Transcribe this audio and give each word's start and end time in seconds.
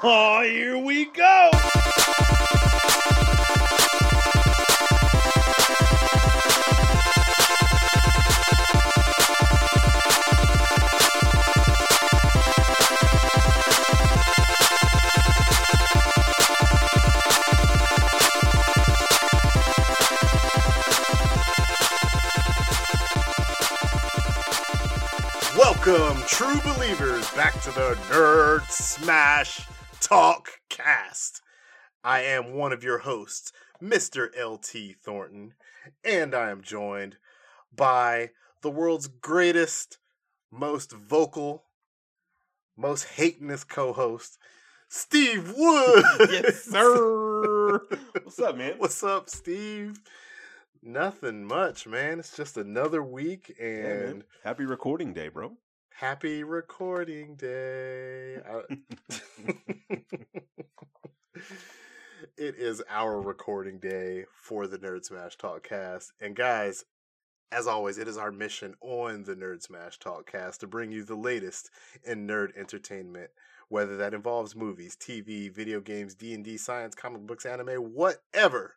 Oh, 0.00 0.42
here 0.48 0.78
we 0.78 1.04
go. 1.06 1.67
Welcome, 25.88 26.22
true 26.26 26.60
believers, 26.74 27.30
back 27.30 27.54
to 27.62 27.70
the 27.70 27.96
Nerd 28.10 28.70
Smash 28.70 29.66
Talk 30.02 30.50
Cast. 30.68 31.40
I 32.04 32.20
am 32.20 32.52
one 32.52 32.74
of 32.74 32.84
your 32.84 32.98
hosts, 32.98 33.54
Mr. 33.82 34.28
LT 34.38 34.96
Thornton, 35.02 35.54
and 36.04 36.34
I 36.34 36.50
am 36.50 36.60
joined 36.60 37.16
by 37.74 38.32
the 38.60 38.70
world's 38.70 39.06
greatest, 39.08 39.96
most 40.52 40.92
vocal, 40.92 41.64
most 42.76 43.04
hatinous 43.16 43.64
co 43.64 43.94
host, 43.94 44.36
Steve 44.90 45.54
Wood. 45.56 46.04
yes, 46.30 46.64
sir. 46.64 47.78
What's 48.12 48.38
up, 48.40 48.58
man? 48.58 48.74
What's 48.76 49.02
up, 49.02 49.30
Steve? 49.30 49.98
Nothing 50.82 51.46
much, 51.46 51.86
man. 51.86 52.18
It's 52.18 52.36
just 52.36 52.58
another 52.58 53.02
week 53.02 53.56
and 53.58 53.82
man. 53.82 54.24
Happy 54.44 54.66
recording 54.66 55.14
day, 55.14 55.28
bro. 55.28 55.56
Happy 55.98 56.44
recording 56.44 57.34
day. 57.34 58.36
It 62.36 62.54
is 62.56 62.82
our 62.88 63.20
recording 63.20 63.80
day 63.80 64.24
for 64.32 64.68
the 64.68 64.78
Nerd 64.78 65.04
Smash 65.04 65.36
Talk 65.36 65.68
cast. 65.68 66.12
And 66.20 66.36
guys, 66.36 66.84
as 67.50 67.66
always, 67.66 67.98
it 67.98 68.06
is 68.06 68.16
our 68.16 68.30
mission 68.30 68.74
on 68.80 69.24
the 69.24 69.34
Nerd 69.34 69.62
Smash 69.62 69.98
Talk 69.98 70.30
cast 70.30 70.60
to 70.60 70.68
bring 70.68 70.92
you 70.92 71.02
the 71.02 71.16
latest 71.16 71.70
in 72.04 72.28
nerd 72.28 72.56
entertainment, 72.56 73.30
whether 73.68 73.96
that 73.96 74.14
involves 74.14 74.54
movies, 74.54 74.96
TV, 74.96 75.52
video 75.52 75.80
games, 75.80 76.14
D&D, 76.14 76.56
science, 76.58 76.94
comic 76.94 77.22
books, 77.22 77.44
anime, 77.44 77.92
whatever. 77.92 78.76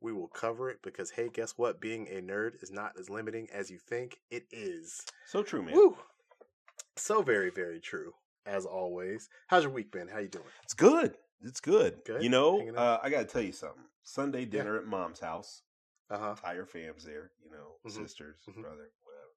We 0.00 0.12
will 0.12 0.28
cover 0.28 0.70
it 0.70 0.78
because 0.82 1.10
hey, 1.10 1.28
guess 1.32 1.54
what? 1.56 1.80
Being 1.80 2.06
a 2.06 2.20
nerd 2.20 2.62
is 2.62 2.70
not 2.70 2.92
as 2.98 3.10
limiting 3.10 3.48
as 3.52 3.68
you 3.68 3.78
think 3.78 4.18
it 4.30 4.46
is. 4.52 5.04
So 5.26 5.42
true, 5.42 5.62
man. 5.62 5.74
Woo! 5.74 5.96
So 6.96 7.22
very, 7.22 7.50
very 7.50 7.80
true. 7.80 8.12
As 8.44 8.66
always. 8.66 9.28
How's 9.46 9.62
your 9.62 9.72
week 9.72 9.92
been? 9.92 10.08
How 10.08 10.18
you 10.18 10.28
doing? 10.28 10.44
It's 10.64 10.74
good. 10.74 11.16
It's 11.42 11.60
good. 11.60 12.00
Good? 12.04 12.22
You 12.22 12.28
know, 12.28 12.60
uh, 12.76 12.98
I 13.02 13.08
got 13.10 13.20
to 13.20 13.24
tell 13.24 13.42
you 13.42 13.52
something. 13.52 13.84
Sunday 14.02 14.44
dinner 14.44 14.76
at 14.76 14.84
mom's 14.84 15.20
house. 15.20 15.62
Uh 16.10 16.18
huh. 16.18 16.30
Entire 16.30 16.66
fam's 16.66 17.04
there. 17.04 17.30
You 17.44 17.50
know, 17.50 17.76
Mhm. 17.86 17.92
sisters, 17.92 18.42
Mhm. 18.48 18.62
brother, 18.62 18.90
whatever. 19.02 19.30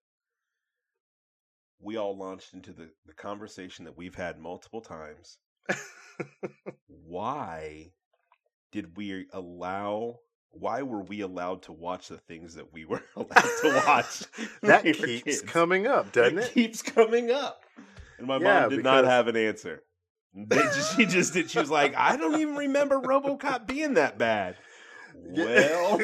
We 1.80 1.98
all 1.98 2.18
launched 2.18 2.54
into 2.54 2.74
the, 2.74 2.90
the 3.06 3.14
conversation 3.14 3.86
that 3.86 3.96
we've 3.98 4.16
had 4.16 4.40
multiple 4.40 4.82
times. 4.82 5.38
Why 6.88 7.94
did 8.72 8.98
we 8.98 9.28
allow? 9.32 10.20
Why 10.60 10.82
were 10.84 11.02
we 11.02 11.22
allowed 11.22 11.64
to 11.64 11.72
watch 11.74 12.08
the 12.08 12.18
things 12.18 12.56
that 12.56 12.72
we 12.74 12.86
were 12.86 13.04
allowed 13.16 13.28
to 13.62 13.82
watch? 13.86 14.24
that 14.64 14.84
we 14.84 14.94
keeps 14.94 15.24
kids? 15.24 15.42
coming 15.42 15.88
up, 15.88 16.12
doesn't 16.12 16.38
it 16.38 16.44
it? 16.46 16.54
keeps 16.54 16.82
coming 16.82 17.32
up. 17.32 17.62
And 18.18 18.28
my 18.28 18.38
Yeah, 18.40 18.62
mom 18.62 18.70
did 18.70 18.84
not 18.84 19.06
have 19.06 19.28
an 19.28 19.36
answer. 19.36 19.84
Just, 20.52 20.98
she 20.98 21.06
just 21.06 21.34
did. 21.34 21.50
She 21.50 21.60
was 21.60 21.70
like, 21.70 21.96
I 21.96 22.18
don't 22.18 22.36
even 22.42 22.56
remember 22.58 23.00
RoboCop 23.00 23.68
being 23.68 23.94
that 23.94 24.18
bad. 24.18 24.58
Well, 25.14 26.02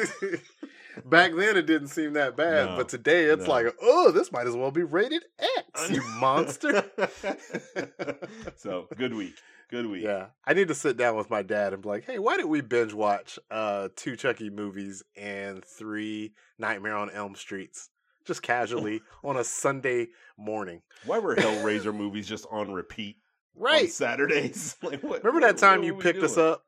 back 1.04 1.32
then 1.36 1.56
it 1.56 1.66
didn't 1.66 1.88
seem 1.88 2.12
that 2.14 2.36
bad, 2.36 2.70
No, 2.70 2.76
but 2.76 2.88
today 2.88 3.24
it's 3.24 3.44
no. 3.46 3.50
like, 3.50 3.66
oh, 3.82 4.10
this 4.10 4.30
might 4.32 4.46
as 4.46 4.54
well 4.56 4.70
be 4.70 4.82
rated 4.82 5.24
X, 5.38 5.90
you 5.90 6.02
monster. 6.18 6.84
so 8.56 8.88
good 8.96 9.14
week. 9.14 9.34
Good 9.70 9.86
week. 9.86 10.02
Yeah, 10.04 10.26
I 10.44 10.52
need 10.52 10.68
to 10.68 10.74
sit 10.74 10.96
down 10.98 11.16
with 11.16 11.30
my 11.30 11.40
dad 11.42 11.72
and 11.72 11.82
be 11.82 11.88
like, 11.88 12.04
"Hey, 12.04 12.18
why 12.18 12.36
did 12.36 12.44
we 12.46 12.60
binge 12.60 12.92
watch 12.92 13.38
uh 13.50 13.88
two 13.96 14.16
Chucky 14.16 14.50
movies 14.50 15.02
and 15.16 15.64
three 15.64 16.34
Nightmare 16.58 16.96
on 16.96 17.10
Elm 17.10 17.34
Streets 17.34 17.88
just 18.26 18.42
casually 18.42 19.00
on 19.24 19.36
a 19.38 19.44
Sunday 19.44 20.08
morning?" 20.36 20.82
Why 21.06 21.18
were 21.20 21.34
Hellraiser 21.36 21.94
movies 21.94 22.28
just 22.28 22.46
on 22.50 22.70
repeat 22.72 23.16
on 23.56 23.62
Right. 23.62 23.90
Saturdays? 23.90 24.76
like 24.82 25.02
what? 25.02 25.24
Remember 25.24 25.46
that 25.46 25.54
what- 25.54 25.58
time 25.60 25.78
what 25.80 25.86
you 25.86 25.94
picked 25.94 26.22
us 26.22 26.36
up? 26.36 26.66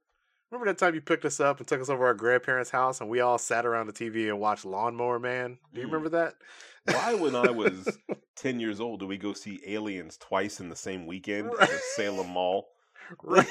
Remember 0.54 0.70
that 0.72 0.78
time 0.78 0.94
you 0.94 1.00
picked 1.00 1.24
us 1.24 1.40
up 1.40 1.58
and 1.58 1.66
took 1.66 1.80
us 1.80 1.88
over 1.88 2.06
our 2.06 2.14
grandparents' 2.14 2.70
house 2.70 3.00
and 3.00 3.10
we 3.10 3.18
all 3.18 3.38
sat 3.38 3.66
around 3.66 3.88
the 3.88 3.92
TV 3.92 4.28
and 4.28 4.38
watched 4.38 4.64
Lawnmower 4.64 5.18
Man? 5.18 5.58
Do 5.74 5.80
you 5.80 5.88
Mm. 5.88 5.90
remember 5.90 6.08
that? 6.10 6.36
Why, 6.84 7.12
when 7.14 7.34
I 7.34 7.50
was 7.50 7.98
ten 8.36 8.60
years 8.60 8.78
old, 8.78 9.00
did 9.00 9.08
we 9.08 9.18
go 9.18 9.32
see 9.32 9.60
Aliens 9.66 10.16
twice 10.16 10.60
in 10.60 10.68
the 10.68 10.76
same 10.76 11.06
weekend 11.08 11.48
at 11.48 11.58
Right. 11.58 11.68
the 11.70 11.78
Salem 11.96 12.28
Mall? 12.28 12.68
Right. 13.20 13.48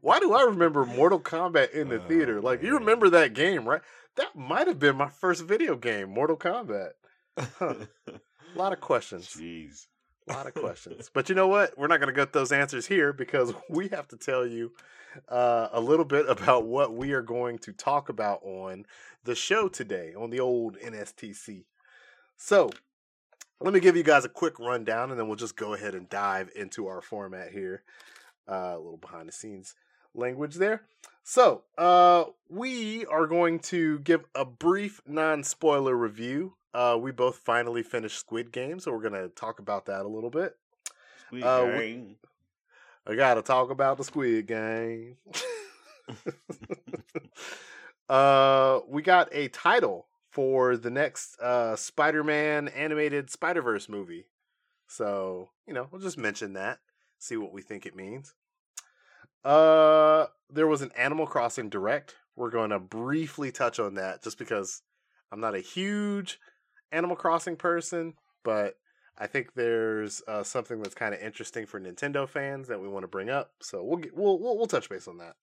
Why 0.00 0.20
do 0.20 0.32
I 0.32 0.44
remember 0.44 0.86
Mortal 0.86 1.18
Kombat 1.18 1.72
in 1.72 1.88
the 1.88 1.96
Oh, 1.98 2.08
theater? 2.08 2.40
Like 2.40 2.62
you 2.62 2.78
remember 2.78 3.10
that 3.10 3.34
game, 3.34 3.68
right? 3.68 3.82
That 4.14 4.36
might 4.36 4.68
have 4.68 4.78
been 4.78 4.94
my 4.94 5.08
first 5.08 5.42
video 5.42 5.74
game, 5.74 6.10
Mortal 6.10 6.36
Kombat. 6.36 6.90
Huh. 7.58 7.74
A 8.08 8.58
lot 8.58 8.72
of 8.72 8.80
questions. 8.80 9.28
Jeez. 9.30 9.88
A 10.28 10.32
lot 10.32 10.46
of 10.46 10.54
questions. 10.54 11.10
But 11.12 11.28
you 11.28 11.34
know 11.34 11.48
what? 11.48 11.76
We're 11.76 11.88
not 11.88 12.00
going 12.00 12.14
to 12.14 12.18
get 12.18 12.32
those 12.32 12.52
answers 12.52 12.86
here 12.86 13.12
because 13.12 13.52
we 13.68 13.88
have 13.88 14.08
to 14.08 14.16
tell 14.16 14.46
you 14.46 14.72
uh, 15.28 15.68
a 15.72 15.80
little 15.80 16.04
bit 16.04 16.26
about 16.28 16.64
what 16.64 16.94
we 16.94 17.12
are 17.12 17.22
going 17.22 17.58
to 17.58 17.72
talk 17.72 18.08
about 18.08 18.40
on 18.42 18.86
the 19.24 19.34
show 19.34 19.68
today 19.68 20.14
on 20.16 20.30
the 20.30 20.40
old 20.40 20.78
NSTC. 20.78 21.64
So, 22.36 22.70
let 23.60 23.72
me 23.72 23.80
give 23.80 23.96
you 23.96 24.02
guys 24.02 24.24
a 24.24 24.28
quick 24.28 24.58
rundown 24.58 25.10
and 25.10 25.18
then 25.18 25.28
we'll 25.28 25.36
just 25.36 25.56
go 25.56 25.74
ahead 25.74 25.94
and 25.94 26.08
dive 26.08 26.50
into 26.56 26.88
our 26.88 27.00
format 27.00 27.52
here. 27.52 27.82
Uh, 28.48 28.74
a 28.74 28.78
little 28.78 28.96
behind 28.96 29.28
the 29.28 29.32
scenes 29.32 29.76
language 30.14 30.56
there. 30.56 30.82
So, 31.22 31.62
uh, 31.78 32.24
we 32.48 33.06
are 33.06 33.26
going 33.26 33.60
to 33.60 34.00
give 34.00 34.24
a 34.34 34.44
brief 34.44 35.00
non 35.06 35.44
spoiler 35.44 35.96
review. 35.96 36.54
Uh, 36.74 36.98
we 37.00 37.10
both 37.10 37.36
finally 37.36 37.82
finished 37.82 38.18
Squid 38.18 38.52
Game, 38.52 38.80
so 38.80 38.92
we're 38.92 39.08
going 39.08 39.20
to 39.20 39.28
talk 39.28 39.58
about 39.58 39.86
that 39.86 40.04
a 40.04 40.08
little 40.08 40.30
bit. 40.30 40.56
Squid 41.26 41.42
Uh, 41.42 41.66
we- 41.76 41.78
Game. 41.78 42.16
I 43.06 43.14
got 43.16 43.34
to 43.34 43.42
talk 43.42 43.70
about 43.70 43.98
the 43.98 44.04
Squid 44.04 44.46
Game. 44.46 45.16
uh, 48.08 48.80
we 48.88 49.02
got 49.02 49.28
a 49.32 49.48
title 49.48 50.06
for 50.30 50.76
the 50.76 50.90
next 50.90 51.38
uh, 51.40 51.76
Spider 51.76 52.24
Man 52.24 52.68
animated 52.68 53.30
Spider 53.30 53.62
Verse 53.62 53.88
movie. 53.88 54.26
So, 54.86 55.50
you 55.66 55.74
know, 55.74 55.88
we'll 55.90 56.00
just 56.00 56.18
mention 56.18 56.52
that, 56.54 56.78
see 57.18 57.36
what 57.36 57.52
we 57.52 57.62
think 57.62 57.86
it 57.86 57.96
means. 57.96 58.34
Uh, 59.44 60.26
there 60.50 60.66
was 60.66 60.82
an 60.82 60.92
Animal 60.96 61.26
Crossing 61.26 61.68
Direct. 61.68 62.14
We're 62.36 62.50
going 62.50 62.70
to 62.70 62.78
briefly 62.78 63.50
touch 63.50 63.80
on 63.80 63.94
that 63.94 64.22
just 64.22 64.38
because 64.38 64.82
I'm 65.30 65.40
not 65.40 65.54
a 65.54 65.60
huge 65.60 66.38
Animal 66.92 67.16
Crossing 67.16 67.56
person, 67.56 68.14
but 68.44 68.76
I 69.18 69.26
think 69.26 69.54
there's 69.54 70.22
uh, 70.28 70.42
something 70.42 70.80
that's 70.80 70.94
kind 70.94 71.14
of 71.14 71.20
interesting 71.20 71.66
for 71.66 71.80
Nintendo 71.80 72.28
fans 72.28 72.68
that 72.68 72.80
we 72.80 72.88
want 72.88 73.02
to 73.02 73.08
bring 73.08 73.30
up. 73.30 73.52
So 73.60 73.82
we'll 73.82 73.98
get, 73.98 74.16
we'll, 74.16 74.38
we'll 74.38 74.56
we'll 74.56 74.66
touch 74.66 74.88
base 74.88 75.08
on 75.08 75.18
that. 75.18 75.36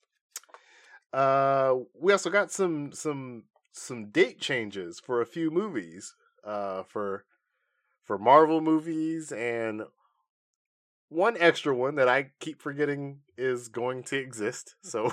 Uh, 1.12 1.76
we 2.00 2.12
also 2.12 2.30
got 2.30 2.52
some 2.52 2.92
some 2.92 3.44
some 3.72 4.10
date 4.12 4.40
changes 4.40 5.00
for 5.00 5.22
a 5.22 5.26
few 5.26 5.52
movies. 5.52 6.16
Uh, 6.44 6.84
for 6.84 7.26
for 8.04 8.18
Marvel 8.18 8.62
movies 8.62 9.32
and 9.32 9.84
one 11.10 11.36
extra 11.40 11.76
one 11.76 11.96
that 11.96 12.08
I 12.08 12.32
keep 12.40 12.62
forgetting 12.62 13.20
is 13.38 13.68
going 13.68 14.04
to 14.06 14.18
exist. 14.18 14.76
So 14.84 15.12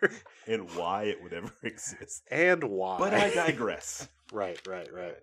and 0.46 0.70
why 0.74 1.04
it 1.04 1.22
would 1.22 1.32
ever 1.32 1.52
exist. 1.62 2.22
and 2.30 2.64
why? 2.64 2.98
But 2.98 3.14
I 3.14 3.30
digress. 3.30 4.08
Right, 4.32 4.58
right, 4.66 4.92
right. 4.92 5.16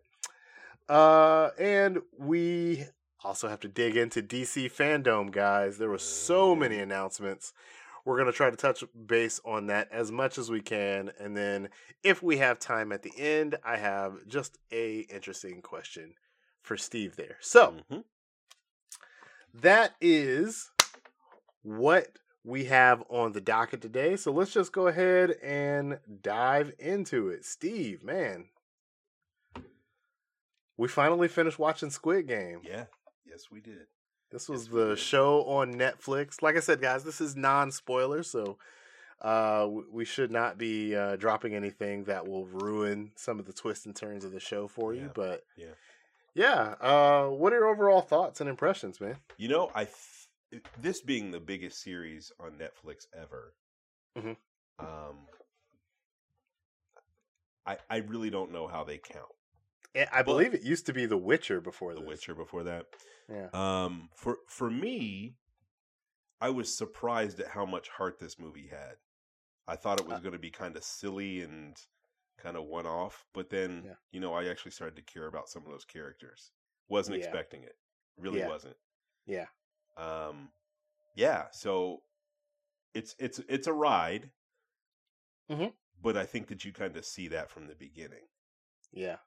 Uh, 0.91 1.51
and 1.57 1.99
we 2.19 2.83
also 3.23 3.47
have 3.47 3.61
to 3.61 3.69
dig 3.69 3.95
into 3.95 4.21
DC 4.21 4.69
Fandome, 4.69 5.31
guys. 5.31 5.77
There 5.77 5.89
were 5.89 5.97
so 5.97 6.53
many 6.53 6.79
announcements. 6.79 7.53
We're 8.03 8.17
gonna 8.17 8.33
try 8.33 8.49
to 8.49 8.57
touch 8.57 8.83
base 9.07 9.39
on 9.45 9.67
that 9.67 9.87
as 9.89 10.11
much 10.11 10.37
as 10.37 10.51
we 10.51 10.59
can, 10.59 11.13
and 11.17 11.37
then 11.37 11.69
if 12.03 12.21
we 12.21 12.39
have 12.39 12.59
time 12.59 12.91
at 12.91 13.03
the 13.03 13.13
end, 13.17 13.55
I 13.63 13.77
have 13.77 14.27
just 14.27 14.57
a 14.69 15.01
interesting 15.01 15.61
question 15.61 16.15
for 16.61 16.75
Steve 16.75 17.15
there. 17.15 17.37
So 17.39 17.77
Mhm. 17.89 18.03
that 19.53 19.95
is 20.01 20.71
what 21.61 22.17
we 22.43 22.65
have 22.65 23.01
on 23.09 23.31
the 23.31 23.39
docket 23.39 23.81
today. 23.81 24.17
So 24.17 24.33
let's 24.33 24.51
just 24.51 24.73
go 24.73 24.87
ahead 24.87 25.31
and 25.41 26.01
dive 26.21 26.73
into 26.79 27.29
it. 27.29 27.45
Steve, 27.45 28.03
man, 28.03 28.49
we 30.81 30.87
finally 30.87 31.27
finished 31.27 31.59
watching 31.59 31.91
Squid 31.91 32.27
Game. 32.27 32.61
Yeah. 32.63 32.85
Yes, 33.23 33.51
we 33.51 33.61
did. 33.61 33.85
This 34.31 34.49
was 34.49 34.63
Yes, 34.63 34.73
the 34.73 34.95
show 34.95 35.43
on 35.43 35.75
Netflix. 35.75 36.41
Like 36.41 36.57
I 36.57 36.59
said, 36.59 36.81
guys, 36.81 37.03
this 37.03 37.21
is 37.21 37.35
non-spoiler, 37.35 38.23
so 38.23 38.57
uh, 39.21 39.67
we 39.91 40.05
should 40.05 40.31
not 40.31 40.57
be 40.57 40.95
uh, 40.95 41.17
dropping 41.17 41.53
anything 41.53 42.05
that 42.05 42.27
will 42.27 42.47
ruin 42.47 43.11
some 43.15 43.37
of 43.39 43.45
the 43.45 43.53
twists 43.53 43.85
and 43.85 43.95
turns 43.95 44.25
of 44.25 44.31
the 44.31 44.39
show 44.39 44.67
for 44.67 44.95
you. 44.95 45.01
Yeah, 45.03 45.07
But 45.13 45.43
yeah. 45.55 45.75
yeah. 46.33 46.75
Uh, 46.81 47.27
what 47.27 47.53
are 47.53 47.57
your 47.57 47.67
overall 47.67 48.01
thoughts 48.01 48.41
and 48.41 48.49
impressions, 48.49 48.99
man? 48.99 49.17
You 49.37 49.49
know, 49.49 49.69
I 49.75 49.85
th- 49.85 50.63
this 50.81 51.01
being 51.01 51.29
the 51.29 51.39
biggest 51.39 51.79
series 51.83 52.31
on 52.39 52.53
Netflix 52.53 53.05
ever. 53.15 53.53
Mhm. 54.17 54.35
Um, 54.79 55.27
I 57.67 57.77
I 57.87 57.97
really 57.97 58.31
don't 58.31 58.51
know 58.51 58.65
how 58.67 58.83
they 58.83 58.97
count 58.97 59.31
I- 59.95 60.07
I 60.11 60.21
believe 60.21 60.53
it 60.53 60.61
used 60.61 60.85
to 60.87 60.93
be 60.93 61.05
The 61.05 61.17
Witcher 61.17 61.61
before 61.61 61.93
The 61.93 61.99
this. 62.01 62.07
Witcher 62.07 62.35
before 62.35 62.63
that. 62.63 62.87
Yeah. 63.27 63.49
Um, 63.53 64.09
for 64.15 64.39
for 64.47 64.69
me, 64.69 65.37
I 66.39 66.49
was 66.49 66.75
surprised 66.75 67.39
at 67.39 67.47
how 67.49 67.65
much 67.65 67.89
heart 67.89 68.19
this 68.19 68.39
movie 68.39 68.67
had. 68.67 68.97
I 69.67 69.75
thought 69.75 69.99
it 69.99 70.05
was 70.07 70.17
Uh 70.17 70.19
going 70.19 70.33
to 70.33 70.39
be 70.39 70.51
kind 70.51 70.75
of 70.75 70.83
silly 70.83 71.41
and 71.41 71.77
kind 72.37 72.57
of 72.57 72.65
one 72.65 72.85
off, 72.87 73.25
but 73.33 73.49
then 73.49 73.83
Yeah. 73.85 73.95
you 74.11 74.19
know 74.19 74.33
I 74.33 74.47
actually 74.47 74.71
started 74.71 74.95
to 74.97 75.01
care 75.03 75.27
about 75.27 75.49
some 75.49 75.63
of 75.65 75.71
those 75.71 75.85
characters. 75.85 76.51
Wasn't 76.87 77.17
Yeah. 77.17 77.23
expecting 77.25 77.63
it, 77.63 77.77
really 78.17 78.39
Yeah. 78.39 78.47
wasn't. 78.47 78.77
Yeah. 79.25 79.47
Um, 79.97 80.53
yeah. 81.15 81.51
So 81.51 82.03
it's 82.93 83.15
it's 83.19 83.39
it's 83.39 83.67
a 83.67 83.73
ride, 83.73 84.31
Mhm. 85.49 85.75
but 86.01 86.17
I 86.17 86.25
think 86.25 86.47
that 86.47 86.65
you 86.65 86.73
kind 86.73 86.97
of 86.97 87.05
see 87.05 87.27
that 87.29 87.49
from 87.51 87.67
the 87.67 87.75
beginning. 87.75 88.27
Yeah. 88.91 89.19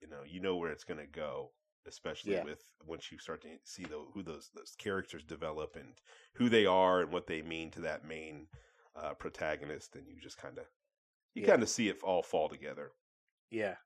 You 0.00 0.08
know, 0.08 0.22
you 0.26 0.40
know 0.40 0.56
where 0.56 0.70
it's 0.70 0.84
going 0.84 1.00
to 1.00 1.06
go, 1.06 1.50
especially 1.86 2.34
Yeah. 2.34 2.44
with 2.44 2.62
once 2.86 3.10
you 3.10 3.18
start 3.18 3.42
to 3.42 3.48
see 3.64 3.84
the, 3.84 3.98
who 4.14 4.22
those 4.22 4.50
those 4.54 4.74
characters 4.78 5.24
develop 5.24 5.76
and 5.76 5.94
who 6.34 6.48
they 6.48 6.66
are 6.66 7.00
and 7.00 7.12
what 7.12 7.26
they 7.26 7.42
mean 7.42 7.70
to 7.72 7.80
that 7.80 8.04
main 8.04 8.46
uh, 8.96 9.14
protagonist, 9.14 9.96
and 9.96 10.06
you 10.08 10.20
just 10.20 10.38
kind 10.38 10.58
of 10.58 10.64
you 11.34 11.42
Yeah. 11.42 11.48
kind 11.48 11.62
of 11.62 11.68
see 11.68 11.88
it 11.88 12.02
all 12.02 12.22
fall 12.22 12.48
together. 12.48 12.92
Yeah. 13.50 13.76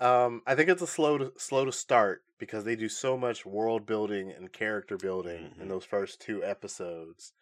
Um, 0.00 0.42
I 0.46 0.54
think 0.54 0.68
it's 0.68 0.82
a 0.82 0.86
slow 0.86 1.18
to 1.18 1.32
slow 1.38 1.64
to 1.64 1.72
start 1.72 2.24
because 2.38 2.64
they 2.64 2.76
do 2.76 2.88
so 2.88 3.16
much 3.16 3.46
world 3.46 3.86
building 3.86 4.30
and 4.30 4.52
character 4.52 4.96
building 4.96 5.54
in 5.60 5.66
Mhm. 5.66 5.68
those 5.68 5.84
first 5.84 6.20
two 6.20 6.42
episodes. 6.42 7.32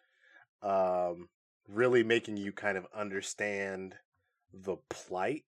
Um, 0.61 1.29
really 1.67 2.03
making 2.03 2.37
you 2.37 2.51
kind 2.51 2.77
of 2.77 2.87
understand 2.93 3.95
the 4.53 4.77
plight. 4.89 5.45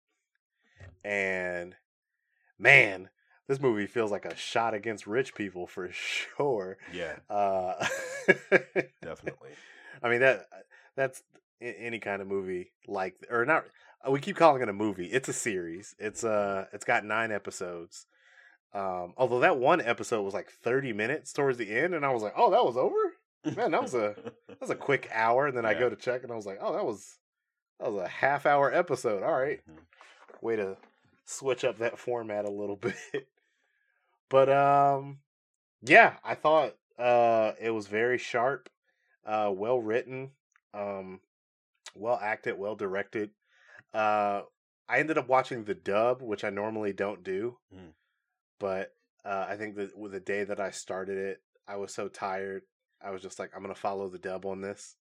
And 1.04 1.76
man, 2.58 3.10
this 3.48 3.60
movie 3.60 3.86
feels 3.88 4.12
like 4.12 4.26
a 4.26 4.36
shot 4.36 4.74
against 4.74 5.06
rich 5.08 5.36
people 5.36 5.68
for 5.68 5.90
sure. 5.92 6.78
Yeah, 6.94 7.16
Uh, 7.30 7.74
definitely. 9.02 9.52
I 10.04 10.10
mean 10.10 10.20
that 10.22 10.48
that's 10.96 11.24
any 11.62 12.00
kind 12.00 12.22
of 12.22 12.28
movie 12.28 12.72
like 12.88 13.16
or 13.32 13.46
not 13.46 13.66
uh, 14.06 14.12
we 14.12 14.20
keep 14.20 14.36
calling 14.36 14.62
it 14.62 14.70
a 14.70 14.74
movie. 14.74 15.08
It's 15.08 15.30
a 15.30 15.34
series. 15.34 15.96
It's 16.00 16.24
uh 16.24 16.66
it's 16.74 16.86
got 16.86 17.06
9 17.06 17.32
episodes. 17.32 18.06
Um 18.74 19.14
although 19.18 19.40
that 19.40 19.58
one 19.58 19.82
episode 19.82 20.22
was 20.24 20.34
like 20.34 20.50
30 20.64 20.94
minutes 20.94 21.32
towards 21.34 21.58
the 21.58 21.72
end 21.72 21.94
and 21.94 22.06
I 22.06 22.12
was 22.14 22.22
like, 22.24 22.34
"Oh, 22.36 22.52
that 22.52 22.66
was 22.66 22.78
over?" 22.78 23.56
Man, 23.56 23.72
that 23.72 23.82
was 23.82 23.94
a 23.94 24.16
That 24.48 24.62
was 24.62 24.70
a 24.70 24.76
quick 24.90 25.10
hour 25.14 25.48
and 25.48 25.56
then 25.56 25.66
I 25.66 25.74
go 25.74 25.90
to 25.90 25.96
check 25.96 26.24
and 26.24 26.32
I 26.32 26.36
was 26.36 26.46
like, 26.46 26.60
"Oh, 26.62 26.74
that 26.74 26.86
was 26.86 27.18
that 27.80 27.92
was 27.92 28.04
a 28.04 28.08
half 28.08 28.46
hour 28.46 28.74
episode. 28.74 29.24
All 29.24 29.34
right." 29.40 29.62
Mhm. 29.70 30.42
Way 30.42 30.58
to 30.58 30.78
switch 31.26 31.64
up 31.64 31.80
that 31.80 32.00
format 32.00 32.46
a 32.46 32.52
little 32.52 32.76
bit. 33.12 33.28
But 34.30 34.50
um 34.50 35.20
yeah, 35.82 36.14
I 36.24 36.36
thought 36.36 36.76
uh 36.98 37.54
it 37.60 37.72
was 37.72 37.88
very 37.88 38.18
sharp, 38.18 38.70
uh 39.26 39.52
well 39.54 39.80
written, 39.80 40.32
um 40.74 41.20
well 41.96 42.20
acted, 42.22 42.58
well 42.58 42.76
directed. 42.76 43.32
Uh 43.94 44.42
I 44.88 45.00
ended 45.00 45.18
up 45.18 45.28
watching 45.28 45.64
the 45.64 45.74
dub, 45.74 46.22
which 46.22 46.44
I 46.44 46.50
normally 46.50 46.94
don't 46.94 47.24
do. 47.24 47.58
Mm. 47.74 47.94
But 48.60 48.94
uh 49.24 49.46
I 49.50 49.58
think 49.58 49.76
that 49.76 49.98
with 49.98 50.12
the 50.12 50.20
day 50.20 50.44
that 50.44 50.60
I 50.60 50.72
started 50.72 51.18
it, 51.18 51.42
I 51.68 51.78
was 51.78 51.94
so 51.94 52.08
tired. 52.08 52.64
I 53.02 53.12
was 53.12 53.22
just 53.22 53.40
like 53.40 53.52
I'm 53.56 53.62
going 53.62 53.74
to 53.74 53.80
follow 53.80 54.08
the 54.10 54.20
dub 54.20 54.46
on 54.46 54.62
this. 54.62 54.96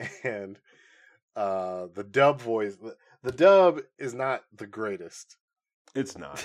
And 0.24 0.58
uh 1.34 1.86
the 1.94 2.04
dub 2.04 2.40
voice 2.40 2.76
the, 2.76 2.96
the 3.22 3.32
dub 3.32 3.80
is 3.98 4.12
not 4.12 4.44
the 4.54 4.66
greatest. 4.66 5.36
It's 5.94 6.16
not. 6.16 6.42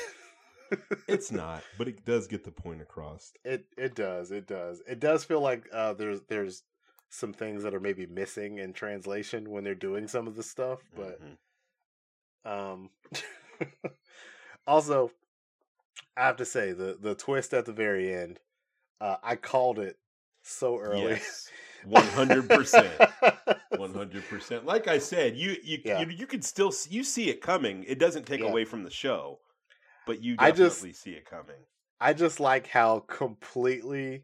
It's 1.07 1.31
not, 1.31 1.63
but 1.77 1.87
it 1.87 2.03
does 2.05 2.27
get 2.27 2.43
the 2.43 2.51
point 2.51 2.81
across. 2.81 3.31
It 3.45 3.65
it 3.77 3.95
does. 3.95 4.31
It 4.31 4.47
does. 4.47 4.81
It 4.87 4.99
does 4.99 5.23
feel 5.23 5.39
like 5.41 5.67
uh, 5.71 5.93
there's 5.93 6.21
there's 6.27 6.63
some 7.09 7.31
things 7.33 7.63
that 7.63 7.73
are 7.73 7.79
maybe 7.79 8.05
missing 8.05 8.57
in 8.57 8.73
translation 8.73 9.49
when 9.49 9.63
they're 9.63 9.75
doing 9.75 10.07
some 10.07 10.27
of 10.27 10.35
the 10.35 10.43
stuff, 10.43 10.79
but 10.95 11.19
Mhm. 11.21 11.37
um 12.45 12.89
also 14.67 15.11
I 16.17 16.25
have 16.25 16.35
to 16.37 16.45
say 16.45 16.73
the 16.73 16.97
the 16.99 17.15
twist 17.15 17.53
at 17.53 17.65
the 17.65 17.73
very 17.73 18.13
end, 18.13 18.39
uh, 18.99 19.17
I 19.23 19.35
called 19.35 19.79
it 19.79 19.97
so 20.43 20.79
early. 20.79 21.11
yes, 21.11 21.49
one 21.89 22.03
hundred 22.07 22.49
percent. 22.49 22.91
One 23.77 23.93
hundred 23.93 24.27
percent. 24.27 24.65
Like 24.65 24.87
I 24.87 24.97
said, 24.97 25.35
you 25.37 25.55
you, 25.63 25.77
Yeah. 25.85 25.99
you 26.01 26.07
you 26.09 26.25
can 26.25 26.41
still 26.41 26.71
see, 26.71 26.89
you 26.95 27.03
see 27.03 27.29
it 27.29 27.41
coming. 27.41 27.83
It 27.87 27.99
doesn't 27.99 28.25
take 28.25 28.39
Yeah. 28.39 28.47
away 28.47 28.65
from 28.65 28.83
the 28.83 28.89
show, 28.89 29.39
but 30.07 30.23
you 30.23 30.35
I 30.39 30.51
just- 30.51 30.81
see 30.81 31.11
it 31.11 31.25
coming. 31.29 31.61
I 31.99 32.13
just 32.13 32.39
like 32.39 32.67
how 32.67 32.99
completely 33.07 34.23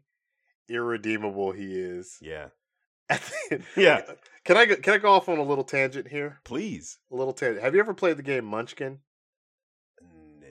irredeemable 0.68 1.52
he 1.52 1.78
is. 1.78 2.18
Yeah, 2.20 2.48
At 3.08 3.20
the 3.22 3.54
end. 3.56 3.64
Yeah. 3.76 4.00
Can 4.44 4.56
I 4.56 4.64
go, 4.66 4.76
can 4.76 4.94
I 4.94 4.98
go 4.98 5.10
off 5.12 5.28
on 5.28 5.38
a 5.38 5.42
little 5.44 5.64
tangent 5.64 6.08
here? 6.08 6.40
please. 6.44 6.98
A 7.12 7.14
little 7.16 7.32
tangent. 7.34 7.62
Have 7.62 7.74
you 7.74 7.80
ever 7.80 7.94
played 7.94 8.16
the 8.16 8.22
game 8.22 8.44
Munchkin? 8.46 8.98
No. 10.02 10.48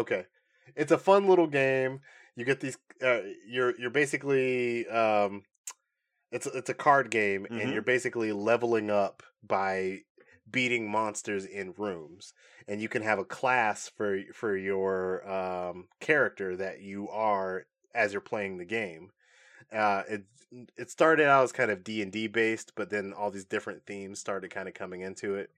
Okay. 0.00 0.26
It's 0.74 0.92
a 0.92 0.98
fun 0.98 1.28
little 1.28 1.46
game. 1.46 2.00
You 2.36 2.44
get 2.44 2.60
these 2.60 2.76
uh, 3.02 3.20
you're 3.48 3.78
you're 3.78 3.90
basically 3.90 4.86
um 4.88 5.42
it's 6.30 6.46
it's 6.46 6.70
a 6.70 6.74
card 6.74 7.10
game 7.10 7.46
and 7.46 7.60
Mhm. 7.60 7.72
you're 7.72 7.82
basically 7.82 8.32
leveling 8.32 8.90
up 8.90 9.22
by 9.42 10.00
beating 10.50 10.88
monsters 10.90 11.44
in 11.44 11.72
rooms. 11.76 12.32
And 12.68 12.80
you 12.80 12.88
can 12.88 13.02
have 13.02 13.18
a 13.18 13.24
class 13.24 13.88
for 13.88 14.20
for 14.32 14.56
your 14.56 15.28
um 15.28 15.88
character 16.00 16.56
that 16.56 16.80
you 16.80 17.08
are 17.08 17.66
as 17.94 18.12
you're 18.12 18.20
playing 18.20 18.56
the 18.58 18.64
game. 18.64 19.12
Uh 19.72 20.02
it 20.08 20.24
it 20.76 20.90
started 20.90 21.26
out 21.26 21.42
as 21.44 21.52
kind 21.52 21.70
of 21.70 21.82
D&D 21.84 22.28
based, 22.28 22.72
but 22.76 22.88
then 22.90 23.12
all 23.12 23.30
these 23.30 23.44
different 23.44 23.84
themes 23.84 24.18
started 24.20 24.50
kind 24.50 24.68
of 24.68 24.74
coming 24.74 25.00
into 25.00 25.34
it. 25.34 25.50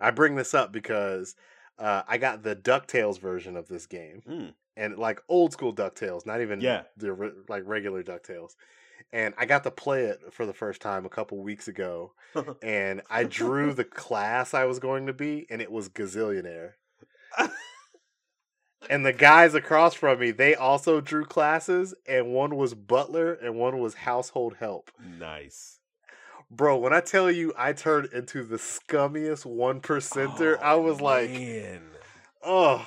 I 0.00 0.10
bring 0.10 0.36
this 0.36 0.54
up 0.54 0.72
because 0.72 1.36
uh, 1.78 2.02
I 2.06 2.18
got 2.18 2.42
the 2.42 2.54
Ducktales 2.56 3.18
version 3.20 3.56
of 3.56 3.68
this 3.68 3.86
game, 3.86 4.22
Mm. 4.26 4.54
and 4.76 4.98
like 4.98 5.22
old 5.28 5.52
school 5.52 5.74
Ducktales, 5.74 6.26
not 6.26 6.40
even 6.40 6.60
Yeah. 6.60 6.84
the 6.96 7.12
re- 7.12 7.32
like 7.48 7.62
regular 7.66 8.02
Ducktales. 8.02 8.56
And 9.12 9.34
I 9.38 9.46
got 9.46 9.64
to 9.64 9.70
play 9.70 10.04
it 10.04 10.20
for 10.32 10.46
the 10.46 10.52
first 10.54 10.80
time 10.80 11.04
a 11.06 11.10
couple 11.10 11.38
weeks 11.38 11.68
ago, 11.68 12.12
and 12.62 13.02
I 13.10 13.24
drew 13.24 13.72
the 13.72 13.84
class 13.84 14.54
I 14.54 14.64
was 14.64 14.78
going 14.78 15.06
to 15.06 15.12
be, 15.12 15.46
and 15.50 15.62
it 15.62 15.70
was 15.72 15.88
Gazillionaire. 15.88 16.72
and 18.90 19.06
the 19.06 19.12
guys 19.12 19.54
across 19.54 19.94
from 19.94 20.18
me, 20.18 20.30
they 20.30 20.54
also 20.54 21.00
drew 21.00 21.24
classes, 21.24 21.94
and 22.06 22.32
one 22.32 22.56
was 22.56 22.74
butler 22.74 23.32
and 23.34 23.56
one 23.56 23.78
was 23.78 23.94
household 23.94 24.56
help. 24.58 24.90
nice. 25.18 25.78
Bro, 26.50 26.78
when 26.78 26.92
I 26.92 27.00
tell 27.00 27.30
you 27.30 27.54
I 27.56 27.72
turned 27.72 28.12
into 28.12 28.42
the 28.44 28.56
scummiest 28.58 29.46
one 29.46 29.80
percenter, 29.80 30.58
I 30.60 30.74
Oh, 30.74 30.82
was 30.82 31.00
like, 31.00 31.30
man. 31.30 31.80
Oh, 32.44 32.86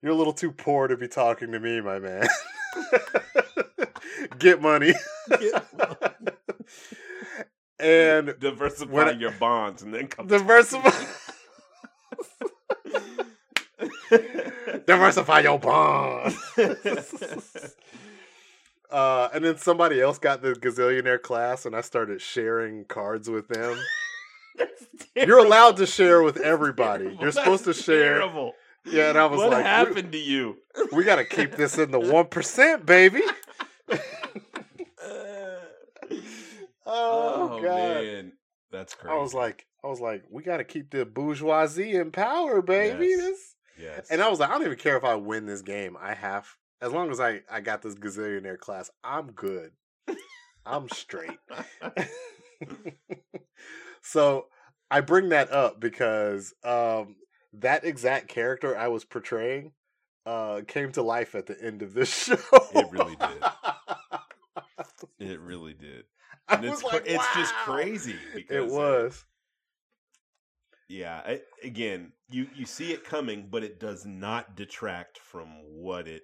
you're 0.00 0.12
a 0.12 0.16
little 0.16 0.32
too 0.32 0.52
poor 0.52 0.86
to 0.86 0.96
be 0.96 1.08
talking 1.08 1.50
to 1.50 1.58
me, 1.58 1.80
my 1.80 1.98
man. 1.98 2.28
Get 4.38 4.60
money. 4.62 4.94
Get 5.28 5.64
money. 5.76 6.32
and 7.78 8.34
diversify 8.38 9.08
I- 9.08 9.10
your 9.12 9.32
bonds 9.32 9.82
and 9.82 9.92
then 9.92 10.06
come 10.06 10.26
diversify 10.28 10.90
diversify 14.86 15.40
your 15.40 15.58
bonds. 15.58 16.36
uh, 18.90 19.28
and 19.34 19.44
then 19.44 19.56
somebody 19.58 20.00
else 20.00 20.18
got 20.18 20.42
the 20.42 20.52
gazillionaire 20.52 21.20
class, 21.20 21.66
and 21.66 21.74
I 21.74 21.80
started 21.80 22.20
sharing 22.20 22.84
cards 22.84 23.28
with 23.28 23.48
them. 23.48 23.76
You're 25.16 25.38
allowed 25.38 25.78
to 25.78 25.86
share 25.86 26.22
with 26.22 26.36
everybody. 26.38 27.16
You're 27.20 27.32
supposed 27.32 27.64
to 27.64 27.72
share. 27.74 28.18
Terrible. 28.18 28.52
Yeah, 28.84 29.10
and 29.10 29.18
I 29.18 29.26
was 29.26 29.38
what 29.38 29.50
like, 29.50 29.58
"What 29.58 29.66
happened 29.66 30.12
to 30.12 30.18
you? 30.18 30.56
we 30.92 31.04
got 31.04 31.16
to 31.16 31.24
keep 31.24 31.52
this 31.52 31.78
in 31.78 31.90
the 31.92 32.00
one 32.00 32.26
percent, 32.26 32.84
baby. 32.84 33.22
Oh, 36.84 37.60
god! 37.62 38.02
man, 38.04 38.32
that's 38.72 38.92
crazy. 38.92 39.14
I 39.14 39.18
was 39.20 39.32
like, 39.32 39.66
I 39.84 39.86
was 39.86 40.00
like, 40.00 40.24
we 40.28 40.42
got 40.42 40.56
to 40.56 40.64
keep 40.64 40.90
the 40.90 41.06
bourgeoisie 41.06 41.94
in 41.94 42.10
power, 42.10 42.60
baby. 42.60 43.06
Yes. 43.06 43.18
This 43.18 43.54
Yes. 43.78 44.10
And 44.10 44.22
I 44.22 44.28
was 44.28 44.40
like, 44.40 44.50
I 44.50 44.52
don't 44.54 44.66
even 44.66 44.78
care 44.78 44.96
if 44.96 45.04
I 45.04 45.14
win 45.14 45.46
this 45.46 45.62
game. 45.62 45.96
I 46.00 46.14
have 46.14 46.46
as 46.80 46.92
long 46.92 47.10
as 47.10 47.20
I 47.20 47.40
I 47.50 47.60
got 47.60 47.82
this 47.82 47.94
gazillionaire 47.94 48.58
class, 48.58 48.90
I'm 49.02 49.32
good. 49.32 49.72
I'm 50.66 50.88
straight. 50.90 51.38
so 54.02 54.46
I 54.90 55.00
bring 55.00 55.30
that 55.30 55.50
up 55.50 55.80
because 55.80 56.54
um, 56.64 57.16
that 57.52 57.84
exact 57.84 58.28
character 58.28 58.76
I 58.76 58.88
was 58.88 59.04
portraying 59.04 59.72
uh, 60.26 60.60
came 60.66 60.92
to 60.92 61.02
life 61.02 61.34
at 61.34 61.46
the 61.46 61.60
end 61.62 61.82
of 61.82 61.94
this 61.94 62.08
show. 62.24 62.36
It 62.74 62.90
really 62.90 63.16
did. 63.16 63.42
it 65.18 65.40
really 65.40 65.74
did. 65.74 66.04
I 66.48 66.56
And 66.56 66.64
it's 66.64 66.82
was 66.82 66.90
cra- 66.90 67.00
like, 67.00 67.08
it's 67.08 67.34
just 67.34 67.54
crazy 67.54 68.12
It 68.12 68.34
because 68.34 68.72
uh, 68.72 68.74
was. 68.74 69.24
yeah, 70.88 71.22
I, 71.24 71.40
again, 71.62 72.12
you 72.30 72.48
you 72.54 72.66
see 72.66 72.92
it 72.92 73.04
coming, 73.04 73.48
but 73.50 73.62
it 73.62 73.78
does 73.80 74.04
not 74.04 74.56
detract 74.56 75.18
from 75.18 75.48
what 75.64 76.06
it 76.08 76.22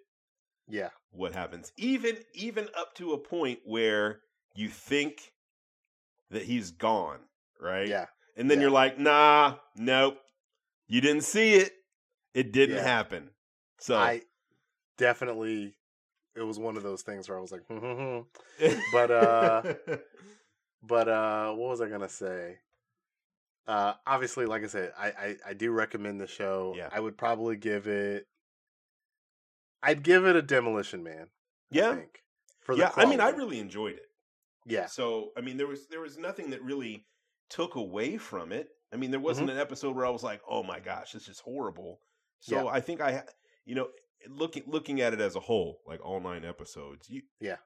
Yeah. 0.69 0.90
what 1.11 1.35
happens. 1.35 1.73
Even 1.76 2.17
even 2.35 2.69
up 2.76 2.95
to 2.97 3.12
a 3.12 3.19
point 3.19 3.61
where 3.64 4.21
you 4.55 4.69
think 4.69 5.33
that 6.31 6.43
he's 6.43 6.71
gone, 6.73 7.21
right? 7.61 7.88
Yeah. 7.88 8.07
And 8.37 8.50
then 8.50 8.59
Yeah. 8.59 8.62
you're 8.62 8.71
like, 8.73 8.99
nah, 8.99 9.57
nope. 9.76 10.19
You 10.87 11.00
didn't 11.00 11.25
see 11.25 11.55
it. 11.55 11.73
It 12.35 12.52
didn't 12.52 12.76
Yeah. 12.76 12.83
happen. 12.83 13.31
So 13.79 13.97
I 13.97 14.23
definitely 14.97 15.77
it 16.37 16.43
was 16.43 16.59
one 16.59 16.77
of 16.77 16.83
those 16.83 17.03
things 17.03 17.29
where 17.29 17.39
I 17.39 17.41
was 17.41 17.53
like, 17.53 17.67
hmm, 17.67 17.79
hmm, 17.79 18.21
hmm. 18.61 18.81
but, 18.93 19.11
uh, 19.11 19.63
but 20.83 21.09
uh 21.09 21.53
what 21.53 21.69
was 21.71 21.81
I 21.81 21.89
gonna 21.89 22.09
say? 22.09 22.59
Uh 23.67 23.95
obviously, 24.07 24.47
like 24.47 24.65
I 24.65 24.67
said, 24.67 24.93
I, 24.99 25.07
I, 25.09 25.37
I 25.49 25.55
do 25.55 25.71
recommend 25.73 26.21
the 26.21 26.27
show. 26.27 26.75
Yeah. 26.77 26.89
I 26.91 27.01
would 27.01 27.19
probably 27.19 27.57
give 27.57 27.87
it 27.87 28.27
I'd 29.83 30.03
give 30.03 30.25
it 30.27 30.37
a 30.37 30.43
demolition 30.43 31.03
man. 31.03 31.29
I 31.73 31.77
yeah. 31.77 31.95
think, 31.95 32.25
for 32.61 32.75
the 32.75 32.83
Yeah, 32.83 32.93
I 32.97 33.07
mean 33.07 33.21
I 33.21 33.31
really 33.31 33.59
enjoyed 33.59 33.95
it. 33.97 34.07
Yeah. 34.67 34.87
So 34.87 35.33
I 35.37 35.41
mean, 35.41 35.57
there 35.57 35.67
was 35.67 35.87
there 35.89 36.01
was 36.01 36.19
nothing 36.19 36.51
that 36.51 36.63
really 36.63 37.07
took 37.51 37.75
away 37.77 38.19
from 38.19 38.53
it. 38.53 38.69
I 38.93 38.97
mean, 38.97 39.11
there 39.11 39.21
Mm-hmm. 39.21 39.25
wasn't 39.25 39.51
an 39.51 39.59
episode 39.59 39.95
where 39.97 40.07
I 40.07 40.11
was 40.11 40.23
like, 40.23 40.41
"Oh 40.49 40.63
my 40.63 40.81
gosh, 40.81 41.13
this 41.13 41.29
is 41.29 41.41
horrible." 41.41 42.01
So 42.41 42.57
Yeah. 42.57 42.67
I 42.69 42.81
think 42.81 43.01
I, 43.01 43.25
you 43.69 43.75
know, 43.75 43.89
looking 44.29 44.65
looking 44.67 45.01
at 45.01 45.13
it 45.13 45.21
as 45.21 45.37
a 45.37 45.41
whole, 45.41 45.81
like 45.87 46.05
all 46.05 46.21
nine 46.21 46.45
episodes, 46.45 47.09
you, 47.11 47.23
Yeah. 47.41 47.57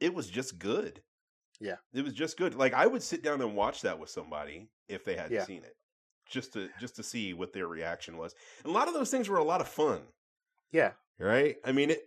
it 0.00 0.14
was 0.14 0.28
just 0.28 0.58
good. 0.58 1.02
Yeah. 1.60 1.76
it 1.94 2.02
was 2.04 2.14
just 2.14 2.36
good. 2.36 2.54
Like 2.54 2.74
I 2.74 2.86
would 2.86 3.02
sit 3.02 3.22
down 3.22 3.40
and 3.40 3.56
watch 3.56 3.82
that 3.82 3.98
with 3.98 4.10
somebody 4.10 4.68
if 4.88 5.04
they 5.04 5.14
hadn't 5.16 5.32
Yeah. 5.32 5.44
seen 5.44 5.62
it, 5.64 5.76
just 6.28 6.52
to 6.54 6.68
just 6.80 6.96
to 6.96 7.02
see 7.02 7.32
what 7.34 7.52
their 7.52 7.66
reaction 7.68 8.16
was. 8.18 8.34
And 8.64 8.70
a 8.72 8.76
lot 8.76 8.88
of 8.88 8.94
those 8.94 9.10
things 9.10 9.28
were 9.28 9.38
a 9.38 9.44
lot 9.44 9.60
of 9.60 9.68
fun 9.68 10.02
Yeah. 10.72 10.92
right? 11.18 11.56
I 11.64 11.72
mean, 11.72 11.90
it, 11.90 12.02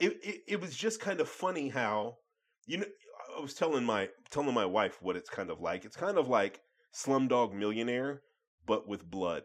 it 0.00 0.12
it 0.24 0.42
it 0.48 0.60
was 0.60 0.74
just 0.76 1.00
kind 1.00 1.20
of 1.20 1.28
funny 1.28 1.68
how 1.68 2.16
you 2.66 2.78
know 2.78 2.86
I 3.36 3.40
was 3.40 3.54
telling 3.54 3.84
my 3.84 4.08
telling 4.30 4.54
my 4.54 4.66
wife 4.66 5.00
what 5.02 5.16
it's 5.16 5.30
kind 5.30 5.50
of 5.50 5.60
like. 5.60 5.84
It's 5.84 5.96
kind 5.96 6.18
of 6.18 6.28
like 6.28 6.60
Slumdog 6.94 7.52
Millionaire, 7.54 8.22
but 8.66 8.88
with 8.88 9.08
blood, 9.10 9.44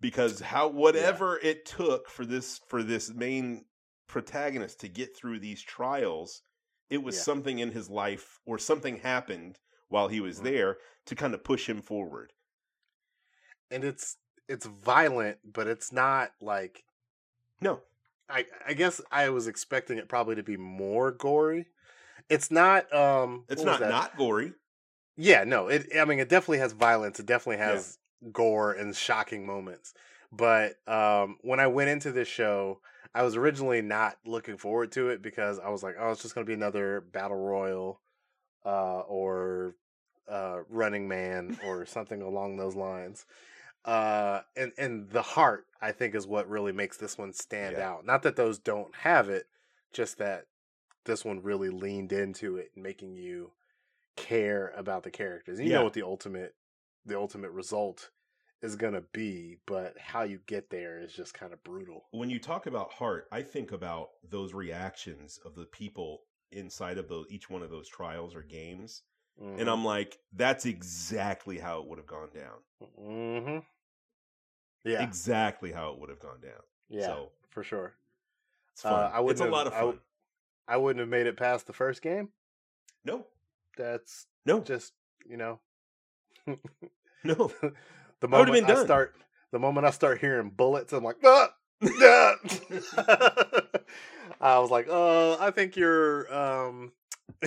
because 0.00 0.40
how 0.40 0.68
whatever 0.68 1.38
it 1.38 1.64
took 1.66 2.08
for 2.08 2.24
this 2.26 2.58
for 2.68 2.82
this 2.82 3.10
main 3.12 3.66
protagonist 4.08 4.80
to 4.80 4.88
get 4.88 5.16
through 5.16 5.38
these 5.40 5.62
trials, 5.62 6.42
it 6.90 6.98
was 7.02 7.16
Yeah. 7.16 7.24
something 7.24 7.58
in 7.58 7.72
his 7.72 7.90
life 7.90 8.40
or 8.46 8.58
something 8.58 8.98
happened 8.98 9.60
while 9.88 10.08
he 10.08 10.20
was 10.20 10.40
Mhm. 10.40 10.42
there 10.42 10.78
to 11.06 11.14
kind 11.16 11.34
of 11.34 11.44
push 11.44 11.68
him 11.68 11.82
forward. 11.82 12.32
And 13.70 13.84
it's 13.84 14.16
it's 14.48 14.66
violent, 14.66 15.38
but 15.44 15.66
it's 15.66 15.92
not 15.92 16.32
like 16.40 16.84
No, 17.60 17.82
I 18.28 18.46
I 18.66 18.74
guess 18.74 19.00
I 19.10 19.28
was 19.30 19.46
expecting 19.46 19.98
it 19.98 20.08
probably 20.08 20.36
to 20.36 20.42
be 20.42 20.56
more 20.56 21.12
gory. 21.12 21.68
It's 22.30 22.50
not 22.50 22.92
um 22.94 23.48
it's 23.48 23.64
not 23.64 23.84
not 23.84 24.16
gory. 24.16 24.54
Yeah, 25.16 25.44
no. 25.44 25.68
It 25.68 25.86
I 25.96 26.04
mean 26.04 26.18
it 26.18 26.28
definitely 26.28 26.58
has 26.58 26.72
violence. 26.72 27.20
It 27.20 27.26
definitely 27.26 27.58
has 27.58 27.98
gore 28.32 28.72
and 28.72 28.94
shocking 28.94 29.46
moments. 29.46 29.94
But 30.32 30.76
um 30.88 31.38
when 31.42 31.60
I 31.60 31.66
went 31.66 31.90
into 31.90 32.12
this 32.12 32.28
show, 32.28 32.80
I 33.14 33.22
was 33.22 33.36
originally 33.36 33.82
not 33.82 34.16
looking 34.24 34.56
forward 34.56 34.92
to 34.92 35.08
it 35.08 35.22
because 35.22 35.58
I 35.58 35.70
was 35.70 35.82
like, 35.82 35.96
oh, 35.98 36.10
it's 36.12 36.22
just 36.22 36.34
going 36.34 36.44
to 36.44 36.50
be 36.50 36.54
another 36.54 37.00
battle 37.00 37.36
royal 37.36 38.00
uh 38.64 39.00
or 39.00 39.74
uh 40.28 40.58
running 40.68 41.08
man 41.08 41.58
or 41.64 41.86
something 41.86 42.22
along 42.22 42.56
those 42.56 42.76
lines. 42.76 43.26
Uh 43.84 44.40
and 44.56 44.72
and 44.78 45.08
the 45.10 45.22
heart 45.22 45.66
I 45.80 45.92
think 45.92 46.14
is 46.14 46.26
what 46.26 46.48
really 46.48 46.72
makes 46.72 46.98
this 46.98 47.16
one 47.16 47.32
stand 47.32 47.76
Yeah. 47.76 47.90
out. 47.94 48.04
Not 48.04 48.22
that 48.22 48.36
those 48.36 48.58
don't 48.58 48.94
have 48.94 49.28
it, 49.30 49.46
just 49.92 50.18
that 50.18 50.44
this 51.04 51.24
one 51.24 51.42
really 51.42 51.70
leaned 51.70 52.12
into 52.12 52.56
it, 52.56 52.72
making 52.76 53.16
you 53.16 53.52
care 54.16 54.72
about 54.76 55.02
the 55.02 55.10
characters. 55.10 55.58
And 55.58 55.66
you 55.66 55.72
Yeah. 55.72 55.78
know 55.78 55.84
what 55.84 55.94
the 55.94 56.02
ultimate 56.02 56.54
the 57.06 57.16
ultimate 57.16 57.50
result 57.50 58.10
is 58.62 58.76
going 58.76 58.92
to 58.92 59.04
be, 59.12 59.56
but 59.66 59.94
how 59.98 60.22
you 60.22 60.38
get 60.46 60.68
there 60.70 60.98
is 61.00 61.12
just 61.12 61.32
kind 61.34 61.52
of 61.52 61.62
brutal. 61.64 62.04
when 62.10 62.28
you 62.30 62.38
talk 62.38 62.66
about 62.66 62.92
heart, 62.92 63.26
I 63.32 63.42
think 63.42 63.72
about 63.72 64.10
those 64.28 64.52
reactions 64.52 65.38
of 65.44 65.54
the 65.54 65.64
people 65.64 66.22
inside 66.52 66.98
of 66.98 67.08
those 67.08 67.26
each 67.30 67.48
one 67.48 67.62
of 67.62 67.70
those 67.70 67.88
trials 67.88 68.34
or 68.34 68.42
games, 68.42 69.02
and 69.40 69.70
I'm 69.70 69.82
like, 69.84 70.18
that's 70.34 70.66
exactly 70.66 71.58
how 71.58 71.80
it 71.80 71.88
would 71.88 71.96
have 71.98 72.06
gone 72.06 72.28
down. 72.34 72.58
hmm 72.98 73.58
Yeah, 74.84 75.02
Exactly 75.02 75.72
how 75.72 75.92
it 75.92 75.98
would 75.98 76.10
have 76.10 76.18
gone 76.20 76.40
down. 76.42 76.60
yeah, 76.90 77.06
So 77.06 77.30
for 77.48 77.62
sure. 77.62 77.94
it's 78.72 78.82
fun. 78.82 78.92
Uh, 78.92 79.10
I 79.14 79.16
it's 79.20 79.22
wouldn't 79.24 79.40
a 79.40 79.44
have- 79.44 79.52
lot 79.52 79.66
of 79.66 79.72
fun. 79.72 79.80
w- 79.82 80.00
I 80.68 80.76
wouldn't 80.76 81.00
have 81.00 81.08
made 81.08 81.26
it 81.26 81.36
past 81.38 81.66
the 81.66 81.72
first 81.72 82.02
game. 82.02 82.28
no, 83.04 83.26
That's 83.78 84.26
no, 84.44 84.60
just 84.60 84.92
you 85.26 85.36
know 85.38 85.60
no. 86.46 87.34
the 87.34 87.38
I 87.62 87.70
would've 88.26 88.30
moment 88.30 88.52
been 88.52 88.64
I 88.64 88.68
done. 88.74 88.84
start 88.84 89.14
the 89.52 89.58
moment 89.58 89.86
I 89.86 89.90
start 89.90 90.20
hearing 90.20 90.50
bullets, 90.50 90.92
I'm 90.92 91.04
like, 91.04 91.16
ah, 91.24 91.48
ah. 91.84 92.34
I 94.40 94.58
was 94.58 94.70
like, 94.70 94.88
uh, 94.88 95.36
I 95.38 95.50
think 95.50 95.76
your 95.76 96.32
um, 96.34 96.92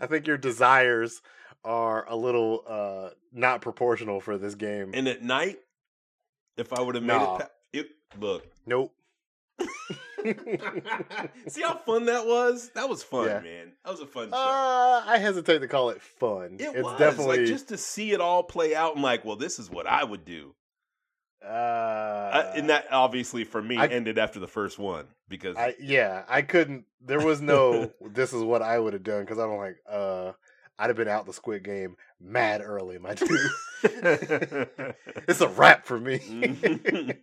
I 0.00 0.06
think 0.06 0.26
your 0.26 0.38
desires 0.38 1.20
are 1.64 2.08
a 2.08 2.14
little 2.16 2.62
uh 2.66 3.10
not 3.32 3.60
proportional 3.60 4.20
for 4.20 4.38
this 4.38 4.54
game. 4.54 4.92
And 4.94 5.08
at 5.08 5.22
night, 5.22 5.58
if 6.56 6.72
I 6.72 6.80
would 6.80 6.94
have 6.94 7.04
made 7.04 7.16
Nah. 7.16 7.36
it, 7.36 7.40
pa- 7.40 7.48
it 7.72 7.86
look. 8.20 8.46
nope. 8.66 8.92
See 11.48 11.62
how 11.62 11.76
fun 11.76 12.06
that 12.06 12.26
was? 12.26 12.70
That 12.74 12.88
was 12.88 13.02
fun, 13.02 13.26
Yeah. 13.26 13.40
man. 13.40 13.72
That 13.84 13.90
was 13.90 14.00
a 14.00 14.06
fun 14.06 14.30
show. 14.30 14.36
Uh, 14.36 15.02
I 15.06 15.18
hesitate 15.18 15.58
to 15.60 15.68
call 15.68 15.90
it 15.90 16.00
fun. 16.02 16.56
it 16.58 16.62
it's 16.74 16.82
was 16.82 16.98
definitely 16.98 17.38
like 17.38 17.46
just 17.46 17.68
to 17.68 17.76
see 17.78 18.12
it 18.12 18.20
all 18.20 18.42
play 18.42 18.74
out. 18.74 18.94
and 18.94 19.02
like, 19.02 19.24
well, 19.24 19.36
this 19.36 19.58
is 19.58 19.70
what 19.70 19.86
I 19.86 20.02
would 20.04 20.24
do. 20.24 20.54
uh, 21.44 21.48
Uh, 21.48 22.52
and 22.56 22.70
that 22.70 22.86
obviously 22.90 23.44
for 23.44 23.62
me 23.62 23.76
I- 23.76 23.86
ended 23.86 24.18
after 24.18 24.40
the 24.40 24.48
first 24.48 24.78
one 24.78 25.06
because 25.28 25.56
I 25.56 25.74
yeah, 25.80 26.24
I 26.28 26.42
couldn't. 26.42 26.84
There 27.00 27.20
was 27.24 27.40
no. 27.40 27.92
this 28.00 28.32
is 28.32 28.42
what 28.42 28.62
I 28.62 28.78
would 28.78 28.92
have 28.94 29.04
done 29.04 29.20
because 29.20 29.38
I'm 29.38 29.56
like, 29.56 29.76
uh, 29.88 30.32
I'd 30.78 30.88
have 30.90 30.96
been 30.96 31.08
out 31.08 31.24
the 31.26 31.32
Squid 31.32 31.62
Game 31.62 31.96
mad 32.20 32.60
early, 32.64 32.98
my 32.98 33.14
dude. 33.14 33.28
it's 33.84 35.40
a 35.40 35.48
wrap 35.48 35.86
for 35.86 35.98
me. 36.00 36.18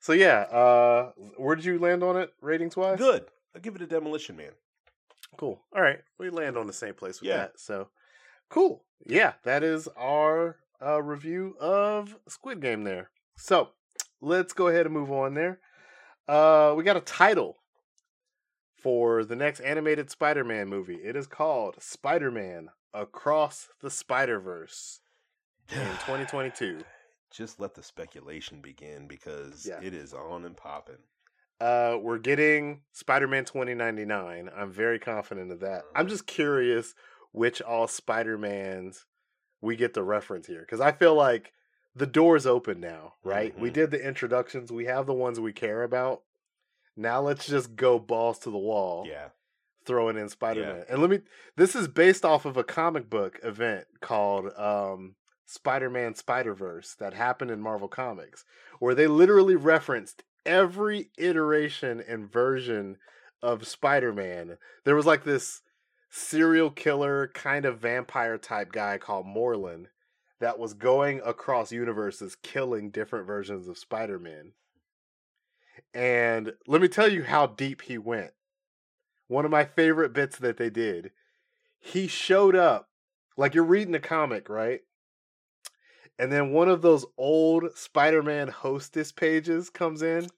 So 0.00 0.12
yeah, 0.12 0.40
uh, 0.42 1.12
where 1.36 1.56
did 1.56 1.64
you 1.64 1.78
land 1.78 2.02
on 2.02 2.16
it, 2.16 2.32
ratings 2.40 2.76
wise? 2.76 2.98
good. 2.98 3.26
I'll 3.54 3.60
give 3.60 3.74
it 3.74 3.82
a 3.82 3.86
demolition 3.86 4.36
man. 4.36 4.52
Cool. 5.36 5.60
All 5.74 5.82
right, 5.82 6.00
we 6.18 6.30
land 6.30 6.56
on 6.56 6.66
the 6.66 6.72
same 6.72 6.94
place 6.94 7.20
with 7.20 7.28
Yeah. 7.28 7.36
that. 7.38 7.60
So 7.60 7.88
cool. 8.48 8.84
Yeah, 9.06 9.34
that 9.44 9.62
is 9.62 9.88
our 9.96 10.56
uh, 10.84 11.02
review 11.02 11.56
of 11.60 12.16
Squid 12.28 12.60
Game. 12.60 12.84
There. 12.84 13.10
So 13.36 13.70
let's 14.20 14.52
go 14.52 14.68
ahead 14.68 14.86
and 14.86 14.94
move 14.94 15.10
on. 15.10 15.34
There. 15.34 15.60
Uh, 16.28 16.74
we 16.76 16.84
got 16.84 16.96
a 16.96 17.00
title 17.00 17.56
for 18.76 19.24
the 19.24 19.34
next 19.36 19.60
animated 19.60 20.10
Spider-Man 20.10 20.68
movie. 20.68 20.96
It 20.96 21.16
is 21.16 21.26
called 21.26 21.76
Spider-Man 21.82 22.68
Across 22.94 23.68
the 23.80 23.90
Spider-Verse 23.90 25.00
in 25.72 25.78
2022. 25.78 26.84
Just 27.30 27.60
let 27.60 27.74
the 27.74 27.82
speculation 27.82 28.60
begin 28.60 29.06
because 29.06 29.66
Yeah. 29.66 29.80
it 29.82 29.94
is 29.94 30.14
on 30.14 30.44
and 30.44 30.56
popping. 30.56 30.98
Uh, 31.60 31.98
we're 32.00 32.18
getting 32.18 32.82
Spider-Man 32.92 33.44
2099. 33.44 34.48
I'm 34.54 34.70
very 34.70 34.98
confident 34.98 35.50
of 35.50 35.60
that. 35.60 35.84
I'm 35.94 36.06
just 36.08 36.26
curious 36.26 36.94
which 37.32 37.60
all 37.60 37.86
Spider-Mans 37.88 39.06
we 39.60 39.74
get 39.76 39.92
the 39.92 40.04
reference 40.04 40.46
here 40.46 40.60
because 40.60 40.80
I 40.80 40.92
feel 40.92 41.14
like 41.14 41.52
the 41.96 42.06
door's 42.06 42.46
open 42.46 42.78
now, 42.80 43.14
right? 43.24 43.58
We 43.58 43.70
Mhm. 43.70 43.74
did 43.74 43.90
the 43.90 44.00
introductions. 44.06 44.70
We 44.70 44.84
have 44.84 45.06
the 45.06 45.14
ones 45.14 45.40
we 45.40 45.52
care 45.52 45.82
about. 45.82 46.22
Now 46.96 47.20
let's 47.20 47.46
just 47.46 47.74
go 47.74 47.98
balls 47.98 48.38
to 48.40 48.50
the 48.50 48.58
wall, 48.58 49.04
Yeah. 49.06 49.30
throwing 49.84 50.16
in 50.16 50.28
Spider-Man. 50.28 50.84
And 50.88 51.00
let 51.00 51.10
me. 51.10 51.22
This 51.56 51.74
is 51.74 51.88
based 51.88 52.24
off 52.24 52.44
of 52.44 52.56
a 52.56 52.62
comic 52.64 53.10
book 53.10 53.40
event 53.42 53.88
called 54.00 54.52
um, 54.56 55.16
Spider-Man 55.50 56.14
Spider-Verse 56.14 56.94
that 56.96 57.14
happened 57.14 57.50
in 57.50 57.62
Marvel 57.62 57.88
Comics, 57.88 58.44
where 58.80 58.94
they 58.94 59.06
literally 59.06 59.56
referenced 59.56 60.22
every 60.44 61.10
iteration 61.16 62.02
and 62.06 62.30
version 62.30 62.98
of 63.42 63.66
Spider-Man. 63.66 64.58
There 64.84 64.94
was 64.94 65.06
like 65.06 65.24
this 65.24 65.62
serial 66.10 66.70
killer 66.70 67.28
kind 67.28 67.64
of 67.64 67.78
vampire 67.78 68.36
type 68.36 68.72
guy 68.72 68.98
called 68.98 69.24
Morlun 69.24 69.86
that 70.38 70.58
was 70.58 70.74
going 70.74 71.22
across 71.24 71.72
universes 71.72 72.36
killing 72.36 72.90
different 72.90 73.26
versions 73.26 73.68
of 73.68 73.78
Spider-Man. 73.78 74.52
And 75.94 76.52
let 76.66 76.82
me 76.82 76.88
tell 76.88 77.08
you 77.08 77.24
how 77.24 77.46
deep 77.46 77.82
he 77.82 77.96
went. 77.96 78.32
One 79.28 79.46
of 79.46 79.50
my 79.50 79.64
favorite 79.64 80.12
bits 80.12 80.36
that 80.38 80.58
they 80.58 80.68
did, 80.68 81.12
he 81.78 82.06
showed 82.06 82.54
up 82.54 82.90
like 83.38 83.54
you're 83.54 83.64
reading 83.64 83.94
a 83.94 84.00
comic, 84.00 84.50
right? 84.50 84.80
And 86.18 86.32
then 86.32 86.52
one 86.52 86.68
of 86.68 86.82
those 86.82 87.06
old 87.16 87.76
Spider-Man 87.76 88.48
hostess 88.48 89.12
pages 89.12 89.70
comes 89.70 90.02
in. 90.02 90.28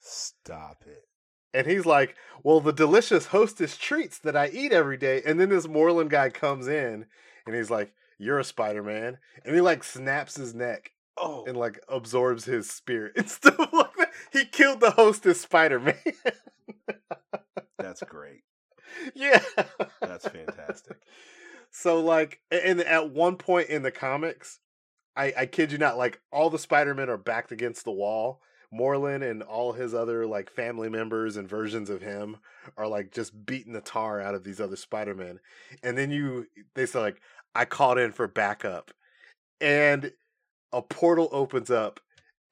Stop 0.00 0.84
it. 0.86 1.04
And 1.52 1.66
he's 1.66 1.86
like, 1.86 2.16
Well, 2.42 2.60
the 2.60 2.72
delicious 2.72 3.26
hostess 3.26 3.76
treats 3.76 4.18
that 4.20 4.36
I 4.36 4.48
eat 4.48 4.72
every 4.72 4.96
day. 4.96 5.22
And 5.24 5.40
then 5.40 5.48
this 5.48 5.66
Morlun 5.66 6.08
guy 6.08 6.30
comes 6.30 6.68
in 6.68 7.06
and 7.46 7.54
he's 7.54 7.70
like, 7.70 7.92
You're 8.18 8.38
a 8.38 8.44
Spider 8.44 8.82
Man. 8.82 9.18
And 9.44 9.54
he 9.54 9.60
like 9.60 9.84
snaps 9.84 10.36
his 10.36 10.54
neck 10.54 10.92
Oh, 11.18 11.44
and 11.46 11.56
like 11.56 11.80
absorbs 11.88 12.44
his 12.44 12.70
spirit 12.70 13.12
and 13.16 13.30
stuff 13.30 13.58
like 13.58 13.96
that. 13.96 14.10
He 14.32 14.44
killed 14.44 14.80
the 14.80 14.90
hostess 14.90 15.40
Spider 15.40 15.80
Man. 15.80 15.94
that's 17.78 18.02
great. 18.02 18.42
yeah. 19.14 19.42
That's 20.00 20.28
fantastic. 20.28 20.98
So 21.70 22.00
like 22.00 22.40
and 22.50 22.80
at 22.80 23.10
one 23.10 23.36
point 23.36 23.68
in 23.68 23.82
the 23.82 23.90
comics, 23.90 24.60
I, 25.16 25.32
I 25.36 25.46
kid 25.46 25.72
you 25.72 25.78
not, 25.78 25.98
like 25.98 26.20
all 26.30 26.50
the 26.50 26.58
Spider-Men 26.58 27.08
are 27.08 27.16
backed 27.16 27.52
against 27.52 27.84
the 27.84 27.92
wall. 27.92 28.40
Morlun 28.74 29.28
and 29.28 29.42
all 29.42 29.72
his 29.72 29.94
other 29.94 30.26
like 30.26 30.50
family 30.50 30.88
members 30.88 31.36
and 31.36 31.48
versions 31.48 31.88
of 31.88 32.02
him 32.02 32.36
are 32.76 32.88
like 32.88 33.12
just 33.12 33.46
beating 33.46 33.72
the 33.72 33.80
tar 33.80 34.20
out 34.20 34.34
of 34.34 34.44
these 34.44 34.60
other 34.60 34.76
Spider-Men. 34.76 35.38
And 35.82 35.96
then 35.96 36.10
you 36.10 36.46
they 36.74 36.86
say 36.86 37.00
like, 37.00 37.20
I 37.54 37.64
called 37.64 37.98
in 37.98 38.12
for 38.12 38.26
backup. 38.26 38.90
And 39.60 40.12
a 40.72 40.82
portal 40.82 41.28
opens 41.32 41.70
up 41.70 42.00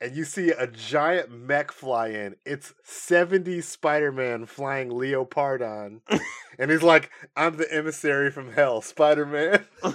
and 0.00 0.14
you 0.16 0.25
see 0.25 0.50
a 0.50 0.66
giant 0.66 1.30
mech 1.30 1.73
fly 1.73 2.09
in. 2.09 2.37
It's 2.44 2.75
70 2.85 3.61
Spider-Man 3.61 4.47
flying 4.47 4.90
Leopardon. 4.90 6.00
and 6.59 6.71
he's 6.71 6.83
like, 6.83 7.11
I'm 7.37 7.56
the 7.56 7.73
emissary 7.73 8.30
from 8.30 8.52
hell, 8.52 8.83
Spider-Man. 8.83 9.64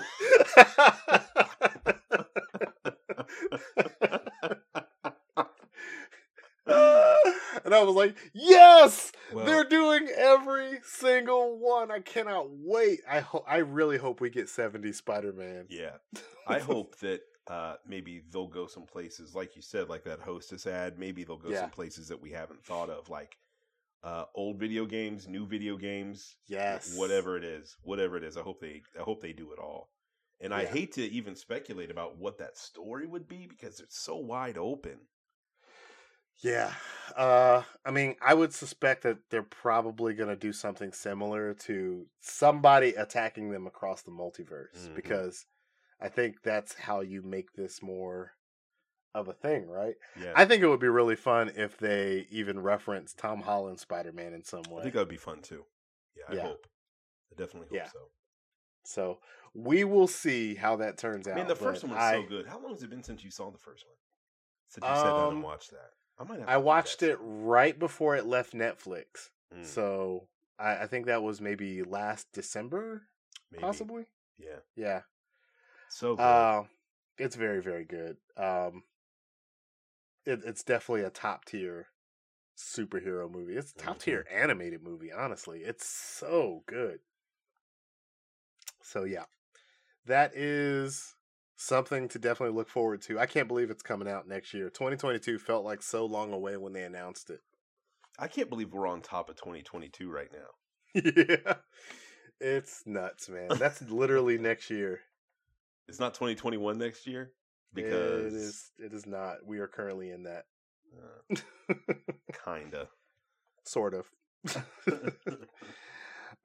and 6.65 7.73
I 7.73 7.83
was 7.83 7.95
like, 7.95 8.15
yes, 8.33 9.11
Well- 9.33 9.45
they're 9.45 9.63
doing 9.63 10.07
every 10.15 10.79
single 10.83 11.57
one. 11.59 11.91
I 11.91 11.99
cannot 11.99 12.47
wait. 12.51 13.01
I 13.09 13.19
ho- 13.21 13.43
I 13.47 13.57
really 13.57 13.97
hope 13.97 14.21
we 14.21 14.29
get 14.29 14.49
70 14.49 14.91
Spider-Man. 14.93 15.65
Yeah. 15.69 15.97
I 16.47 16.59
hope 16.59 16.97
that 16.99 17.21
uh, 17.47 17.75
maybe 17.87 18.21
they'll 18.31 18.47
go 18.47 18.67
some 18.67 18.83
places, 18.85 19.33
like 19.35 19.55
you 19.55 19.61
said, 19.61 19.89
like 19.89 20.03
that 20.03 20.19
hostess 20.19 20.67
ad. 20.67 20.99
Maybe 20.99 21.23
they'll 21.23 21.37
go 21.37 21.49
Yeah. 21.49 21.61
some 21.61 21.69
places 21.71 22.07
that 22.09 22.21
we 22.21 22.31
haven't 22.31 22.63
thought 22.63 22.89
of, 22.89 23.09
like 23.09 23.37
uh, 24.03 24.25
old 24.35 24.57
video 24.59 24.85
games, 24.85 25.27
new 25.27 25.45
video 25.45 25.75
games, 25.77 26.35
Yes. 26.47 26.95
whatever 26.95 27.35
it 27.37 27.43
is, 27.43 27.75
whatever 27.81 28.17
it 28.17 28.23
is. 28.23 28.37
I 28.37 28.41
hope 28.41 28.61
they, 28.61 28.81
I 28.97 29.01
hope 29.03 29.21
they 29.21 29.33
do 29.33 29.51
it 29.51 29.59
all. 29.59 29.89
And 30.41 30.53
I 30.53 30.65
hate 30.65 30.91
to 30.93 31.03
even 31.03 31.36
speculate 31.36 31.91
about 31.91 32.17
what 32.17 32.38
that 32.39 32.58
story 32.58 33.08
would 33.08 33.27
be 33.27 33.46
because 33.48 33.79
it's 33.79 33.98
so 34.00 34.17
wide 34.17 34.58
open. 34.58 35.08
Yeah. 36.38 36.74
Uh 37.15 37.63
I 37.86 37.91
mean, 37.91 38.15
I 38.22 38.34
would 38.34 38.53
suspect 38.53 39.03
that 39.03 39.29
they're 39.29 39.43
probably 39.43 40.13
going 40.13 40.30
to 40.30 40.36
do 40.36 40.54
something 40.54 40.93
similar 40.93 41.54
to 41.56 42.08
somebody 42.21 42.89
attacking 42.93 43.52
them 43.52 43.67
across 43.67 44.02
the 44.04 44.12
multiverse 44.12 44.88
Mhm. 44.88 44.93
because 44.95 45.45
I 45.99 46.10
think 46.10 46.43
that's 46.43 46.75
how 46.75 47.02
you 47.02 47.21
make 47.23 47.54
this 47.54 47.82
more 47.82 48.34
of 49.15 49.28
a 49.30 49.34
thing, 49.34 49.67
right? 49.69 49.95
Yeah, 50.15 50.34
I 50.36 50.45
think 50.45 50.63
it 50.63 50.67
would 50.67 50.80
be 50.82 50.89
really 50.89 51.15
fun 51.17 51.52
if 51.56 51.78
they 51.78 52.28
even 52.32 52.60
reference 52.62 53.13
Tom 53.13 53.41
Holland 53.41 53.80
Spider-Man 53.80 54.34
in 54.34 54.43
some 54.43 54.63
way. 54.63 54.80
I 54.82 54.84
think 54.84 54.93
that 54.95 55.02
would 55.02 55.10
be 55.10 55.17
fun 55.17 55.41
too. 55.41 55.65
Yeah, 56.15 56.25
I 56.30 56.36
Yeah. 56.36 56.47
hope. 56.47 56.67
I 57.32 57.36
definitely 57.36 57.69
hope 57.69 57.78
Yeah. 57.78 57.89
so. 57.91 58.12
So, 58.89 59.19
we 59.54 59.84
will 59.84 60.08
see 60.08 60.56
how 60.56 60.75
that 60.78 60.97
turns 60.97 61.28
out. 61.28 61.36
Man, 61.36 61.47
the 61.47 61.56
first 61.56 61.84
one 61.84 61.91
was 61.93 62.02
I, 62.02 62.13
so 62.13 62.23
good. 62.23 62.47
How 62.47 62.60
long 62.60 62.71
has 62.73 62.84
it 62.84 62.89
been 62.89 63.04
since 63.04 63.23
you 63.23 63.32
saw 63.32 63.52
the 63.52 63.58
first 63.58 63.86
one? 63.86 63.95
Since 64.69 64.88
you 64.88 64.95
sat 64.95 65.15
down 65.15 65.28
Um, 65.28 65.34
and 65.36 65.43
watched 65.43 65.71
that. 65.71 65.91
I 66.19 66.23
might 66.23 66.39
have 66.39 66.49
I 66.49 66.58
watched 66.58 67.02
it 67.04 67.17
right 67.21 67.78
before 67.78 68.15
it 68.15 68.25
left 68.25 68.54
Netflix. 68.54 69.30
Mm, 69.56 69.65
So, 69.65 70.28
I, 70.58 70.84
I 70.84 70.88
think 70.88 71.06
that 71.06 71.23
was 71.23 71.39
maybe 71.39 71.84
last 71.84 72.32
December, 72.34 73.04
maybe. 73.52 73.63
possibly. 73.63 74.06
Yeah. 74.38 74.60
Yeah. 74.75 75.02
So 75.89 76.15
good. 76.15 76.21
Uh, 76.23 76.63
it's 77.17 77.36
very, 77.36 77.62
very 77.62 77.86
good. 77.86 78.17
Um, 78.38 78.84
it, 80.25 80.41
it's 80.45 80.63
definitely 80.63 81.04
a 81.04 81.10
top 81.10 81.45
tier 81.45 81.88
superhero 82.58 83.32
movie. 83.32 83.56
It's 83.56 83.73
top 83.73 83.99
tier 83.99 84.25
animated 84.32 84.84
movie. 84.84 85.12
Honestly, 85.12 85.60
it's 85.60 85.88
so 85.88 86.63
good. 86.67 86.99
So 88.89 89.04
yeah, 89.04 89.25
that 90.08 90.36
is 90.36 91.13
something 91.56 92.08
to 92.10 92.17
definitely 92.17 92.56
look 92.56 92.69
forward 92.69 93.04
to. 93.04 93.19
I 93.19 93.28
can't 93.28 93.47
believe 93.47 93.69
it's 93.69 93.84
coming 93.84 94.08
out 94.08 94.28
next 94.28 94.52
year. 94.52 94.69
2022 94.71 95.38
felt 95.38 95.63
like 95.63 95.84
so 95.84 96.06
long 96.06 96.34
away 96.34 96.58
when 96.58 96.73
they 96.73 96.84
announced 96.84 97.30
it. 97.30 97.41
I 98.17 98.28
can't 98.28 98.49
believe 98.49 98.73
we're 98.73 98.88
on 98.88 99.02
top 99.02 99.30
of 99.30 99.36
2022 99.36 100.10
right 100.10 100.30
now. 100.34 101.02
yeah, 101.15 101.58
it's 102.41 102.82
nuts, 102.88 103.30
man. 103.30 103.49
That's 103.60 103.82
literally 103.84 104.39
next 104.39 104.71
year. 104.71 105.02
It's 105.88 105.99
not 105.99 106.15
2021 106.15 106.80
next 106.80 107.06
year 107.06 107.32
because 107.73 108.34
it 108.34 108.38
is. 108.38 108.71
It 108.80 108.93
is 108.93 109.06
not. 109.06 109.45
We 109.45 109.60
are 109.60 109.67
currently 109.67 110.10
in 110.10 110.23
that. 110.23 110.45
uh, 110.97 111.36
kinda. 112.45 112.88
sort 113.65 113.93
of. 113.93 114.08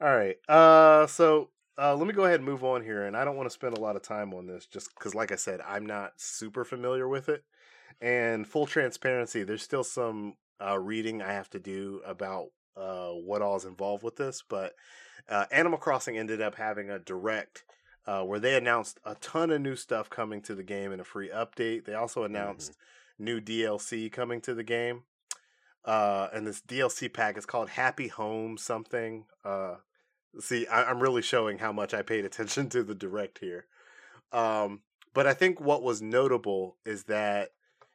All 0.00 0.14
right. 0.14 0.37
Uh, 0.46 1.07
so 1.07 1.48
uh, 1.76 1.94
let 1.96 2.06
me 2.06 2.12
go 2.12 2.24
ahead 2.24 2.40
and 2.40 2.44
move 2.44 2.62
on 2.62 2.82
here, 2.82 3.04
and 3.04 3.16
I 3.16 3.24
don't 3.24 3.37
want 3.37 3.48
to 3.48 3.54
spend 3.54 3.76
a 3.76 3.80
lot 3.80 3.96
of 3.96 4.02
time 4.02 4.32
on 4.32 4.46
this, 4.46 4.66
just 4.66 4.94
because, 4.94 5.14
like 5.14 5.32
I 5.32 5.37
said, 5.37 5.60
I'm 5.66 5.87
not 5.87 6.12
super 6.16 6.64
familiar 6.64 7.08
with 7.08 7.28
it. 7.28 7.44
And 8.00 8.46
full 8.46 8.66
transparency, 8.66 9.42
there's 9.42 9.62
still 9.62 9.84
some 9.84 10.34
uh, 10.64 10.78
reading 10.78 11.22
I 11.22 11.32
have 11.32 11.50
to 11.50 11.58
do 11.58 12.00
about 12.06 12.48
uh, 12.76 13.10
what 13.10 13.42
all 13.42 13.56
is 13.56 13.64
involved 13.64 14.02
with 14.02 14.16
this. 14.16 14.42
But 14.48 14.74
uh, 15.28 15.46
Animal 15.50 15.78
Crossing 15.78 16.16
ended 16.18 16.40
up 16.40 16.56
having 16.56 16.90
a 16.90 16.98
direct 16.98 17.64
uh, 18.06 18.22
where 18.22 18.40
they 18.40 18.56
announced 18.56 19.00
a 19.04 19.14
ton 19.16 19.50
of 19.50 19.60
new 19.60 19.76
stuff 19.76 20.10
coming 20.10 20.42
to 20.42 20.54
the 20.54 20.62
game 20.62 20.92
in 20.92 21.00
a 21.00 21.04
free 21.04 21.30
update. 21.30 21.84
They 21.84 21.94
also 21.94 22.24
announced 22.24 22.76
new 23.18 23.40
DLC 23.40 24.10
coming 24.12 24.40
to 24.42 24.54
the 24.54 24.64
game. 24.64 25.04
Uh, 25.84 26.28
and 26.32 26.46
this 26.46 26.60
DLC 26.62 27.12
pack 27.12 27.37
is 27.37 27.46
called 27.46 27.70
Happy 27.70 28.08
Home 28.08 28.56
something. 28.58 29.24
See, 30.40 30.66
I, 30.66 30.84
I'm 30.84 31.00
really 31.00 31.22
showing 31.22 31.58
how 31.58 31.72
much 31.72 31.94
I 31.94 32.02
paid 32.02 32.24
attention 32.24 32.68
to 32.70 32.82
the 32.82 32.94
direct 32.94 33.38
here. 33.38 33.66
Um, 34.32 34.80
but 35.12 35.26
I 35.26 35.34
think 35.34 35.60
what 35.60 35.82
was 35.82 36.02
notable 36.02 36.76
is 36.84 37.04
that 37.04 37.50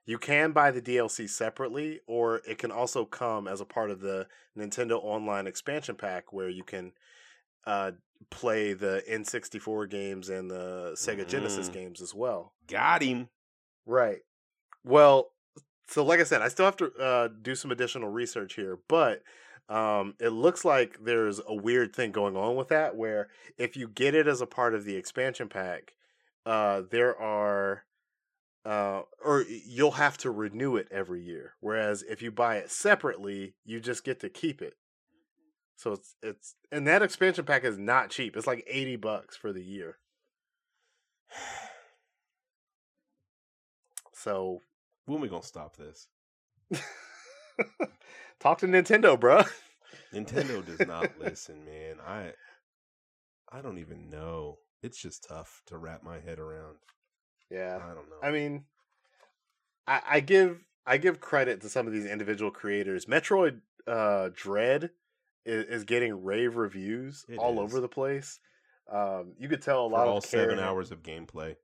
you 0.05 0.17
can 0.17 0.51
buy 0.53 0.71
the 0.71 0.81
DLC 0.81 1.29
separately, 1.29 1.99
or 2.07 2.41
it 2.47 2.57
can 2.57 2.71
also 2.71 3.05
come 3.05 3.47
as 3.47 3.61
a 3.61 3.65
part 3.65 3.91
of 3.91 3.99
the 3.99 4.27
Nintendo 4.57 4.99
Online 5.03 5.45
expansion 5.45 5.95
pack 5.95 6.33
where 6.33 6.49
you 6.49 6.63
can 6.63 6.93
uh, 7.67 7.91
play 8.31 8.73
the 8.73 9.03
N64 9.09 9.89
games 9.89 10.29
and 10.29 10.49
the 10.49 10.93
Sega 10.95 11.27
Genesis 11.27 11.69
Mm. 11.69 11.73
games 11.73 12.01
as 12.01 12.15
well. 12.15 12.53
Got 12.67 13.03
him. 13.03 13.29
Right. 13.85 14.19
Well, 14.83 15.31
so 15.87 16.03
like 16.03 16.19
I 16.19 16.23
said, 16.23 16.41
I 16.41 16.47
still 16.47 16.65
have 16.65 16.77
to 16.77 16.91
uh, 16.95 17.29
do 17.41 17.53
some 17.53 17.71
additional 17.71 18.09
research 18.09 18.55
here, 18.55 18.79
but 18.87 19.21
um, 19.69 20.15
it 20.19 20.29
looks 20.29 20.65
like 20.65 20.97
there's 21.03 21.41
a 21.47 21.55
weird 21.55 21.95
thing 21.95 22.11
going 22.11 22.35
on 22.35 22.55
with 22.55 22.69
that 22.69 22.95
where 22.95 23.29
if 23.57 23.77
you 23.77 23.87
get 23.87 24.15
it 24.15 24.27
as 24.27 24.41
a 24.41 24.47
part 24.47 24.73
of 24.75 24.85
the 24.85 24.95
expansion 24.95 25.49
pack, 25.49 25.95
uh, 26.45 26.83
there 26.89 27.17
are. 27.19 27.83
Uh, 28.65 29.03
or 29.25 29.45
you'll 29.47 29.91
have 29.91 30.17
to 30.17 30.31
renew 30.31 30.75
it 30.75 30.87
every 30.91 31.21
year. 31.23 31.53
Whereas 31.61 32.03
if 32.03 32.21
you 32.21 32.31
buy 32.31 32.57
it 32.57 32.71
separately, 32.71 33.55
you 33.65 33.79
just 33.79 34.03
get 34.03 34.19
to 34.21 34.29
keep 34.29 34.61
it. 34.61 34.75
So 35.77 35.93
it's 35.93 36.15
it's 36.21 36.55
and 36.71 36.85
that 36.87 37.01
expansion 37.01 37.45
pack 37.45 37.63
is 37.63 37.77
not 37.77 38.09
cheap. 38.09 38.35
It's 38.35 38.47
like 38.47 38.63
eighty 38.67 38.95
bucks 38.97 39.35
for 39.37 39.53
the 39.53 39.63
year. 39.63 39.97
So 44.13 44.61
When 45.05 45.19
we 45.21 45.29
gonna 45.29 45.41
stop 45.43 45.75
this? 45.75 46.07
Talk 48.39 48.59
to 48.59 48.67
Nintendo, 48.67 49.19
bro. 49.19 49.43
Nintendo 50.13 50.65
does 50.65 50.87
not 50.87 51.11
listen, 51.19 51.65
man. 51.65 51.95
I 52.05 52.31
I 53.51 53.61
don't 53.61 53.77
even 53.79 54.09
know. 54.09 54.59
It's 54.81 55.01
just 55.01 55.27
tough 55.27 55.61
to 55.67 55.77
wrap 55.77 56.03
my 56.03 56.19
head 56.19 56.39
around. 56.39 56.77
Yeah. 57.49 57.79
I 57.83 57.93
don't 57.93 58.09
know. 58.09 58.15
I 58.23 58.31
mean, 58.31 58.63
I, 59.87 60.01
I 60.09 60.19
give 60.21 60.59
I 60.85 60.97
give 60.97 61.19
credit 61.19 61.61
to 61.61 61.69
some 61.69 61.85
of 61.87 61.93
these 61.93 62.05
individual 62.05 62.51
creators. 62.51 63.05
Metroid 63.05 63.59
uh, 63.87 64.29
Dread 64.33 64.91
is, 65.45 65.65
is 65.65 65.83
getting 65.83 66.23
rave 66.23 66.55
reviews 66.55 67.25
It 67.27 67.37
all 67.37 67.53
is. 67.53 67.59
over 67.59 67.81
the 67.81 67.87
place. 67.89 68.39
Um, 68.91 69.33
you 69.37 69.47
could 69.49 69.61
tell 69.61 69.85
a 69.85 69.89
For 69.89 69.95
lot 69.97 70.07
all 70.07 70.17
of 70.17 70.25
seven 70.25 70.59
hours 70.59 70.91
of 70.91 71.03
gameplay. 71.03 71.55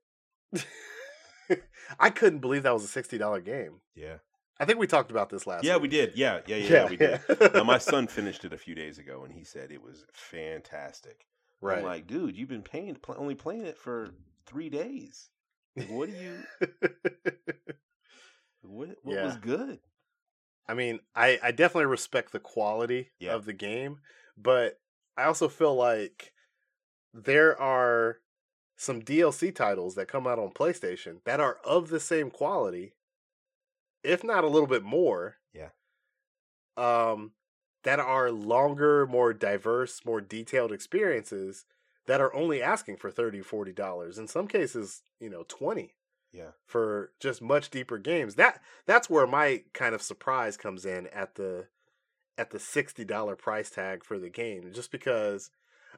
I 1.98 2.10
couldn't 2.10 2.40
believe 2.40 2.64
that 2.64 2.74
was 2.74 2.84
a 2.84 2.88
sixty 2.88 3.18
dollar 3.18 3.40
game. 3.40 3.80
Yeah. 3.94 4.16
I 4.58 4.64
think 4.64 4.78
we 4.78 4.86
talked 4.86 5.10
about 5.10 5.28
this 5.30 5.46
last. 5.46 5.64
Yeah, 5.64 5.74
week. 5.74 5.82
we 5.82 5.88
did. 5.88 6.12
Yeah, 6.16 6.40
yeah, 6.46 6.56
yeah, 6.56 6.68
yeah, 6.68 6.88
we 6.88 6.96
did. 6.96 7.20
now 7.54 7.62
my 7.64 7.78
son 7.92 8.06
finished 8.06 8.44
it 8.44 8.52
a 8.52 8.58
few 8.58 8.74
days 8.74 8.98
ago, 8.98 9.22
and 9.24 9.32
he 9.34 9.44
said 9.44 9.70
it 9.70 9.82
was 9.82 10.04
fantastic. 10.12 11.26
right. 11.60 11.78
I'm 11.78 11.84
like, 11.84 12.06
dude, 12.06 12.36
you've 12.36 12.48
been 12.48 12.62
paying 12.62 12.94
pl- 12.96 13.16
only 13.18 13.34
playing 13.34 13.66
it 13.66 13.76
for 13.76 14.10
three 14.46 14.70
days. 14.70 15.28
Like, 15.76 15.88
What 15.90 16.08
do 16.10 16.16
you? 16.16 16.38
What 18.62 18.96
what 19.02 19.14
Yeah. 19.14 19.24
was 19.26 19.36
good? 19.36 19.78
I 20.68 20.74
mean, 20.74 20.98
I, 21.14 21.38
I 21.42 21.52
definitely 21.52 21.86
respect 21.86 22.32
the 22.32 22.40
quality 22.40 23.10
Yeah. 23.20 23.34
of 23.34 23.44
the 23.44 23.52
game, 23.52 24.00
but 24.36 24.80
I 25.16 25.24
also 25.24 25.48
feel 25.48 25.74
like 25.76 26.32
there 27.14 27.56
are 27.60 28.18
some 28.76 29.00
DLC 29.02 29.54
titles 29.54 29.94
that 29.94 30.08
come 30.08 30.26
out 30.26 30.38
on 30.40 30.50
PlayStation 30.50 31.22
that 31.24 31.38
are 31.40 31.58
of 31.64 31.88
the 31.88 32.00
same 32.00 32.30
quality, 32.30 32.94
if 34.06 34.22
not 34.24 34.44
a 34.44 34.48
little 34.48 34.66
bit 34.68 34.82
more. 34.82 35.36
Yeah. 35.52 35.70
Um, 36.76 37.32
that 37.84 37.98
are 38.00 38.30
longer, 38.30 39.06
more 39.06 39.32
diverse, 39.32 40.04
more 40.04 40.20
detailed 40.20 40.72
experiences 40.72 41.64
that 42.06 42.20
are 42.20 42.34
only 42.34 42.62
asking 42.62 42.96
for 42.96 43.10
30 43.10 43.40
40 43.40 43.72
dollars 43.72 44.18
in 44.18 44.28
some 44.28 44.46
cases 44.46 45.02
you 45.20 45.28
know 45.28 45.44
20 45.48 45.94
Yeah. 46.32 46.50
for 46.64 47.12
just 47.20 47.40
much 47.42 47.70
deeper 47.70 47.98
games. 47.98 48.34
That 48.36 48.60
that's 48.86 49.08
where 49.10 49.26
my 49.26 49.64
kind 49.72 49.94
of 49.94 50.02
surprise 50.02 50.56
comes 50.56 50.84
in 50.84 51.06
at 51.08 51.34
the 51.36 51.66
at 52.38 52.50
the 52.50 52.58
sixty 52.58 53.04
dollar 53.04 53.34
price 53.36 53.70
tag 53.70 54.04
for 54.04 54.18
the 54.18 54.28
game, 54.28 54.70
just 54.72 54.90
because 54.92 55.50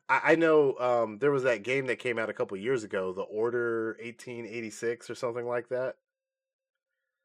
I, 0.08 0.20
I 0.32 0.34
know 0.36 0.78
um, 0.78 1.18
there 1.18 1.32
was 1.32 1.42
that 1.42 1.64
game 1.64 1.86
that 1.86 1.98
came 1.98 2.18
out 2.18 2.30
a 2.30 2.34
couple 2.34 2.56
years 2.56 2.84
ago, 2.84 3.12
the 3.12 3.22
Order 3.22 3.96
eighteen 4.00 4.46
eighty 4.46 4.70
six 4.70 5.10
or 5.10 5.14
something 5.16 5.46
like 5.46 5.68
that. 5.70 5.96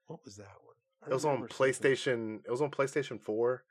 What 0.08 0.24
was 0.26 0.38
that 0.38 0.58
one? 0.65 0.72
I 1.05 1.09
It 1.09 1.13
was 1.13 1.25
on 1.25 1.47
PlayStation. 1.47 2.39
It 2.45 2.51
was 2.51 2.61
on 2.61 2.71
PlayStation 2.71 3.19
Four. 3.21 3.63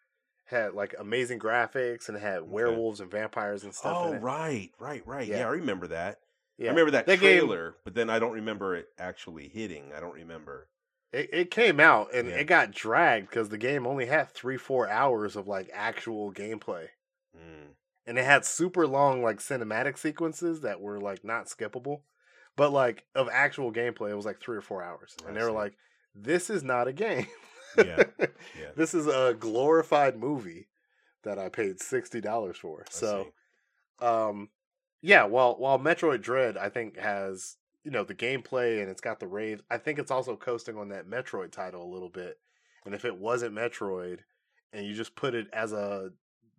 Had 0.46 0.74
like 0.74 0.94
amazing 0.98 1.38
graphics 1.38 2.08
and 2.08 2.18
had 2.18 2.42
werewolves 2.42 3.00
and 3.00 3.10
vampires 3.10 3.64
and 3.64 3.74
stuff. 3.74 3.96
Oh 3.98 4.08
in 4.08 4.14
it. 4.16 4.22
right, 4.22 4.70
right, 4.78 5.06
right. 5.06 5.26
Yeah. 5.26 5.38
Yeah. 5.38 5.46
I 5.46 5.50
remember 5.50 5.86
that. 5.88 6.18
Yeah. 6.58 6.66
I 6.66 6.70
remember 6.70 6.90
that, 6.92 7.06
That 7.06 7.20
game- 7.20 7.38
trailer, 7.40 7.76
but 7.84 7.94
then 7.94 8.10
I 8.10 8.18
don't 8.18 8.32
remember 8.32 8.76
it 8.76 8.88
actually 8.98 9.48
hitting. 9.48 9.92
I 9.96 10.00
don't 10.00 10.14
remember. 10.14 10.68
It, 11.12 11.30
it 11.32 11.50
came 11.50 11.80
out 11.80 12.12
and 12.14 12.28
Yeah. 12.28 12.34
it 12.36 12.44
got 12.44 12.70
dragged 12.72 13.30
because 13.30 13.48
the 13.48 13.56
game 13.58 13.86
only 13.86 14.06
had 14.06 14.30
three 14.32 14.58
four 14.58 14.88
hours 14.88 15.36
of 15.36 15.46
like 15.48 15.70
actual 15.72 16.32
gameplay. 16.32 16.88
Mm. 17.34 17.68
and 18.04 18.18
it 18.18 18.24
had 18.26 18.44
super 18.44 18.86
long 18.86 19.22
like 19.22 19.38
cinematic 19.38 19.96
sequences 19.96 20.60
that 20.60 20.80
were 20.82 21.00
like 21.00 21.24
not 21.24 21.46
skippable 21.46 22.02
but 22.56 22.70
like 22.70 23.04
of 23.14 23.26
actual 23.32 23.72
gameplay 23.72 24.10
it 24.10 24.14
was 24.16 24.26
like 24.26 24.38
three 24.38 24.56
or 24.58 24.60
four 24.60 24.82
hours 24.82 25.16
I 25.24 25.28
and 25.28 25.36
they 25.36 25.40
were 25.40 25.48
see. 25.48 25.54
like 25.54 25.72
this 26.14 26.51
is 26.51 26.62
not 26.62 26.88
a 26.88 26.92
game 26.92 27.27
Yeah, 27.77 28.05
Yeah. 28.18 28.70
this 28.77 28.92
is 28.94 29.07
a 29.07 29.35
glorified 29.38 30.16
movie 30.16 30.68
that 31.25 31.38
i 31.38 31.48
paid 31.48 31.79
$60 31.79 32.57
for 32.57 32.83
I 32.87 32.90
so 32.90 33.33
see. 34.01 34.07
um 34.07 34.51
yeah 35.01 35.25
while 35.25 35.55
while 35.57 35.79
metroid 35.79 36.20
dread 36.22 36.57
i 36.57 36.68
think 36.68 36.98
has 36.98 37.57
you 37.85 37.90
know 37.90 38.05
the 38.05 38.14
gameplay 38.14 38.81
and 38.81 38.90
it's 38.90 39.01
got 39.01 39.20
the 39.20 39.27
rave 39.27 39.62
i 39.70 39.79
think 39.79 39.98
it's 39.98 40.11
also 40.11 40.37
coasting 40.37 40.77
on 40.77 40.88
that 40.90 41.09
metroid 41.09 41.51
title 41.53 41.83
a 41.85 41.92
little 41.92 42.09
bit 42.11 42.38
and 42.85 42.94
if 42.94 43.05
it 43.05 43.16
wasn't 43.16 43.55
metroid 43.55 44.18
and 44.72 44.87
you 44.87 44.94
just 44.94 45.14
put 45.14 45.35
it 45.35 45.48
as 45.53 45.72
a 45.72 46.11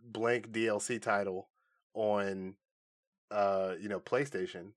blank 0.06 0.52
dlc 0.52 1.02
title 1.02 1.48
on 1.94 2.56
uh 3.32 3.74
you 3.80 3.88
know 3.90 4.00
playstation 4.00 4.72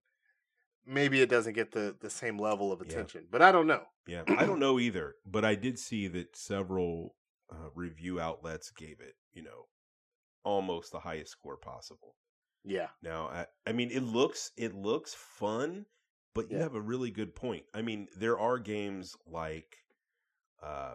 maybe 0.86 1.20
it 1.20 1.28
doesn't 1.28 1.54
get 1.54 1.72
the 1.72 1.96
the 2.00 2.10
same 2.10 2.38
level 2.38 2.72
of 2.72 2.80
Yeah. 2.80 2.88
attention 2.88 3.26
but 3.30 3.42
i 3.42 3.50
don't 3.52 3.66
know 3.66 3.82
Yeah, 4.06 4.22
I 4.38 4.46
don't 4.46 4.60
know 4.60 4.78
either, 4.78 5.16
but 5.26 5.44
I 5.44 5.54
did 5.56 5.78
see 5.78 6.06
that 6.08 6.36
several 6.36 7.16
uh, 7.50 7.70
review 7.74 8.20
outlets 8.20 8.70
gave 8.70 9.00
it, 9.00 9.14
you 9.32 9.42
know, 9.42 9.66
almost 10.44 10.92
the 10.92 11.00
highest 11.00 11.32
score 11.32 11.56
possible. 11.56 12.14
yeah 12.64 12.88
Now, 13.02 13.26
I, 13.26 13.46
I 13.66 13.72
mean, 13.72 13.90
it 13.90 14.02
looks 14.02 14.52
it 14.56 14.74
looks 14.74 15.12
fun, 15.14 15.86
but 16.34 16.50
you 16.50 16.56
Yeah. 16.56 16.62
have 16.62 16.74
a 16.76 16.80
really 16.80 17.10
good 17.10 17.34
point. 17.34 17.64
I 17.74 17.82
mean, 17.82 18.06
there 18.16 18.38
are 18.38 18.58
games 18.58 19.16
like, 19.26 19.76
uh, 20.62 20.94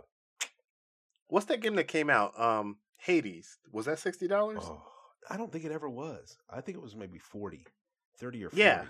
what's 1.28 1.48
that 1.48 1.62
game 1.62 1.76
that 1.76 1.88
came 1.88 2.10
out 2.10 2.38
um 2.40 2.78
hades 2.98 3.58
was 3.72 3.86
that 3.88 3.98
$60 4.00 4.30
oh, 4.30 4.82
I 5.30 5.38
don't 5.38 5.52
think 5.52 5.66
it 5.66 5.72
ever 5.72 5.90
was. 5.90 6.38
I 6.50 6.62
think 6.62 6.78
it 6.78 6.82
was 6.84 6.96
maybe 6.96 7.20
40, 7.20 7.66
30 8.20 8.44
or 8.46 8.50
40. 8.50 8.62
Yeah. 8.64 8.84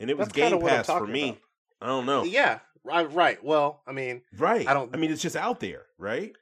And 0.00 0.10
it 0.10 0.16
was 0.18 0.28
That's 0.28 0.36
Game 0.50 0.60
Pass 0.60 0.86
for 0.86 1.06
me. 1.06 1.30
about. 1.30 1.38
I 1.80 1.86
don't 1.86 2.06
know. 2.06 2.24
yeah 2.24 2.58
right 2.84 3.42
well 3.44 3.82
i 3.86 3.92
mean 3.92 4.22
Right. 4.36 4.66
I 4.66 4.72
don't- 4.74 4.94
I 4.94 4.98
mean, 4.98 5.10
it's 5.12 5.20
just 5.22 5.36
out 5.36 5.60
there, 5.60 5.86
right? 5.98 6.32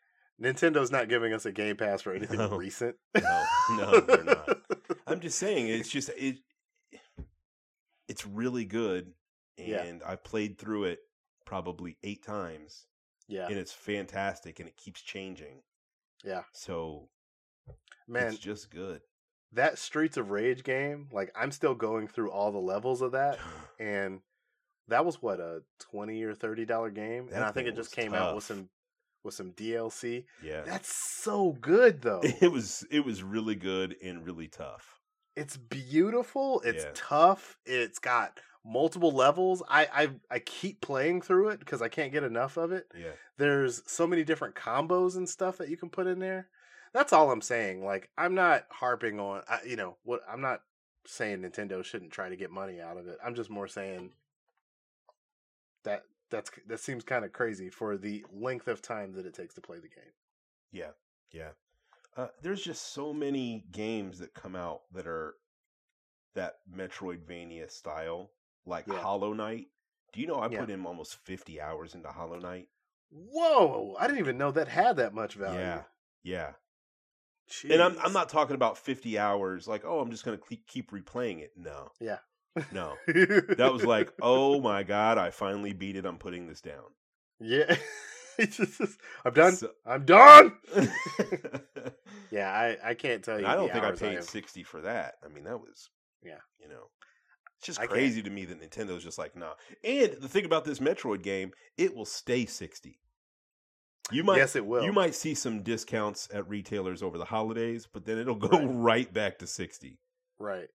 Nintendo's 0.40 0.90
not 0.92 1.08
giving 1.08 1.32
us 1.32 1.46
a 1.46 1.52
Game 1.52 1.76
Pass 1.76 2.02
for 2.02 2.12
anything 2.12 2.38
No. 2.38 2.56
recent. 2.56 2.94
No, 3.14 3.44
no, 3.70 4.00
they're 4.00 4.22
not. 4.24 4.58
I'm 5.06 5.20
just 5.20 5.38
saying 5.38 5.68
it's 5.68 5.88
just 5.88 6.10
it 6.16 6.36
it's 8.08 8.26
really 8.26 8.64
good 8.64 9.12
Yeah. 9.56 9.82
and 9.82 10.02
I 10.04 10.16
played 10.16 10.58
through 10.58 10.84
it 10.84 11.00
probably 11.44 11.96
8 12.02 12.22
times 12.24 12.86
yeah, 13.28 13.46
and 13.48 13.56
it's 13.56 13.72
fantastic 13.72 14.60
and 14.60 14.68
it 14.68 14.76
keeps 14.76 15.00
changing. 15.00 15.62
yeah, 16.24 16.42
So 16.52 17.08
man, 18.06 18.28
it's 18.28 18.38
just 18.38 18.70
good. 18.70 19.00
That 19.56 19.78
Streets 19.78 20.16
of 20.16 20.30
Rage 20.30 20.64
game, 20.64 21.08
like 21.12 21.30
I'm 21.36 21.50
still 21.50 21.74
going 21.74 22.08
through 22.08 22.30
all 22.30 22.52
the 22.52 22.58
levels 22.58 23.02
of 23.02 23.12
that, 23.12 23.38
and 23.80 24.20
that 24.88 25.04
was 25.04 25.20
what 25.20 25.40
a 25.40 25.62
twenty 25.90 26.22
or 26.22 26.34
thirty 26.34 26.64
dollar 26.64 26.90
game, 26.90 27.28
and 27.32 27.44
I 27.44 27.50
think 27.50 27.68
it 27.68 27.74
just 27.76 27.92
came 27.92 28.14
out 28.14 28.34
with 28.34 28.44
some 28.44 28.68
with 29.24 29.34
some 29.34 29.50
DLC. 29.52 30.24
yeah. 30.42 30.62
That's 30.62 30.94
so 30.94 31.56
good 31.60 32.00
though. 32.02 32.22
It 32.40 32.52
was 32.52 32.86
it 32.90 33.04
was 33.04 33.22
really 33.22 33.56
good 33.56 33.96
and 34.02 34.24
really 34.24 34.46
tough. 34.48 35.00
it's 35.34 35.56
beautiful. 35.56 36.60
It's 36.64 36.84
Yeah. 36.84 36.90
tough. 36.94 37.58
It's 37.66 37.98
got 37.98 38.38
multiple 38.64 39.10
levels. 39.10 39.62
I 39.68 39.86
I 39.92 40.08
I 40.30 40.38
keep 40.38 40.80
playing 40.80 41.22
through 41.22 41.48
it 41.48 41.58
because 41.60 41.82
I 41.82 41.88
can't 41.88 42.12
get 42.12 42.22
enough 42.24 42.56
of 42.56 42.70
it. 42.72 42.86
Yeah. 42.96 43.12
there's 43.38 43.82
so 43.86 44.06
many 44.06 44.22
different 44.24 44.54
combos 44.54 45.16
and 45.16 45.28
stuff 45.28 45.58
that 45.58 45.68
you 45.68 45.76
can 45.76 45.90
put 45.90 46.06
in 46.06 46.20
there. 46.20 46.48
That's 46.92 47.12
all 47.12 47.30
I'm 47.30 47.42
saying. 47.42 47.84
Like 47.84 48.10
I'm 48.16 48.34
not 48.34 48.64
harping 48.70 49.20
on 49.20 49.42
I, 49.48 49.60
you 49.66 49.76
know 49.76 49.96
what 50.04 50.22
I'm 50.30 50.40
not 50.40 50.62
saying 51.06 51.42
Nintendo 51.42 51.84
shouldn't 51.84 52.10
try 52.12 52.28
to 52.28 52.36
get 52.36 52.50
money 52.50 52.80
out 52.80 52.96
of 52.96 53.06
it. 53.06 53.18
I'm 53.24 53.34
just 53.34 53.50
more 53.50 53.68
saying 53.68 54.10
that 55.84 56.02
that's 56.30 56.50
that 56.66 56.80
seems 56.80 57.04
kind 57.04 57.24
of 57.24 57.32
crazy 57.32 57.70
for 57.70 57.96
the 57.96 58.24
length 58.32 58.68
of 58.68 58.82
time 58.82 59.12
that 59.14 59.26
it 59.26 59.34
takes 59.34 59.54
to 59.54 59.60
play 59.60 59.78
the 59.78 59.88
game. 59.88 60.12
Yeah, 60.72 60.90
yeah. 61.32 61.50
Uh, 62.16 62.28
there's 62.42 62.62
just 62.62 62.92
so 62.94 63.12
many 63.12 63.64
games 63.70 64.18
that 64.18 64.34
come 64.34 64.56
out 64.56 64.82
that 64.92 65.06
are 65.06 65.34
that 66.34 66.56
Metroidvania 66.74 67.70
style, 67.70 68.30
like 68.64 68.86
Yeah. 68.86 69.00
Hollow 69.00 69.32
Knight. 69.32 69.68
Do 70.12 70.20
you 70.20 70.26
know 70.26 70.36
I 70.36 70.48
Yeah. 70.50 70.60
put 70.60 70.70
in 70.70 70.84
almost 70.84 71.16
50 71.24 71.60
hours 71.60 71.94
into 71.94 72.08
Hollow 72.10 72.38
Knight? 72.38 72.68
Whoa! 73.10 73.94
I 73.98 74.06
didn't 74.06 74.18
even 74.20 74.38
know 74.38 74.50
that 74.50 74.68
had 74.68 74.96
that 74.96 75.14
much 75.14 75.34
value. 75.34 75.60
Yeah, 75.60 75.84
yeah. 76.22 76.52
And 77.70 77.80
I'm 77.82 77.96
I'm 78.02 78.12
not 78.12 78.28
talking 78.28 78.54
about 78.56 78.76
50 78.78 79.18
hours 79.18 79.68
like, 79.68 79.84
oh, 79.84 80.00
I'm 80.00 80.10
just 80.10 80.24
going 80.24 80.38
to 80.38 80.56
keep 80.66 80.90
replaying 80.90 81.40
it. 81.40 81.52
No. 81.56 81.90
Yeah. 82.00 82.18
No. 82.72 82.94
That 83.06 83.70
was 83.72 83.84
like, 83.84 84.12
oh 84.22 84.60
my 84.60 84.82
god, 84.82 85.18
I 85.18 85.30
finally 85.30 85.72
beat 85.72 85.96
it. 85.96 86.04
I'm 86.06 86.18
putting 86.18 86.46
this 86.46 86.60
down. 86.60 86.84
yeah. 87.40 87.76
Just- 88.38 88.98
I'm 89.24 89.32
done. 89.32 89.56
So- 89.56 89.70
I'm 89.86 90.04
done. 90.04 90.52
Yeah, 92.30 92.50
I 92.50 92.76
I 92.90 92.94
can't 92.94 93.22
tell 93.22 93.40
you. 93.40 93.46
I 93.46 93.54
don't 93.54 93.72
think 93.72 93.84
I 93.84 93.92
paid 93.92 94.14
have- 94.16 94.24
60 94.24 94.62
for 94.64 94.80
that. 94.82 95.14
I 95.24 95.28
mean, 95.28 95.44
that 95.44 95.58
was 95.60 95.90
Yeah. 96.24 96.38
you 96.60 96.68
know. 96.68 96.90
It's 97.58 97.66
just 97.66 97.78
I 97.78 97.82
can't- 97.82 97.92
crazy 97.92 98.22
to 98.22 98.30
me 98.30 98.44
that 98.46 98.60
Nintendo's 98.60 99.04
just 99.04 99.16
like, 99.16 99.36
nah. 99.36 99.52
And 99.84 100.12
the 100.20 100.28
thing 100.28 100.44
about 100.44 100.64
this 100.64 100.80
Metroid 100.80 101.22
game, 101.22 101.52
it 101.78 101.94
will 101.94 102.04
stay 102.04 102.44
60. 102.44 102.98
You 104.12 104.22
might 104.22 104.36
yes, 104.36 104.54
it 104.54 104.64
will. 104.64 104.84
you 104.84 104.92
might 104.92 105.14
see 105.14 105.34
some 105.34 105.62
discounts 105.62 106.28
at 106.32 106.48
retailers 106.48 107.02
over 107.02 107.18
the 107.18 107.24
holidays, 107.24 107.88
but 107.92 108.04
then 108.04 108.18
it'll 108.18 108.36
go 108.36 108.48
Right. 108.48 108.66
right 108.70 109.12
back 109.12 109.38
to 109.38 109.46
60. 109.46 109.98
Right. 110.38 110.68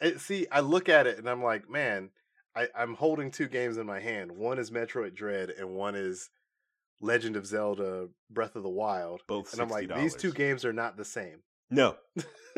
And 0.00 0.20
see, 0.20 0.46
I 0.50 0.60
look 0.60 0.88
at 0.88 1.06
it 1.06 1.18
and 1.18 1.28
I'm 1.28 1.42
like, 1.42 1.68
man, 1.68 2.10
I, 2.56 2.68
I'm 2.76 2.94
holding 2.94 3.30
two 3.30 3.46
games 3.48 3.76
in 3.76 3.86
my 3.86 4.00
hand. 4.00 4.32
One 4.32 4.58
is 4.58 4.70
Metroid 4.70 5.14
Dread 5.14 5.50
and 5.50 5.74
one 5.74 5.94
is 5.94 6.30
Legend 7.00 7.36
of 7.36 7.46
Zelda 7.46 8.08
Breath 8.30 8.56
of 8.56 8.62
the 8.62 8.68
Wild. 8.70 9.22
Both 9.26 9.52
And 9.52 9.60
I'm 9.60 9.68
like, 9.68 9.94
these 9.94 10.14
two 10.14 10.32
games 10.32 10.64
are 10.64 10.72
not 10.72 10.96
the 10.96 11.04
same. 11.04 11.40
No. 11.70 11.96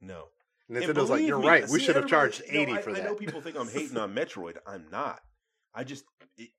no. 0.00 0.24
Nintendo's 0.70 1.10
like, 1.10 1.22
you're 1.22 1.38
me, 1.38 1.46
right. 1.46 1.68
We 1.68 1.78
should 1.78 1.96
have 1.96 2.06
charged 2.06 2.42
no, 2.50 2.60
80 2.60 2.72
I, 2.72 2.80
for 2.80 2.90
I 2.90 2.92
that. 2.94 3.04
know 3.04 3.14
people 3.14 3.40
think 3.40 3.56
I'm 3.58 3.68
hating 3.68 3.96
on 3.98 4.14
Metroid. 4.14 4.56
I'm 4.66 4.86
not. 4.90 5.20
I 5.74 5.84
just, 5.84 6.04
it, 6.36 6.50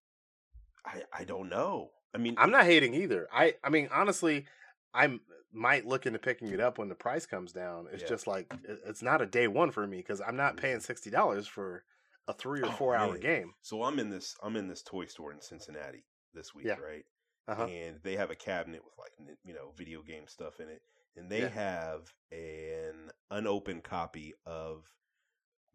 I, 0.85 1.01
I 1.11 1.23
don't 1.23 1.49
know. 1.49 1.89
I 2.15 2.17
mean, 2.17 2.35
I'm 2.37 2.51
not 2.51 2.65
hating 2.65 2.93
either. 2.93 3.27
I, 3.33 3.55
I 3.63 3.69
mean, 3.69 3.89
honestly, 3.91 4.45
I 4.93 5.19
might 5.51 5.85
look 5.85 6.05
into 6.05 6.17
picking 6.17 6.47
it 6.49 6.61
up 6.61 6.77
when 6.77 6.87
the 6.89 6.95
price 6.95 7.25
comes 7.25 7.51
down. 7.51 7.87
It's 7.91 8.03
Yeah. 8.03 8.09
just 8.09 8.25
like 8.25 8.53
it's 8.63 9.01
not 9.01 9.21
a 9.21 9.25
day 9.25 9.47
one 9.47 9.71
for 9.71 9.85
me 9.85 9.97
because 9.97 10.21
I'm 10.25 10.37
not 10.37 10.57
paying 10.57 10.79
sixty 10.79 11.09
dollars 11.09 11.45
for 11.45 11.83
a 12.27 12.33
three 12.33 12.61
or 12.61 12.67
Oh, 12.67 12.71
four 12.71 12.95
hour 12.95 13.11
man. 13.11 13.19
game. 13.19 13.53
so 13.61 13.83
I'm 13.83 13.99
in 13.99 14.09
this, 14.09 14.35
I'm 14.41 14.55
in 14.55 14.67
this 14.67 14.81
toy 14.81 15.05
store 15.05 15.31
in 15.33 15.41
Cincinnati 15.41 16.05
this 16.33 16.55
week, 16.55 16.65
Yeah. 16.65 16.77
right? 16.81 17.05
Uh-huh. 17.47 17.67
And 17.67 17.99
they 18.01 18.15
have 18.15 18.31
a 18.31 18.35
cabinet 18.35 18.81
with 18.83 18.93
like, 18.97 19.11
you 19.43 19.53
know, 19.53 19.73
video 19.77 20.01
game 20.01 20.27
stuff 20.27 20.59
in 20.59 20.69
it, 20.69 20.81
and 21.15 21.29
they 21.29 21.41
Yeah. 21.41 21.49
have 21.49 22.13
an 22.31 23.11
unopened 23.29 23.83
copy 23.83 24.33
of 24.45 24.85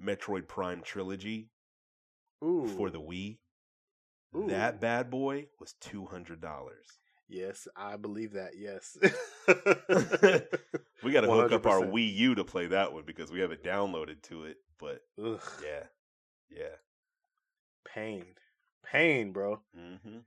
Metroid 0.02 0.48
Prime 0.48 0.82
trilogy 0.82 1.50
Ooh, 2.42 2.66
for 2.66 2.90
the 2.90 3.00
Wii. 3.00 3.38
Ooh. 4.36 4.46
That 4.48 4.80
bad 4.80 5.10
boy 5.10 5.46
was 5.58 5.72
two 5.80 6.06
hundred 6.06 6.40
dollars. 6.40 6.86
yes, 7.28 7.66
I 7.76 7.96
believe 7.96 8.32
that. 8.34 8.52
Yes, 8.56 8.96
We 11.02 11.12
got 11.12 11.22
to 11.22 11.30
hook 11.30 11.52
up 11.52 11.66
our 11.66 11.80
Wii 11.80 12.14
U 12.16 12.34
to 12.36 12.44
play 12.44 12.66
that 12.66 12.92
one 12.92 13.04
because 13.06 13.32
we 13.32 13.40
have 13.40 13.52
it 13.52 13.64
downloaded 13.64 14.22
to 14.24 14.44
it. 14.44 14.58
But 14.78 15.00
Ugh, 15.22 15.40
yeah, 15.62 15.84
yeah. 16.50 16.76
pain, 17.92 18.24
pain, 18.84 19.32
bro. 19.32 19.60
Mm-hmm. 19.78 20.18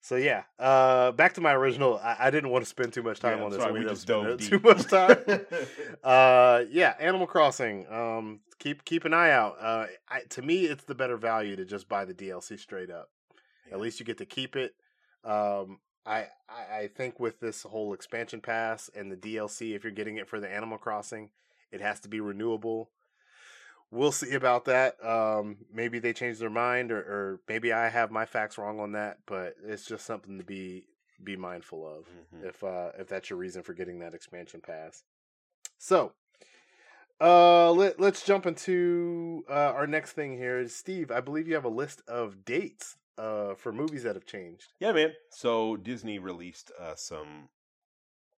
So 0.00 0.16
yeah, 0.16 0.42
uh, 0.58 1.12
back 1.12 1.34
to 1.34 1.40
my 1.40 1.52
original. 1.54 1.98
I, 2.02 2.16
I 2.20 2.30
didn't 2.30 2.50
want 2.50 2.64
to 2.64 2.68
spend 2.68 2.92
too 2.92 3.02
much 3.02 3.20
time 3.20 3.38
Yeah, 3.38 3.44
on 3.44 3.50
this. 3.52 3.60
sorry, 3.60 3.72
we 3.80 3.84
just 3.88 4.06
dove 4.06 4.38
too 4.40 4.58
much 4.60 4.84
time. 4.88 5.16
uh, 6.04 6.64
yeah, 6.70 6.94
Animal 6.98 7.26
Crossing. 7.26 7.86
Um, 7.88 8.40
keep 8.58 8.84
keep 8.84 9.04
an 9.04 9.14
eye 9.14 9.30
out. 9.30 9.56
Uh, 9.60 9.86
I, 10.08 10.20
to 10.30 10.42
me, 10.42 10.64
it's 10.64 10.84
the 10.84 10.94
better 10.94 11.16
value 11.16 11.54
to 11.56 11.64
just 11.64 11.88
buy 11.88 12.04
the 12.04 12.14
DLC 12.14 12.58
straight 12.58 12.90
up. 12.90 13.10
At 13.72 13.80
least 13.80 13.98
you 14.00 14.06
get 14.06 14.18
to 14.18 14.26
keep 14.26 14.56
it. 14.56 14.74
Um, 15.24 15.78
I, 16.04 16.26
I 16.48 16.76
I 16.78 16.88
think 16.88 17.20
with 17.20 17.40
this 17.40 17.62
whole 17.62 17.94
expansion 17.94 18.40
pass 18.40 18.90
and 18.94 19.10
the 19.10 19.16
DLC, 19.16 19.74
if 19.74 19.84
you're 19.84 19.92
getting 19.92 20.16
it 20.16 20.28
for 20.28 20.40
the 20.40 20.48
Animal 20.48 20.78
Crossing, 20.78 21.30
it 21.70 21.80
has 21.80 22.00
to 22.00 22.08
be 22.08 22.20
renewable. 22.20 22.90
We'll 23.90 24.12
see 24.12 24.32
about 24.34 24.64
that. 24.64 24.96
Um, 25.04 25.58
maybe 25.72 25.98
they 25.98 26.12
change 26.14 26.38
their 26.38 26.50
mind, 26.50 26.90
or, 26.90 26.98
or 26.98 27.40
maybe 27.46 27.72
I 27.72 27.88
have 27.90 28.10
my 28.10 28.24
facts 28.24 28.56
wrong 28.56 28.80
on 28.80 28.92
that. 28.92 29.18
But 29.26 29.54
it's 29.64 29.84
just 29.84 30.06
something 30.06 30.38
to 30.38 30.44
be 30.44 30.86
be 31.22 31.36
mindful 31.36 31.86
of 31.86 32.08
Mhm. 32.08 32.48
if 32.48 32.64
uh, 32.64 32.92
if 32.98 33.06
that's 33.08 33.30
your 33.30 33.38
reason 33.38 33.62
for 33.62 33.74
getting 33.74 34.00
that 34.00 34.14
expansion 34.14 34.60
pass. 34.60 35.04
So, 35.78 36.14
uh, 37.20 37.70
let 37.70 38.00
let's 38.00 38.24
jump 38.24 38.46
into 38.46 39.44
uh, 39.48 39.72
our 39.76 39.86
next 39.86 40.12
thing 40.12 40.36
here. 40.36 40.66
Steve, 40.68 41.10
I 41.10 41.20
believe 41.20 41.46
you 41.46 41.54
have 41.54 41.64
a 41.64 41.68
list 41.68 42.02
of 42.08 42.44
dates 42.44 42.96
uh, 43.18 43.54
for 43.54 43.72
movies 43.72 44.02
that 44.04 44.14
have 44.16 44.26
changed. 44.26 44.72
Yeah, 44.80 44.92
man. 44.92 45.12
So 45.30 45.76
Disney 45.76 46.18
released 46.18 46.70
uh, 46.78 46.94
some 46.96 47.48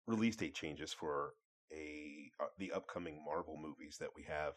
release 0.06 0.36
date 0.36 0.54
changes 0.54 0.92
for 0.92 1.34
a 1.72 2.30
uh, 2.40 2.46
the 2.58 2.72
upcoming 2.72 3.22
Marvel 3.24 3.56
movies 3.56 3.96
that 4.00 4.10
we 4.16 4.24
have. 4.24 4.54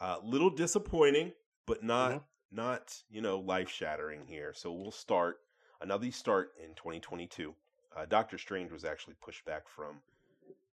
A 0.00 0.18
little 0.22 0.50
disappointing, 0.50 1.32
but 1.66 1.82
not 1.82 2.12
Mhm. 2.12 2.24
not 2.52 3.02
you 3.10 3.20
know 3.20 3.38
life 3.38 3.68
shattering 3.68 4.26
here. 4.26 4.52
So 4.54 4.72
we'll 4.72 4.90
start. 4.92 5.40
Another 5.80 6.04
now 6.06 6.10
start 6.10 6.52
in 6.62 6.74
2022. 6.74 7.54
Uh, 7.96 8.04
Doctor 8.06 8.38
Strange 8.38 8.70
was 8.72 8.84
actually 8.84 9.14
pushed 9.20 9.44
back 9.44 9.68
from 9.68 10.02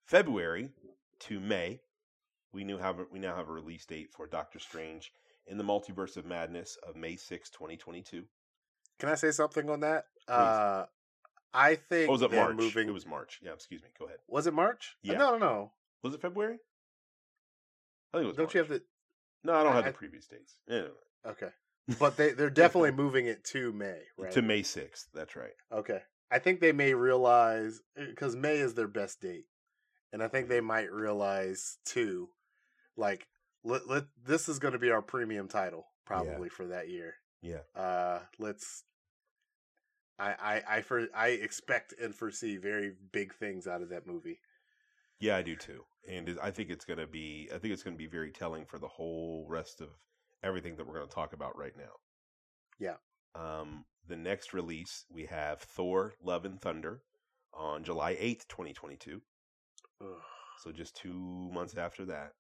February 0.06 0.70
to 1.20 1.40
May. 1.40 1.82
We 2.52 2.64
knew 2.64 2.78
have 2.78 3.00
we 3.12 3.20
now 3.20 3.36
have 3.36 3.50
a 3.50 3.54
release 3.54 3.86
date 3.86 4.12
for 4.12 4.28
Doctor 4.28 4.60
Strange 4.60 5.14
in 5.48 5.58
the 5.58 5.64
Multiverse 5.64 6.18
of 6.18 6.26
Madness 6.26 6.78
of 6.78 6.96
May 6.96 7.16
6, 7.16 7.50
2022. 7.50 8.26
Can 9.04 9.12
I 9.12 9.16
say 9.16 9.32
something 9.32 9.70
on 9.70 9.82
that? 9.82 10.06
Uh, 10.30 10.86
I 11.54 11.76
think 11.76 12.08
Oh, 12.08 12.14
was 12.14 12.22
it 12.22 12.32
March? 12.32 12.56
moving. 12.56 12.88
It 12.88 12.94
was 12.94 13.06
March. 13.06 13.42
Yeah, 13.44 13.52
excuse 13.52 13.84
me. 13.84 13.90
Go 14.00 14.06
ahead. 14.06 14.20
Was 14.30 14.48
it 14.48 14.54
March? 14.54 14.96
Uh, 15.06 15.12
Yeah. 15.12 15.18
No, 15.18 15.32
no, 15.32 15.38
no. 15.40 15.72
Was 16.04 16.14
it 16.14 16.22
February? 16.22 16.60
I 18.14 18.18
think 18.18 18.24
it 18.24 18.28
was. 18.28 18.38
Don't 18.38 18.54
you 18.54 18.60
have 18.60 18.70
March. 18.70 18.82
the? 19.44 19.48
No, 19.52 19.56
I 19.60 19.64
don't 19.64 19.74
I- 19.74 19.76
have 19.76 19.86
the 19.86 19.92
previous 19.92 20.26
dates. 20.26 20.56
Anyway, 20.70 20.88
Okay, 21.26 21.50
but 22.00 22.16
they 22.16 22.32
they're 22.32 22.50
definitely 22.64 22.92
moving 22.92 23.26
it 23.26 23.44
to 23.46 23.74
May, 23.74 24.04
right? 24.18 24.32
to 24.32 24.42
May 24.42 24.64
sixth. 24.64 25.10
That's 25.14 25.36
right. 25.36 25.52
Okay. 25.70 26.02
I 26.32 26.40
think 26.40 26.62
they 26.62 26.72
may 26.72 26.94
realize 26.94 27.82
because 27.98 28.38
May 28.38 28.56
is 28.56 28.74
their 28.74 28.88
best 28.88 29.20
date, 29.20 29.48
and 30.14 30.24
I 30.24 30.30
think 30.30 30.48
they 30.48 30.60
Mm-hmm. 30.60 30.68
might 30.68 30.92
realize 30.94 31.78
too, 31.86 32.30
like 32.96 33.28
let, 33.66 33.90
let 33.90 34.06
this 34.26 34.48
is 34.48 34.60
going 34.60 34.72
to 34.72 34.80
be 34.80 34.92
our 34.92 35.02
premium 35.02 35.50
title 35.50 35.88
probably 36.06 36.48
for 36.48 36.68
that 36.68 36.88
year. 36.90 37.16
Yeah. 37.42 37.60
Uh, 37.76 38.20
let's. 38.40 38.86
I 40.20 40.34
I 40.40 40.62
I 40.78 40.82
for 40.82 41.08
I 41.16 41.30
expect 41.30 41.94
and 42.02 42.14
foresee 42.14 42.58
very 42.58 42.94
big 43.12 43.34
things 43.34 43.68
out 43.68 43.82
of 43.82 43.90
that 43.90 44.08
movie. 44.08 44.40
Yeah, 45.20 45.38
I 45.38 45.42
do 45.42 45.56
too, 45.56 45.84
and 46.10 46.38
I 46.42 46.52
think 46.52 46.70
it's 46.70 46.86
going 46.86 47.00
to 47.00 47.08
be. 47.08 47.50
I 47.54 47.58
think 47.58 47.74
it's 47.74 47.84
to 47.84 47.92
be 47.92 48.08
very 48.08 48.32
telling 48.32 48.66
for 48.66 48.78
the 48.78 48.88
whole 48.88 49.46
rest 49.48 49.82
of 49.82 49.90
everything 50.44 50.76
that 50.76 50.88
we're 50.88 50.96
going 50.96 51.08
to 51.08 51.14
talk 51.14 51.34
about 51.34 51.58
right 51.58 51.76
now. 51.78 51.94
Yeah. 52.80 52.96
Um, 53.36 53.86
the 54.08 54.18
next 54.18 54.54
release 54.54 55.06
we 55.10 55.26
have 55.26 55.62
Thor: 55.62 56.14
Love 56.22 56.46
and 56.46 56.60
Thunder 56.60 57.02
on 57.54 57.84
July 57.84 58.18
eighth, 58.20 58.48
twenty 58.48 58.74
twenty 58.74 58.98
two. 58.98 59.22
So 60.62 60.72
just 60.72 60.96
two 60.96 61.50
months 61.54 61.78
after 61.78 62.06
that. 62.06 62.34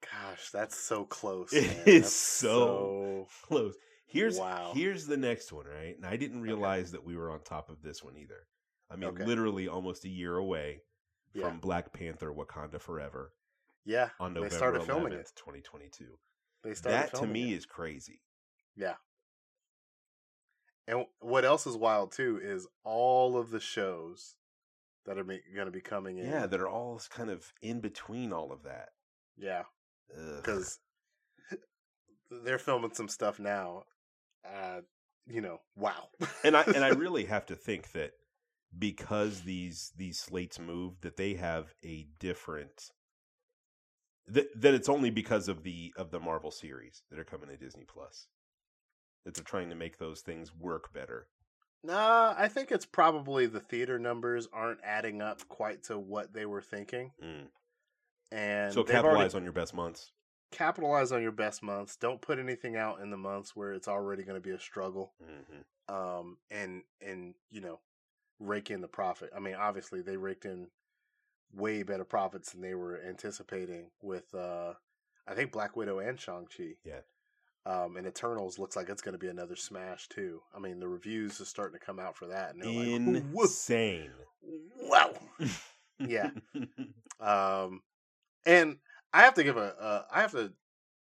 gosh, 0.00 0.50
that's 0.50 0.76
so 0.76 1.04
close. 1.04 1.52
It 1.52 1.66
man. 1.66 1.82
is 1.86 2.02
That's 2.02 2.12
so 2.12 3.28
Close. 3.42 3.74
Here's 4.06 4.38
Wow. 4.38 4.72
here's 4.74 5.06
the 5.06 5.16
next 5.16 5.52
one, 5.52 5.66
right? 5.66 5.96
And 5.96 6.06
I 6.06 6.16
didn't 6.16 6.42
realize 6.42 6.92
that 6.92 7.04
we 7.04 7.16
were 7.16 7.30
on 7.30 7.40
top 7.42 7.68
of 7.70 7.82
this 7.82 8.02
one 8.02 8.16
either. 8.16 8.46
I 8.90 8.96
mean, 8.96 9.10
Okay. 9.10 9.24
literally 9.24 9.66
almost 9.68 10.04
a 10.04 10.08
year 10.08 10.36
away 10.36 10.82
yeah 11.32 11.48
from 11.48 11.58
Black 11.60 11.92
Panther: 11.92 12.32
Wakanda 12.32 12.80
Forever 12.80 13.32
yeah. 13.84 14.10
on 14.20 14.34
they 14.34 14.40
November 14.40 14.56
started 14.56 14.82
filming 14.84 15.12
11th, 15.12 15.20
it. 15.30 15.32
2022. 15.36 16.18
They 16.62 16.74
started 16.74 17.10
That 17.12 17.14
to 17.18 17.26
me 17.26 17.52
it. 17.52 17.56
is 17.56 17.66
crazy. 17.66 18.20
Yeah. 18.76 18.94
And 20.86 21.06
what 21.20 21.44
else 21.44 21.66
is 21.66 21.76
wild 21.76 22.12
too 22.12 22.38
is 22.42 22.66
all 22.84 23.36
of 23.38 23.50
the 23.50 23.60
shows 23.60 24.36
that 25.06 25.18
are 25.18 25.24
going 25.24 25.40
to 25.66 25.70
be 25.70 25.80
coming 25.80 26.18
in. 26.18 26.26
Yeah, 26.26 26.46
that 26.46 26.60
are 26.60 26.68
all 26.68 27.00
kind 27.10 27.30
of 27.30 27.52
in 27.62 27.80
between 27.80 28.32
all 28.32 28.52
of 28.52 28.62
that. 28.64 28.90
yeah, 29.36 29.64
because 30.36 30.78
they're 32.44 32.58
filming 32.58 32.92
some 32.94 33.08
stuff 33.08 33.38
now. 33.38 33.84
Uh, 34.44 34.80
you 35.26 35.40
know, 35.40 35.60
wow. 35.76 36.08
and 36.44 36.56
I 36.56 36.62
and 36.62 36.84
I 36.84 36.88
really 36.90 37.24
have 37.24 37.46
to 37.46 37.54
think 37.56 37.92
that 37.92 38.12
because 38.78 39.42
these 39.42 39.92
these 39.96 40.18
slates 40.18 40.58
move, 40.58 41.00
that 41.02 41.16
they 41.16 41.34
have 41.34 41.74
a 41.84 42.06
different 42.18 42.90
that 44.26 44.48
that 44.60 44.74
it's 44.74 44.88
only 44.88 45.10
because 45.10 45.48
of 45.48 45.62
the 45.62 45.92
of 45.96 46.10
the 46.10 46.20
Marvel 46.20 46.50
series 46.50 47.02
that 47.10 47.18
are 47.18 47.24
coming 47.24 47.48
to 47.48 47.56
Disney 47.56 47.84
Plus 47.84 48.26
that 49.24 49.34
they're 49.34 49.44
trying 49.44 49.70
to 49.70 49.74
make 49.74 49.96
those 49.98 50.20
things 50.20 50.54
work 50.54 50.92
better. 50.92 51.26
nah, 51.82 52.34
I 52.36 52.48
think 52.48 52.70
it's 52.70 52.84
probably 52.86 53.46
the 53.46 53.60
theater 53.60 53.98
numbers 53.98 54.46
aren't 54.52 54.80
adding 54.84 55.22
up 55.22 55.46
quite 55.48 55.84
to 55.84 55.98
what 55.98 56.32
they 56.34 56.44
were 56.46 56.60
thinking, 56.62 57.12
Mm. 57.22 57.46
and 58.32 58.72
So 58.74 58.82
they've 58.82 58.94
already 58.96 59.02
capitalize 59.06 59.34
on 59.34 59.44
your 59.44 59.52
best 59.52 59.72
months. 59.74 60.10
Capitalize 60.54 61.12
on 61.12 61.22
your 61.22 61.32
best 61.32 61.62
months. 61.62 61.96
Don't 61.96 62.20
put 62.20 62.38
anything 62.38 62.76
out 62.76 63.00
in 63.00 63.10
the 63.10 63.16
months 63.16 63.54
where 63.54 63.72
it's 63.72 63.88
already 63.88 64.22
going 64.22 64.40
to 64.40 64.46
be 64.48 64.54
a 64.54 64.60
struggle. 64.60 65.12
hmm 65.22 65.62
um, 65.86 66.38
and 66.50 66.82
and 67.06 67.34
you 67.50 67.60
know, 67.60 67.78
rake 68.38 68.70
in 68.70 68.80
the 68.80 68.88
profit. 68.88 69.30
I 69.36 69.40
mean, 69.40 69.54
obviously 69.54 70.00
they 70.00 70.16
raked 70.16 70.46
in 70.46 70.68
way 71.54 71.82
better 71.82 72.04
profits 72.04 72.52
than 72.52 72.62
they 72.62 72.74
were 72.74 73.00
anticipating 73.06 73.90
with 74.00 74.34
uh, 74.34 74.72
I 75.28 75.34
think 75.34 75.52
Black 75.52 75.76
Widow 75.76 75.98
and 75.98 76.18
Shang 76.18 76.46
Chi. 76.56 76.76
Yeah. 76.84 77.00
Um, 77.66 77.96
and 77.96 78.06
Eternals 78.06 78.58
looks 78.58 78.76
like 78.76 78.88
it's 78.90 79.00
going 79.02 79.14
to 79.14 79.18
be 79.18 79.28
another 79.28 79.56
smash 79.56 80.08
too. 80.08 80.40
I 80.54 80.58
mean, 80.58 80.80
the 80.80 80.88
reviews 80.88 81.40
are 81.40 81.46
starting 81.46 81.78
to 81.78 81.84
come 81.84 81.98
out 81.98 82.16
for 82.16 82.26
that, 82.26 82.54
and 82.54 82.62
they're 82.62 82.70
like, 82.70 83.24
Insane. 83.42 84.10
wow. 84.80 85.12
Yeah. 85.98 86.30
Um, 87.20 87.82
and 88.44 88.78
I 89.14 89.22
have 89.22 89.34
to 89.34 89.44
give 89.44 89.56
a, 89.56 89.74
uh, 89.80 90.02
I 90.12 90.20
have 90.20 90.32
to 90.32 90.52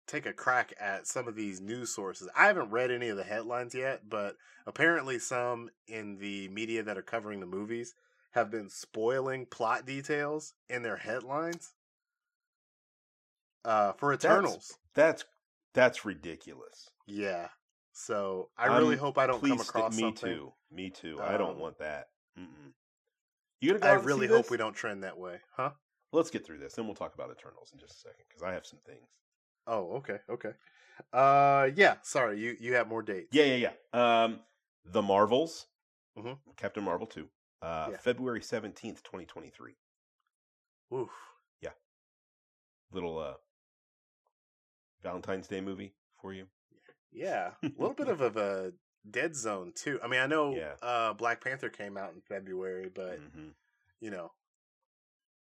take 0.07 0.27
a 0.27 0.33
crack 0.33 0.75
at 0.81 1.07
some 1.07 1.29
of 1.29 1.37
these 1.37 1.61
news 1.61 1.95
sources. 1.95 2.29
I 2.37 2.47
haven't 2.49 2.71
read 2.71 2.91
any 2.91 3.09
of 3.09 3.17
the 3.17 3.23
headlines 3.25 3.75
yet, 3.75 4.09
but 4.09 4.37
apparently 4.67 5.19
some 5.21 5.71
in 5.87 6.19
the 6.19 6.49
media 6.49 6.83
that 6.83 6.99
are 6.99 7.03
covering 7.03 7.39
the 7.41 7.47
movies 7.47 7.95
have 8.33 8.51
been 8.51 8.69
spoiling 8.69 9.47
plot 9.47 9.87
details 9.87 10.55
in 10.69 10.83
their 10.83 10.97
headlines. 10.97 11.73
Uh, 13.65 13.93
for 13.93 14.13
Eternals, 14.13 14.79
That's 14.95 15.25
that's 15.75 16.05
ridiculous. 16.05 16.91
yeah. 17.07 17.49
So 17.93 18.49
I 18.57 18.67
really 18.67 18.95
I'm 18.95 18.99
hope 19.01 19.19
I 19.19 19.27
don't 19.27 19.41
come 19.43 19.61
across 19.61 19.95
me 19.95 20.03
something. 20.03 20.31
too. 20.35 20.53
Me 20.73 20.91
too. 20.91 21.21
I 21.21 21.37
don't 21.37 21.51
Um, 21.57 21.59
want 21.59 21.79
that. 21.79 22.09
Mm-mm. 22.39 22.73
You 23.61 23.69
gonna 23.69 23.81
go 23.81 23.89
I 23.89 23.93
really 24.05 24.27
hope 24.27 24.43
this? 24.45 24.51
we 24.51 24.57
don't 24.57 24.73
trend 24.73 25.05
that 25.05 25.19
way, 25.19 25.41
huh? 25.57 25.71
Let's 26.13 26.31
get 26.31 26.45
through 26.45 26.59
this, 26.59 26.75
then 26.75 26.87
we'll 26.87 26.95
talk 26.97 27.15
about 27.15 27.31
Eternals 27.31 27.71
in 27.73 27.79
just 27.79 27.93
a 27.95 27.97
second 27.99 28.25
because 28.29 28.43
I 28.43 28.53
have 28.53 28.67
some 28.67 28.81
things. 28.85 29.09
Oh, 29.67 29.93
okay, 29.97 30.19
okay. 30.29 30.53
Uh, 31.13 31.69
yeah. 31.77 31.97
Sorry, 32.03 32.39
you 32.41 32.57
you 32.59 32.75
have 32.75 32.89
more 32.89 33.03
dates. 33.03 33.29
Yeah, 33.33 33.45
yeah, 33.45 33.71
yeah. 33.93 34.25
Um, 34.25 34.41
The 34.85 35.03
Marvels, 35.03 35.67
Mhm. 36.19 36.39
Captain 36.57 36.83
Marvel 36.83 37.07
two, 37.07 37.29
uh, 37.63 37.89
Yeah. 37.93 37.97
February 37.99 38.43
seventeenth, 38.43 39.03
twenty 39.03 39.25
twenty 39.27 39.51
three. 39.51 39.77
Oof. 40.93 41.11
Yeah. 41.61 41.71
Little 42.91 43.19
uh, 43.19 43.35
Valentine's 45.03 45.47
Day 45.49 45.61
movie 45.61 45.95
for 46.21 46.33
you. 46.35 46.47
Yeah, 47.13 47.53
a 47.63 47.67
little 47.79 47.95
bit 47.95 48.09
of, 48.09 48.21
of 48.21 48.37
a 48.37 48.73
dead 49.11 49.35
zone 49.35 49.73
too. 49.75 49.99
I 50.03 50.09
mean, 50.09 50.21
I 50.21 50.27
know 50.27 50.55
Yeah. 50.55 50.75
uh, 50.83 51.13
Black 51.15 51.43
Panther 51.43 51.69
came 51.71 51.97
out 51.97 52.13
in 52.15 52.21
February, 52.21 52.89
but 52.93 53.21
Mhm. 53.21 53.55
you 54.01 54.11
know, 54.11 54.33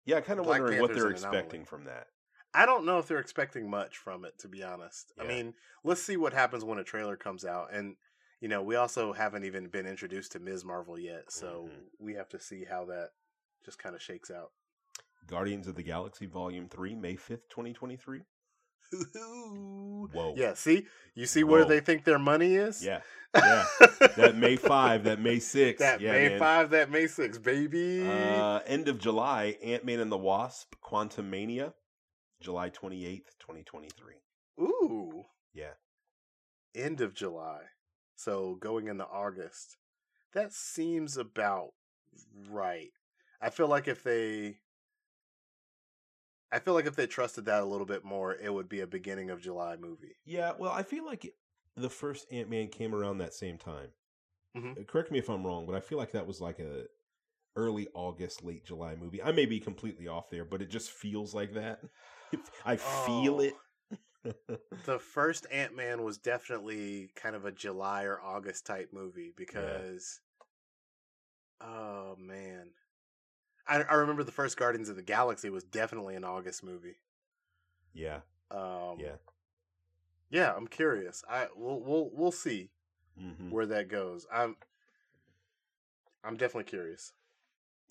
Yeah, 0.06 0.18
I 0.18 0.22
kind 0.22 0.40
of 0.40 0.46
Black 0.46 0.62
wondering 0.62 0.82
what 0.82 0.94
they're 0.94 1.08
an 1.08 1.16
anomaly. 1.18 1.40
expecting 1.40 1.66
from 1.66 1.86
that. 1.86 2.08
I 2.54 2.66
don't 2.66 2.86
know 2.86 2.98
if 2.98 3.08
they're 3.08 3.20
expecting 3.20 3.70
much 3.70 3.98
from 3.98 4.26
it. 4.26 4.38
To 4.40 4.48
be 4.48 4.64
honest, 4.64 5.12
I 5.20 5.24
Yeah. 5.24 5.30
mean, 5.30 5.54
let's 5.84 6.02
see 6.02 6.18
what 6.18 6.34
happens 6.34 6.64
when 6.64 6.80
a 6.80 6.84
trailer 6.84 7.16
comes 7.16 7.46
out, 7.46 7.72
and 7.74 7.96
you 8.42 8.48
know, 8.48 8.64
we 8.64 8.76
also 8.76 9.12
haven't 9.14 9.44
even 9.44 9.68
been 9.68 9.86
introduced 9.86 10.32
to 10.32 10.40
Ms. 10.40 10.64
Marvel 10.64 10.98
yet, 10.98 11.32
so 11.32 11.70
Mhm. 11.70 11.90
we 12.00 12.14
have 12.14 12.30
to 12.30 12.40
see 12.40 12.64
how 12.64 12.86
that 12.86 13.12
just 13.66 13.78
kind 13.78 13.96
of 13.96 14.02
shakes 14.02 14.32
out. 14.32 14.54
Guardians 15.28 15.68
of 15.68 15.76
the 15.76 15.84
Galaxy 15.84 16.26
Volume 16.26 16.70
three, 16.70 16.96
May 16.96 17.16
fifth, 17.18 17.50
twenty 17.50 17.74
twenty 17.74 17.98
three. 17.98 18.26
Whoa. 18.94 20.34
Yeah, 20.36 20.54
see, 20.54 20.86
you 21.16 21.26
see 21.26 21.44
where 21.44 21.64
Whoa. 21.64 21.70
they 21.70 21.80
think 21.80 22.04
their 22.04 22.20
money 22.20 22.56
is. 22.56 22.84
Yeah. 22.84 23.02
Yeah. 23.36 23.64
that 24.18 24.38
May 24.38 24.56
five, 24.56 25.04
that 25.04 25.22
May 25.22 25.38
six. 25.38 25.78
that 25.80 26.02
yeah, 26.02 26.14
May 26.14 26.30
man. 26.30 26.40
five, 26.40 26.72
that 26.72 26.90
May 26.90 27.06
six, 27.06 27.38
baby. 27.38 28.04
Uh, 28.04 28.60
end 28.66 28.88
of 28.88 28.98
July, 28.98 29.56
Ant 29.64 29.86
Man 29.86 30.00
and 30.00 30.12
the 30.12 30.18
Wasp, 30.18 30.74
Quantumania, 30.84 31.74
July 32.42 32.72
28th, 32.72 33.28
2023. 33.40 34.16
Ooh, 34.62 35.26
Yeah. 35.54 35.74
end 36.74 37.02
of 37.02 37.14
July, 37.14 37.66
so 38.16 38.56
going 38.56 38.88
into 38.88 39.06
August. 39.06 39.78
That 40.34 40.52
seems 40.52 41.16
about 41.16 41.74
right. 42.50 42.90
I 43.40 43.52
feel 43.52 43.68
like 43.68 43.88
if 43.88 44.02
they, 44.04 44.58
I 46.52 46.60
feel 46.60 46.76
like 46.76 46.86
if 46.86 46.96
they 46.96 47.08
trusted 47.08 47.46
that 47.46 47.64
a 47.64 47.66
little 47.66 47.88
bit 47.88 48.04
more, 48.04 48.36
it 48.36 48.54
would 48.54 48.70
be 48.70 48.82
a 48.82 48.88
beginning 48.88 49.30
of 49.32 49.42
July 49.42 49.78
movie. 49.78 50.18
Yeah, 50.26 50.54
well, 50.58 50.72
I 50.72 50.84
feel 50.84 51.06
like 51.06 51.36
the 51.76 51.90
first 51.90 52.32
Ant 52.32 52.50
Man 52.50 52.68
came 52.70 52.94
around 52.94 53.18
that 53.20 53.34
same 53.34 53.58
time. 53.58 53.94
Mhm. 54.56 54.80
Uh, 54.80 54.84
Correct 54.86 55.12
me 55.12 55.20
if 55.20 55.30
I'm 55.30 55.46
wrong, 55.46 55.66
but 55.66 55.76
I 55.76 55.82
feel 55.82 55.98
like 56.00 56.12
that 56.14 56.28
was 56.28 56.42
like 56.42 56.60
a 56.60 56.88
early 57.56 57.88
August, 57.96 58.44
late 58.44 58.66
July 58.66 58.96
movie. 58.96 59.24
I 59.24 59.32
may 59.34 59.46
be 59.46 59.60
completely 59.62 60.08
off 60.08 60.30
there, 60.32 60.46
but 60.46 60.62
it 60.62 60.68
just 60.72 60.92
feels 60.92 61.34
like 61.36 61.54
that. 61.54 61.84
I 62.66 62.78
feel 62.78 63.40
Oh. 63.40 63.42
it. 63.42 63.64
The 64.72 64.98
first 65.00 65.46
Ant 65.52 65.76
Man 65.76 66.02
was 66.04 66.18
definitely 66.18 67.10
kind 67.16 67.36
of 67.36 67.46
a 67.46 67.52
July 67.52 68.06
or 68.06 68.20
August 68.20 68.66
type 68.66 68.92
movie 68.92 69.30
because, 69.30 70.22
oh 71.62 72.16
man, 72.18 72.74
I, 73.70 73.82
I 73.84 73.94
remember 73.96 74.24
the 74.24 74.32
first 74.32 74.58
Guardians 74.58 74.90
of 74.90 74.96
the 74.96 75.02
Galaxy 75.04 75.50
was 75.50 75.64
definitely 75.64 76.16
an 76.16 76.24
August 76.24 76.64
movie. 76.64 76.98
yeah, 77.94 78.22
Um, 78.52 78.98
yeah. 79.00 79.16
yeah. 80.30 80.54
I'm 80.56 80.68
curious. 80.68 81.24
I 81.30 81.48
we'll 81.56 81.80
we'll 81.82 82.10
we'll 82.14 82.32
see 82.32 82.70
hmm 83.18 83.52
where 83.52 83.66
that 83.68 83.88
goes. 83.90 84.26
I'm 84.32 84.58
I'm 86.24 86.38
definitely 86.38 86.64
curious. 86.70 87.14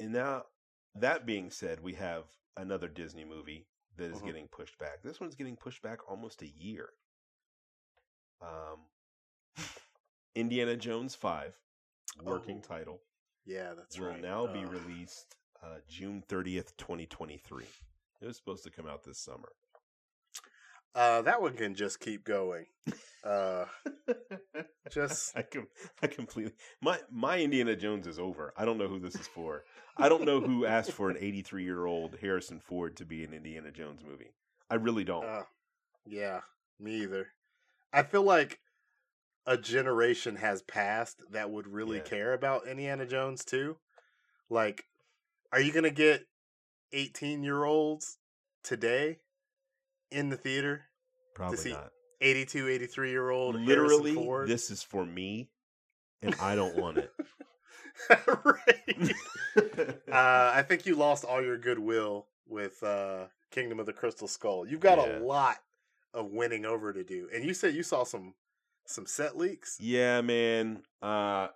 And 0.00 0.12
now, 0.12 0.46
that 0.94 1.24
being 1.26 1.50
said, 1.50 1.80
we 1.80 1.94
have 1.94 2.24
another 2.56 2.88
Disney 2.88 3.24
movie 3.24 3.68
that 3.96 4.10
is 4.10 4.20
Mhm. 4.20 4.24
getting 4.24 4.48
pushed 4.48 4.78
back. 4.78 5.02
This 5.02 5.20
one's 5.20 5.36
getting 5.36 5.56
pushed 5.56 5.82
back 5.82 6.08
almost 6.10 6.42
a 6.42 6.48
year. 6.48 6.94
Um, 8.40 8.88
Indiana 10.34 10.76
Jones 10.76 11.14
5, 11.14 11.54
working 12.24 12.58
Oh, 12.58 12.62
title, 12.62 13.02
Yeah, 13.46 13.74
that's 13.74 13.98
will 13.98 14.08
right. 14.08 14.22
Will 14.22 14.28
now 14.28 14.46
be 14.46 14.64
Uh, 14.64 14.70
released 14.70 15.36
uh, 15.62 15.76
June 15.88 16.22
30th, 16.28 16.76
2023. 16.76 17.64
It 18.20 18.26
was 18.26 18.36
supposed 18.36 18.64
to 18.64 18.70
come 18.70 18.86
out 18.86 19.04
this 19.04 19.18
summer. 19.18 19.52
Uh, 20.94 21.22
that 21.22 21.40
one 21.40 21.52
can 21.54 21.74
just 21.74 22.00
keep 22.00 22.24
going. 22.24 22.66
Uh, 23.22 23.66
just 24.90 25.36
I 25.36 25.42
com- 25.42 25.68
I 26.02 26.06
completely 26.06 26.52
my 26.80 26.98
my 27.10 27.38
Indiana 27.38 27.76
Jones 27.76 28.06
is 28.06 28.18
over. 28.18 28.52
I 28.56 28.64
don't 28.64 28.78
know 28.78 28.88
who 28.88 28.98
this 28.98 29.14
is 29.14 29.26
for. 29.28 29.64
I 29.96 30.08
don't 30.08 30.24
know 30.24 30.40
who 30.40 30.64
asked 30.64 30.92
for 30.92 31.10
an 31.10 31.16
83 31.20 31.62
year 31.62 31.84
old 31.86 32.16
Harrison 32.20 32.58
Ford 32.58 32.96
to 32.96 33.04
be 33.04 33.22
an 33.22 33.32
Indiana 33.34 33.70
Jones 33.70 34.00
movie. 34.08 34.32
I 34.70 34.76
really 34.76 35.04
don't. 35.04 35.24
Uh, 35.24 35.42
yeah, 36.06 36.40
me 36.80 37.02
either. 37.02 37.28
I 37.92 38.02
feel 38.02 38.22
like 38.22 38.58
a 39.46 39.56
generation 39.56 40.36
has 40.36 40.62
passed 40.62 41.22
that 41.30 41.50
would 41.50 41.68
really 41.68 41.98
Yeah. 41.98 42.02
care 42.04 42.32
about 42.32 42.66
Indiana 42.66 43.06
Jones 43.06 43.44
too. 43.44 43.76
Like, 44.50 44.84
are 45.52 45.60
you 45.60 45.72
gonna 45.72 45.90
get 45.90 46.26
eighteen 46.92 47.42
year 47.42 47.64
olds 47.64 48.18
today 48.62 49.18
in 50.10 50.28
the 50.30 50.36
theater? 50.36 50.82
Probably 51.34 51.56
see- 51.58 51.72
not. 51.72 51.92
82, 52.20 52.66
83 52.66 53.10
year 53.10 53.30
old 53.30 53.54
Literally, 53.54 54.12
this 54.48 54.72
is 54.72 54.82
for 54.82 55.06
me, 55.06 55.50
and 56.20 56.34
I 56.40 56.56
don't 56.56 56.74
want 56.76 56.98
it. 56.98 57.12
right. 58.44 59.12
uh, 60.12 60.52
I 60.54 60.64
think 60.66 60.84
you 60.84 60.96
lost 60.96 61.24
all 61.24 61.40
your 61.40 61.56
goodwill 61.58 62.26
with 62.48 62.82
uh, 62.82 63.26
Kingdom 63.52 63.78
of 63.78 63.86
the 63.86 63.92
Crystal 63.92 64.26
Skull. 64.26 64.66
You've 64.66 64.80
got 64.80 64.98
Yeah. 64.98 65.18
a 65.18 65.20
lot 65.20 65.58
of 66.12 66.32
winning 66.32 66.64
over 66.64 66.92
to 66.92 67.04
do, 67.04 67.28
and 67.32 67.44
you 67.44 67.54
said 67.54 67.72
you 67.74 67.84
saw 67.84 68.02
some 68.02 68.34
some 68.84 69.06
set 69.06 69.36
leaks. 69.36 69.76
yeah, 69.80 70.20
man. 70.20 70.82
Uh, 71.00 71.48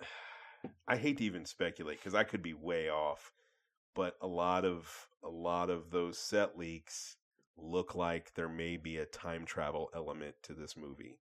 I 0.88 0.96
hate 0.96 1.18
to 1.18 1.24
even 1.24 1.44
speculate 1.44 1.98
because 1.98 2.14
I 2.14 2.24
could 2.24 2.42
be 2.42 2.54
way 2.54 2.88
off, 2.88 3.32
but 3.96 4.16
a 4.20 4.28
lot 4.28 4.64
of 4.64 5.08
a 5.24 5.28
lot 5.28 5.70
of 5.70 5.90
those 5.90 6.18
set 6.18 6.56
leaks 6.56 7.16
look 7.56 7.96
like 7.96 8.34
there 8.34 8.48
may 8.48 8.76
be 8.76 8.98
a 8.98 9.06
time 9.06 9.44
travel 9.44 9.90
element 9.94 10.36
to 10.42 10.52
this 10.52 10.76
movie 10.76 11.18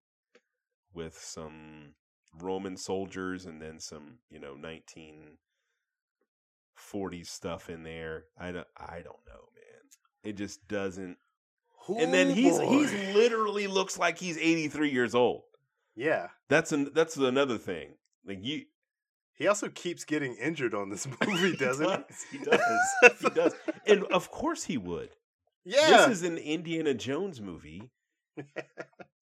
with 0.94 1.18
some 1.18 1.94
Roman 2.40 2.78
soldiers 2.78 3.46
and 3.46 3.62
then 3.62 3.80
some, 3.80 4.20
you 4.30 4.40
know, 4.40 4.56
1940s 4.56 7.28
stuff 7.28 7.70
in 7.70 7.84
there. 7.84 8.26
I 8.38 8.52
don't, 8.52 8.68
I 8.78 8.96
don't 8.96 9.26
know, 9.28 9.50
man. 9.56 9.82
It 10.24 10.34
just 10.34 10.68
doesn't. 10.68 11.18
And 11.88 12.14
then 12.14 12.32
he's 12.32 12.58
boy. 12.58 12.68
he's 12.68 13.16
literally 13.16 13.68
looks 13.68 13.98
like 13.98 14.18
he's 14.18 14.38
83 14.38 14.92
years 14.92 15.16
old. 15.16 15.44
yeah. 15.96 16.28
That's 16.50 16.72
an 16.72 16.92
that's 16.94 17.16
another 17.16 17.58
thing. 17.58 17.94
Like 18.26 18.40
you 18.42 18.66
He 19.36 19.48
also 19.48 19.68
keeps 19.70 20.06
getting 20.06 20.36
injured 20.36 20.74
on 20.74 20.90
this 20.90 21.08
movie, 21.28 21.56
doesn't 21.58 22.06
he? 22.32 22.38
he? 22.38 22.44
Does. 22.46 22.60
He 23.22 23.30
does. 23.30 23.54
And 23.86 24.04
of 24.12 24.32
course 24.32 24.64
he 24.64 24.78
would. 24.78 25.10
Yeah. 25.66 26.08
This 26.08 26.18
is 26.20 26.24
an 26.24 26.38
Indiana 26.38 26.94
Jones 26.94 27.42
movie 27.42 27.90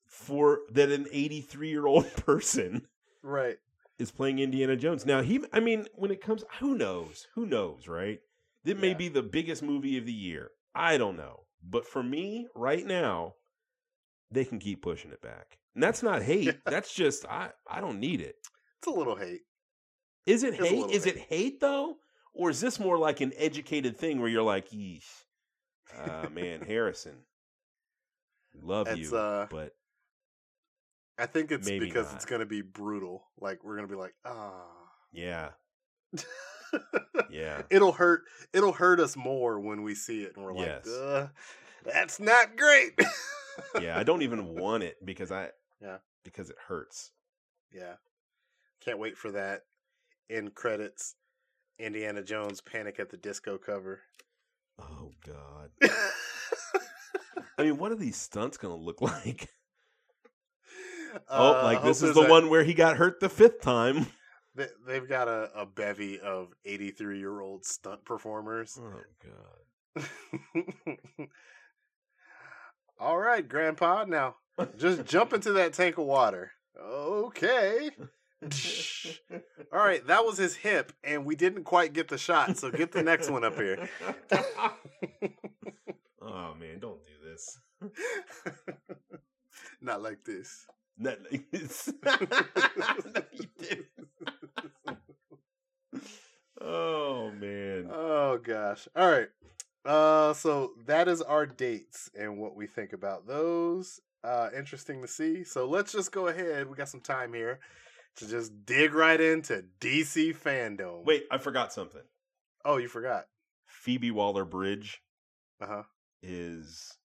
for 0.05 0.59
that 0.71 0.89
an 0.89 1.07
83 1.11 1.69
year 1.69 1.87
old 1.87 2.11
person 2.17 2.87
right. 3.21 3.57
is 3.97 4.11
playing 4.11 4.39
Indiana 4.39 4.75
Jones. 4.75 5.05
Now 5.05 5.21
he 5.21 5.43
I 5.51 5.59
mean 5.59 5.87
when 5.95 6.11
it 6.11 6.21
comes 6.21 6.43
who 6.59 6.75
knows? 6.75 7.27
Who 7.35 7.45
knows, 7.45 7.87
right? 7.87 8.19
It 8.65 8.79
may 8.79 8.89
Yeah. 8.89 8.93
be 8.95 9.07
the 9.09 9.23
biggest 9.23 9.63
movie 9.63 9.97
of 9.97 10.05
the 10.05 10.13
year. 10.13 10.51
I 10.75 10.97
don't 10.97 11.17
know. 11.17 11.41
But 11.63 11.85
for 11.87 12.03
me 12.03 12.47
right 12.55 12.85
now 12.85 13.35
they 14.31 14.45
can 14.45 14.59
keep 14.59 14.81
pushing 14.81 15.11
it 15.11 15.21
back. 15.21 15.57
And 15.75 15.83
that's 15.83 16.03
not 16.03 16.21
hate. 16.23 16.59
That's 16.65 16.93
just 16.93 17.25
I 17.25 17.49
I 17.67 17.81
don't 17.81 17.99
need 17.99 18.21
it. 18.21 18.35
It's 18.79 18.87
a 18.87 18.91
little 18.91 19.15
hate. 19.15 19.41
Is 20.25 20.43
it 20.43 20.55
hate? 20.55 20.89
Is 20.91 21.05
it 21.05 21.17
hate 21.17 21.59
though? 21.59 21.97
Or 22.33 22.49
is 22.49 22.59
this 22.61 22.79
more 22.79 22.97
like 22.97 23.21
an 23.21 23.31
educated 23.37 23.97
thing 23.97 24.19
where 24.19 24.29
you're 24.29 24.41
like, 24.41 24.69
yeesh, 24.71 25.05
uh, 25.95 26.27
man, 26.33 26.61
Harrison, 26.67 27.13
love 28.61 28.87
It's, 28.87 29.11
you, 29.11 29.15
uh, 29.17 29.45
but 29.51 29.75
I 31.17 31.27
think 31.27 31.51
it's 31.51 31.69
because 31.69 32.07
not. 32.07 32.15
it's 32.15 32.25
going 32.25 32.39
to 32.39 32.47
be 32.47 32.61
brutal. 32.61 33.23
Like 33.39 33.63
we're 33.63 33.75
going 33.75 33.87
to 33.87 33.93
be 33.93 33.99
like, 33.99 34.15
ah. 34.25 34.63
yeah, 35.11 35.49
yeah, 37.29 37.61
it'll 37.69 37.91
hurt 37.91 38.23
it'll 38.51 38.73
hurt 38.73 38.99
us 38.99 39.15
more 39.15 39.59
when 39.59 39.83
we 39.83 39.93
see 39.93 40.23
it 40.23 40.35
and 40.35 40.43
we're 40.43 40.53
like 40.53 40.65
Yes. 40.67 40.87
uh, 40.87 41.27
that's 41.85 42.19
not 42.19 42.55
great 42.57 42.93
yeah. 43.79 43.97
I 43.97 44.03
don't 44.03 44.21
even 44.23 44.55
want 44.55 44.81
it 44.83 44.97
because 45.05 45.31
I, 45.31 45.49
Yeah. 45.81 45.97
because 46.23 46.49
it 46.49 46.55
hurts. 46.67 47.11
yeah 47.71 47.93
can't 48.81 48.97
wait 48.99 49.17
for 49.17 49.31
that 49.31 49.61
end 50.29 50.53
credits 50.55 51.15
indiana 51.79 52.21
jones 52.23 52.61
panic 52.61 52.99
at 52.99 53.09
the 53.09 53.17
disco 53.17 53.57
cover 53.57 54.01
Oh 54.79 55.11
God. 55.23 55.69
I 57.59 57.63
mean, 57.63 57.77
what 57.77 57.91
are 57.91 57.95
these 57.95 58.17
stunts 58.17 58.57
gonna 58.57 58.75
look 58.75 59.01
like? 59.01 59.49
oh, 61.29 61.51
Uh, 61.51 61.61
like 61.63 61.83
this 61.83 62.01
is 62.01 62.15
the 62.15 62.21
a- 62.21 62.29
one 62.29 62.49
where 62.49 62.63
he 62.63 62.73
got 62.73 62.97
hurt 62.97 63.19
the 63.19 63.29
fifth 63.29 63.61
time. 63.61 64.07
they, 64.55 64.67
they've 64.87 65.07
got 65.07 65.27
a, 65.27 65.51
a 65.55 65.65
bevy 65.67 66.19
of 66.19 66.53
83 66.65 67.19
year 67.19 67.39
old 67.39 67.65
stunt 67.65 68.03
performers 68.03 68.79
Oh 68.81 69.03
God. 69.95 70.07
All 72.99 73.17
right, 73.19 73.47
Grandpa. 73.47 74.05
Now 74.05 74.35
just 74.77 75.05
jump 75.05 75.33
into 75.33 75.53
that 75.53 75.73
tank 75.73 75.97
of 75.99 76.05
water. 76.05 76.51
Okay. 76.81 77.91
All 79.73 79.79
right, 79.79 80.05
that 80.07 80.25
was 80.25 80.37
his 80.37 80.55
hip, 80.55 80.91
and 81.03 81.25
we 81.25 81.35
didn't 81.35 81.63
quite 81.63 81.93
get 81.93 82.07
the 82.07 82.17
shot. 82.17 82.57
So 82.57 82.71
get 82.71 82.91
the 82.91 83.03
next 83.03 83.29
one 83.29 83.43
up 83.43 83.55
here. 83.55 83.89
oh 86.21 86.55
man, 86.59 86.79
don't 86.79 86.99
do 87.05 87.29
this. 87.29 87.59
Not 89.81 90.01
like 90.01 90.23
this. 90.23 90.65
Not 90.97 91.19
like 91.31 91.49
this. 91.51 91.91
No, 92.03 93.23
you 93.31 93.45
didn't. 93.59 93.87
oh 96.61 97.31
man. 97.31 97.89
Oh 97.91 98.39
gosh. 98.41 98.87
All 98.95 99.09
right. 99.09 99.29
Uh 99.85 100.33
so 100.33 100.71
that 100.85 101.07
is 101.07 101.21
our 101.21 101.45
dates 101.45 102.09
and 102.17 102.37
what 102.37 102.55
we 102.55 102.67
think 102.67 102.93
about 102.93 103.27
those. 103.27 103.99
Uh 104.23 104.49
interesting 104.55 105.01
to 105.01 105.07
see. 105.07 105.43
So 105.43 105.67
let's 105.67 105.91
just 105.91 106.11
go 106.11 106.27
ahead. 106.27 106.69
We 106.69 106.77
got 106.77 106.89
some 106.89 107.01
time 107.01 107.33
here 107.33 107.59
to 108.17 108.27
just 108.27 108.65
dig 108.65 108.93
right 108.93 109.19
into 109.19 109.63
DC 109.79 110.35
Fandome. 110.37 111.05
Wait, 111.05 111.25
I 111.31 111.37
forgot 111.37 111.73
something. 111.73 112.01
Oh, 112.65 112.77
you 112.77 112.87
forgot. 112.87 113.25
Phoebe 113.65 114.11
Waller 114.11 114.45
Bridge 114.45 115.01
Uh-huh. 115.61 115.83
is 116.21 116.97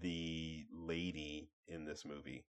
the 0.00 0.64
lady 0.72 1.50
in 1.68 1.84
this 1.84 2.04
movie, 2.04 2.44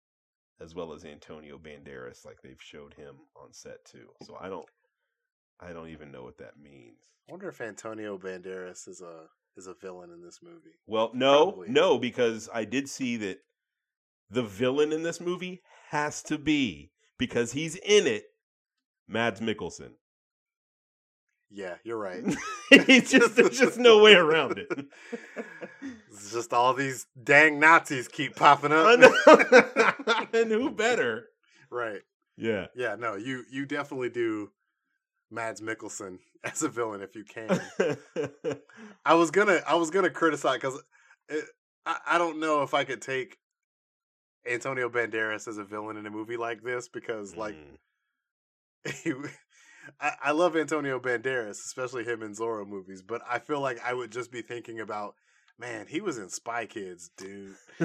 as 0.59 0.75
well 0.75 0.93
as 0.93 1.05
Antonio 1.05 1.57
Banderas. 1.57 2.25
Like 2.25 2.41
they've 2.41 2.61
showed 2.61 2.93
him 2.95 3.15
on 3.35 3.53
set 3.53 3.85
too. 3.85 4.09
So 4.23 4.37
I 4.39 4.49
don't, 4.49 4.67
I 5.59 5.71
don't 5.73 5.89
even 5.89 6.11
know 6.11 6.23
what 6.23 6.37
that 6.39 6.57
means. 6.61 6.97
I 7.27 7.31
wonder 7.31 7.49
if 7.49 7.61
Antonio 7.61 8.17
Banderas 8.17 8.87
is 8.87 9.01
a 9.01 9.25
is 9.57 9.67
a 9.67 9.73
villain 9.73 10.11
in 10.11 10.21
this 10.21 10.39
movie. 10.43 10.75
Well, 10.87 11.11
no, 11.13 11.51
Probably. 11.51 11.69
no, 11.69 11.97
because 11.99 12.49
I 12.53 12.65
did 12.65 12.87
see 12.89 13.17
that 13.17 13.39
the 14.29 14.43
villain 14.43 14.91
in 14.93 15.03
this 15.03 15.19
movie 15.19 15.61
has 15.89 16.21
to 16.23 16.37
be 16.37 16.91
because 17.19 17.51
he's 17.51 17.75
in 17.75 18.07
it. 18.07 18.23
Mads 19.07 19.39
Mikkelsen. 19.39 19.91
Yeah, 21.51 21.75
you're 21.83 21.97
right. 21.97 22.23
it's 22.71 23.11
just 23.11 23.35
there's 23.35 23.57
just 23.57 23.77
no 23.77 24.01
way 24.01 24.13
around 24.13 24.59
it. 24.59 24.67
It's 26.11 26.31
just 26.31 26.53
all 26.53 26.73
these 26.73 27.07
dang 27.21 27.59
Nazis 27.59 28.07
keep 28.07 28.35
popping 28.35 28.71
up. 28.71 28.99
and 30.33 30.51
who 30.51 30.69
better? 30.71 31.25
right. 31.71 32.01
Yeah. 32.37 32.67
Yeah, 32.75 32.95
no, 32.95 33.15
you 33.15 33.43
you 33.51 33.65
definitely 33.65 34.09
do 34.09 34.51
Mads 35.31 35.59
Mikkelsen 35.61 36.19
as 36.43 36.61
a 36.61 36.69
villain 36.69 37.01
if 37.01 37.15
you 37.15 37.23
can. 37.23 37.59
I 39.03 39.15
was 39.15 39.31
gonna 39.31 39.61
I 39.67 39.73
was 39.73 39.89
gonna 39.89 40.11
criticize 40.11 40.57
because 40.57 40.79
I, 41.85 41.97
I 42.05 42.17
don't 42.19 42.39
know 42.39 42.61
if 42.61 42.75
I 42.75 42.83
could 42.83 43.01
take 43.01 43.38
Antonio 44.49 44.89
Banderas 44.89 45.47
as 45.47 45.57
a 45.57 45.63
villain 45.63 45.97
in 45.97 46.05
a 46.05 46.09
movie 46.11 46.37
like 46.37 46.63
this 46.63 46.87
because 46.87 47.35
like 47.35 47.55
Mm. 47.55 47.77
he, 49.03 49.13
I, 49.99 50.11
I 50.25 50.31
love 50.31 50.55
Antonio 50.55 50.99
Banderas, 50.99 51.51
especially 51.65 52.03
him 52.05 52.23
in 52.23 52.33
Zorro 52.33 52.65
movies, 52.67 53.01
but 53.01 53.21
I 53.29 53.39
feel 53.39 53.59
like 53.59 53.79
I 53.83 53.93
would 53.93 54.11
just 54.11 54.31
be 54.31 54.41
thinking 54.41 54.79
about 54.79 55.15
man, 55.59 55.85
he 55.87 55.99
was 55.99 56.17
in 56.17 56.29
Spy 56.29 56.65
Kids, 56.65 57.11
dude. 57.17 57.53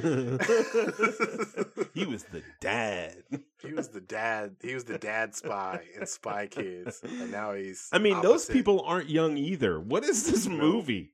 he 1.93 2.07
was 2.07 2.23
the 2.25 2.43
dad. 2.61 3.25
He 3.61 3.73
was 3.73 3.89
the 3.89 4.01
dad. 4.01 4.57
He 4.63 4.75
was 4.75 4.85
the 4.85 4.99
dad 4.99 5.35
spy 5.35 5.81
in 5.99 6.07
Spy 6.07 6.47
Kids, 6.47 7.01
and 7.03 7.33
now 7.33 7.53
he's. 7.55 7.89
I 7.93 7.99
mean, 7.99 8.21
those 8.23 8.47
people 8.47 8.83
aren't 8.83 9.11
young 9.11 9.37
either. 9.37 9.81
What 9.81 10.05
is 10.05 10.31
this 10.31 10.47
movie? 10.47 11.11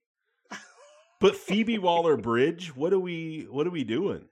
But 1.21 1.37
Phoebe 1.37 1.77
Waller 1.77 2.17
Bridge, 2.17 2.75
what 2.75 2.95
are 2.95 2.99
we 2.99 3.47
what 3.51 3.67
are 3.67 3.71
we 3.71 3.85
doing? 3.85 4.30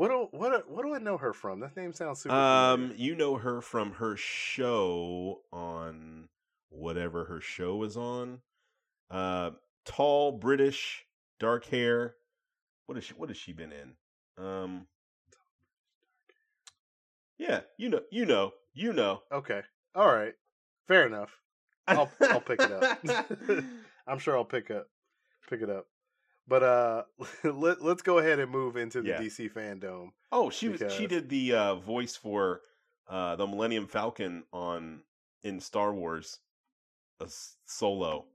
What 0.00 0.08
do 0.08 0.28
what 0.30 0.48
do- 0.48 0.72
what 0.72 0.82
do 0.86 0.94
I 0.94 0.98
know 0.98 1.18
her 1.18 1.34
from? 1.34 1.60
That 1.60 1.76
name 1.76 1.92
sounds 1.92 2.22
super. 2.22 2.34
Um, 2.34 2.80
familiar. 2.80 2.96
you 2.96 3.14
know 3.16 3.36
her 3.36 3.60
from 3.60 3.92
her 3.92 4.16
show 4.16 5.42
on 5.52 6.30
whatever 6.70 7.26
her 7.26 7.38
show 7.42 7.76
was 7.76 7.98
on. 7.98 8.40
Uh 9.10 9.50
tall, 9.84 10.32
British, 10.32 11.04
dark 11.38 11.66
hair. 11.66 12.14
What 12.86 12.96
is 12.96 13.04
she 13.04 13.12
what 13.12 13.28
has 13.28 13.36
she 13.36 13.52
been 13.52 13.72
in? 13.72 13.92
Um 14.42 14.86
Yeah, 17.36 17.60
you 17.76 17.90
know, 17.90 18.00
you 18.10 18.24
know, 18.24 18.52
you 18.72 18.94
know. 18.94 19.20
Okay, 19.30 19.60
all 19.94 20.10
right, 20.10 20.32
fair 20.88 21.06
enough. 21.06 21.42
I'll 21.86 22.10
I'll 22.22 22.40
pick 22.40 22.62
it 22.62 22.72
up. 22.72 23.04
I'm 24.06 24.18
sure 24.18 24.34
I'll 24.34 24.46
pick 24.46 24.70
up 24.70 24.88
pick 25.50 25.60
it 25.60 25.68
up. 25.68 25.88
But 26.48 26.62
uh, 26.62 27.02
let 27.44 27.82
let's 27.82 28.02
go 28.02 28.18
ahead 28.18 28.38
and 28.38 28.50
move 28.50 28.76
into 28.76 29.02
the 29.02 29.08
Yeah. 29.08 29.20
DC 29.20 29.52
Fandome. 29.52 30.10
Oh, 30.32 30.50
she 30.50 30.68
was 30.68 30.82
she 30.96 31.06
did 31.06 31.28
the 31.28 31.52
uh 31.54 31.74
voice 31.76 32.16
for 32.16 32.62
uh 33.08 33.36
the 33.36 33.46
Millennium 33.46 33.86
Falcon 33.86 34.44
on 34.52 35.02
in 35.42 35.60
Star 35.60 35.92
Wars 35.94 36.38
a 37.20 37.26
Solo. 37.66 38.26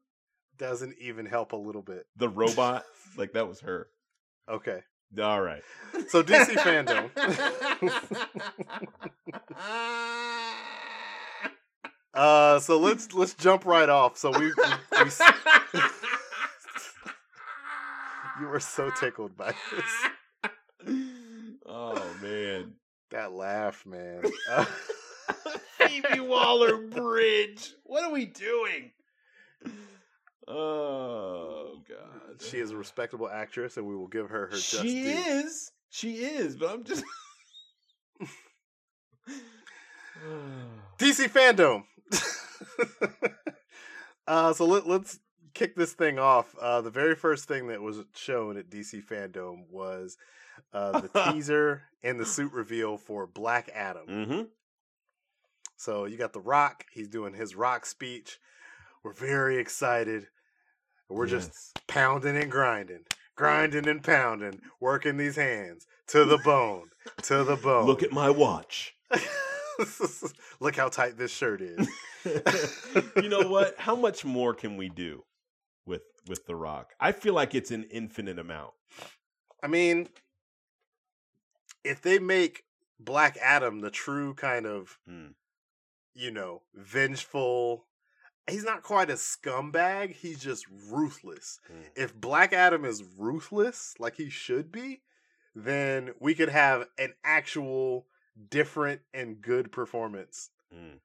Doesn't 0.58 0.96
even 1.00 1.26
help 1.26 1.52
a 1.52 1.58
little 1.58 1.82
bit. 1.82 2.08
The 2.16 2.30
robot, 2.30 2.86
like 3.18 3.34
that 3.34 3.48
was 3.48 3.60
her. 3.62 3.88
Okay, 4.48 4.84
All 5.22 5.42
right. 5.42 5.64
so 6.08 6.24
DC 6.24 6.54
Fandome. 6.56 7.10
Uh, 12.14 12.60
so 12.62 12.80
let's 12.80 13.14
let's 13.14 13.34
jump 13.34 13.66
right 13.66 13.90
off. 13.90 14.18
So 14.18 14.32
we, 14.32 14.46
we, 14.46 14.54
we 15.04 15.10
you 18.40 18.48
were 18.48 18.60
so 18.60 18.90
tickled 19.00 19.38
by 19.38 19.54
this. 19.72 20.50
oh 21.66 22.16
man. 22.22 22.74
That 23.12 23.32
laugh, 23.34 23.86
man. 23.86 24.24
Uh, 24.50 24.66
Phoebe 25.78 26.20
Waller 26.20 26.78
Bridge. 26.78 27.74
What 27.84 28.04
are 28.04 28.12
we 28.12 28.26
doing? 28.26 28.92
Oh 30.48 31.82
god. 31.88 32.42
she 32.42 32.58
is 32.60 32.72
a 32.72 32.78
respectable 32.78 33.30
actress, 33.30 33.78
and 33.78 33.88
we 33.88 33.96
will 33.96 34.08
give 34.08 34.30
her 34.30 34.48
her 34.48 34.52
just 34.52 34.82
She 34.82 35.04
due. 35.04 35.10
is. 35.10 35.72
She 35.90 36.16
is, 36.18 36.56
but 36.56 36.72
I'm 36.72 36.84
just 36.84 37.04
DC 41.00 41.30
Fandome. 41.30 41.84
uh, 44.28 44.54
so 44.54 44.66
let, 44.66 44.88
let's 44.88 45.20
kick 45.56 45.76
this 45.76 45.94
thing 45.94 46.20
off. 46.20 46.56
Uh, 46.62 46.82
the 46.82 46.92
very 46.92 47.16
first 47.16 47.48
thing 47.48 47.68
that 47.68 47.82
was 47.82 48.04
shown 48.14 48.58
at 48.58 48.70
DC 48.70 49.04
Fandome 49.04 49.64
was 49.72 50.18
uh, 50.72 51.02
the 51.02 51.10
teaser 51.32 51.84
and 52.04 52.20
the 52.20 52.26
suit 52.26 52.52
reveal 52.54 52.98
for 52.98 53.26
Black 53.26 53.70
Adam. 53.74 54.08
mm-hmm. 54.08 54.42
So 55.78 56.06
you 56.06 56.18
got 56.18 56.34
The 56.34 56.40
Rock. 56.40 56.86
He's 56.92 57.10
doing 57.10 57.34
his 57.34 57.56
Rock 57.56 57.86
speech. 57.86 58.40
We're 59.04 59.14
very 59.14 59.58
excited. 59.58 60.28
We're 61.10 61.28
just 61.28 61.80
pounding 61.88 62.38
and 62.38 62.50
grinding, 62.50 63.04
grinding 63.36 63.88
and 63.88 64.02
pounding, 64.02 64.62
working 64.80 65.18
these 65.18 65.36
hands 65.36 65.86
to 66.08 66.24
the 66.26 66.38
bone, 66.46 66.90
to 67.24 67.44
the 67.44 67.58
bone. 67.58 67.86
Look 67.86 68.04
at 68.04 68.12
my 68.12 68.30
watch. 68.30 68.96
Look 70.60 70.78
how 70.78 70.90
tight 70.90 71.18
this 71.18 71.32
shirt 71.32 71.62
is. 71.62 71.88
you 73.18 73.30
know 73.30 73.48
what? 73.48 73.76
How 73.78 73.96
much 73.96 74.26
more 74.26 74.54
can 74.54 74.78
we 74.78 74.90
do 74.90 75.24
with 76.28 76.46
The 76.46 76.56
Rock? 76.56 76.94
I 77.00 77.12
feel 77.12 77.34
like 77.34 77.54
it's 77.56 77.72
an 77.72 77.84
infinite 77.92 78.40
amount. 78.40 78.74
I 79.64 79.68
mean, 79.68 80.10
if 81.84 82.02
they 82.02 82.20
make 82.20 82.64
Black 83.00 83.38
Adam 83.42 83.80
the 83.82 83.92
true 83.92 84.34
kind 84.34 84.66
of, 84.66 84.98
Mm. 85.08 85.34
you 86.14 86.32
know, 86.32 86.64
vengeful, 86.74 87.86
he's 88.48 88.64
not 88.64 88.84
quite 88.84 89.10
a 89.10 89.14
scumbag. 89.16 90.12
He's 90.14 90.40
just 90.40 90.66
ruthless. 90.70 91.60
Mm. 91.72 91.90
If 91.96 92.16
Black 92.16 92.54
Adam 92.54 92.86
is 92.86 93.04
ruthless, 93.04 93.96
like 94.00 94.16
he 94.16 94.30
should 94.30 94.72
be, 94.72 95.02
then 95.54 96.14
we 96.20 96.36
could 96.36 96.50
have 96.50 96.88
an 96.98 97.14
actual 97.24 98.08
different 98.50 99.02
and 99.14 99.42
good 99.42 99.72
performance 99.72 100.50
Mm. 100.74 101.00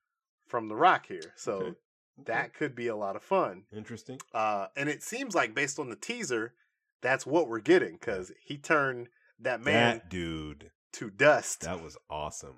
from 0.47 0.69
The 0.69 0.75
Rock 0.77 1.07
here. 1.07 1.33
So 1.37 1.53
Okay. 1.57 1.79
That 2.27 2.55
could 2.55 2.75
be 2.75 2.87
a 2.89 2.97
lot 2.97 3.17
of 3.17 3.23
fun. 3.23 3.65
interesting. 3.75 4.21
Uh, 4.35 4.67
and 4.77 4.89
it 4.89 5.03
seems 5.03 5.35
like 5.35 5.55
based 5.55 5.79
on 5.79 5.89
the 5.89 5.97
teaser, 5.97 6.55
that's 7.03 7.27
what 7.27 7.49
we're 7.49 7.61
getting 7.61 7.93
because 7.95 8.33
he 8.45 8.57
turned 8.57 9.09
that 9.39 9.61
man 9.61 9.97
that 9.99 10.11
dude, 10.11 10.71
to 10.95 11.11
dust. 11.11 11.63
that 11.63 11.83
was 11.83 11.97
awesome. 12.09 12.57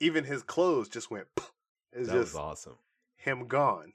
Even 0.00 0.24
his 0.24 0.42
clothes 0.42 0.88
just 0.88 1.10
went. 1.10 1.26
It's 1.92 2.08
That 2.08 2.14
just 2.14 2.34
was 2.34 2.36
awesome. 2.36 2.76
him 3.16 3.46
gone. 3.46 3.94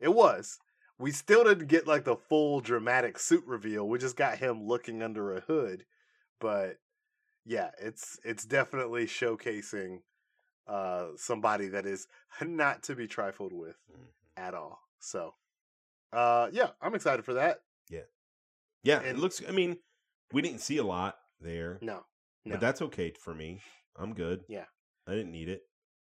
It 0.00 0.14
was. 0.14 0.58
We 0.98 1.10
still 1.10 1.44
didn't 1.44 1.66
get 1.66 1.86
like 1.86 2.04
the 2.04 2.16
full 2.16 2.60
dramatic 2.60 3.18
suit 3.18 3.44
reveal. 3.46 3.86
We 3.88 3.98
just 3.98 4.16
got 4.16 4.38
him 4.38 4.62
looking 4.66 5.02
under 5.02 5.34
a 5.34 5.40
hood. 5.40 5.84
But 6.40 6.78
yeah, 7.44 7.70
it's 7.80 8.18
it's 8.24 8.44
definitely 8.44 9.06
showcasing 9.06 9.98
uh 10.66 11.08
somebody 11.16 11.68
that 11.68 11.84
is 11.84 12.06
not 12.42 12.82
to 12.84 12.94
be 12.94 13.06
trifled 13.06 13.52
with 13.52 13.76
Mhm. 13.92 14.06
At 14.36 14.54
all. 14.54 14.80
So 15.00 15.34
uh 16.12 16.48
yeah, 16.52 16.68
I'm 16.80 16.94
excited 16.94 17.24
for 17.24 17.34
that. 17.34 17.58
Yeah, 17.90 18.00
Yeah, 18.82 19.00
it 19.00 19.18
looks. 19.18 19.42
I 19.46 19.52
mean, 19.52 19.78
we 20.32 20.42
didn't 20.42 20.60
see 20.60 20.78
a 20.78 20.84
lot 20.84 21.16
there. 21.40 21.78
No, 21.82 22.04
no. 22.44 22.52
But 22.52 22.60
that's 22.60 22.82
okay 22.82 23.12
for 23.20 23.34
me. 23.34 23.60
I'm 23.96 24.14
good. 24.14 24.44
Yeah. 24.48 24.64
I 25.06 25.12
didn't 25.12 25.32
need 25.32 25.48
it. 25.48 25.62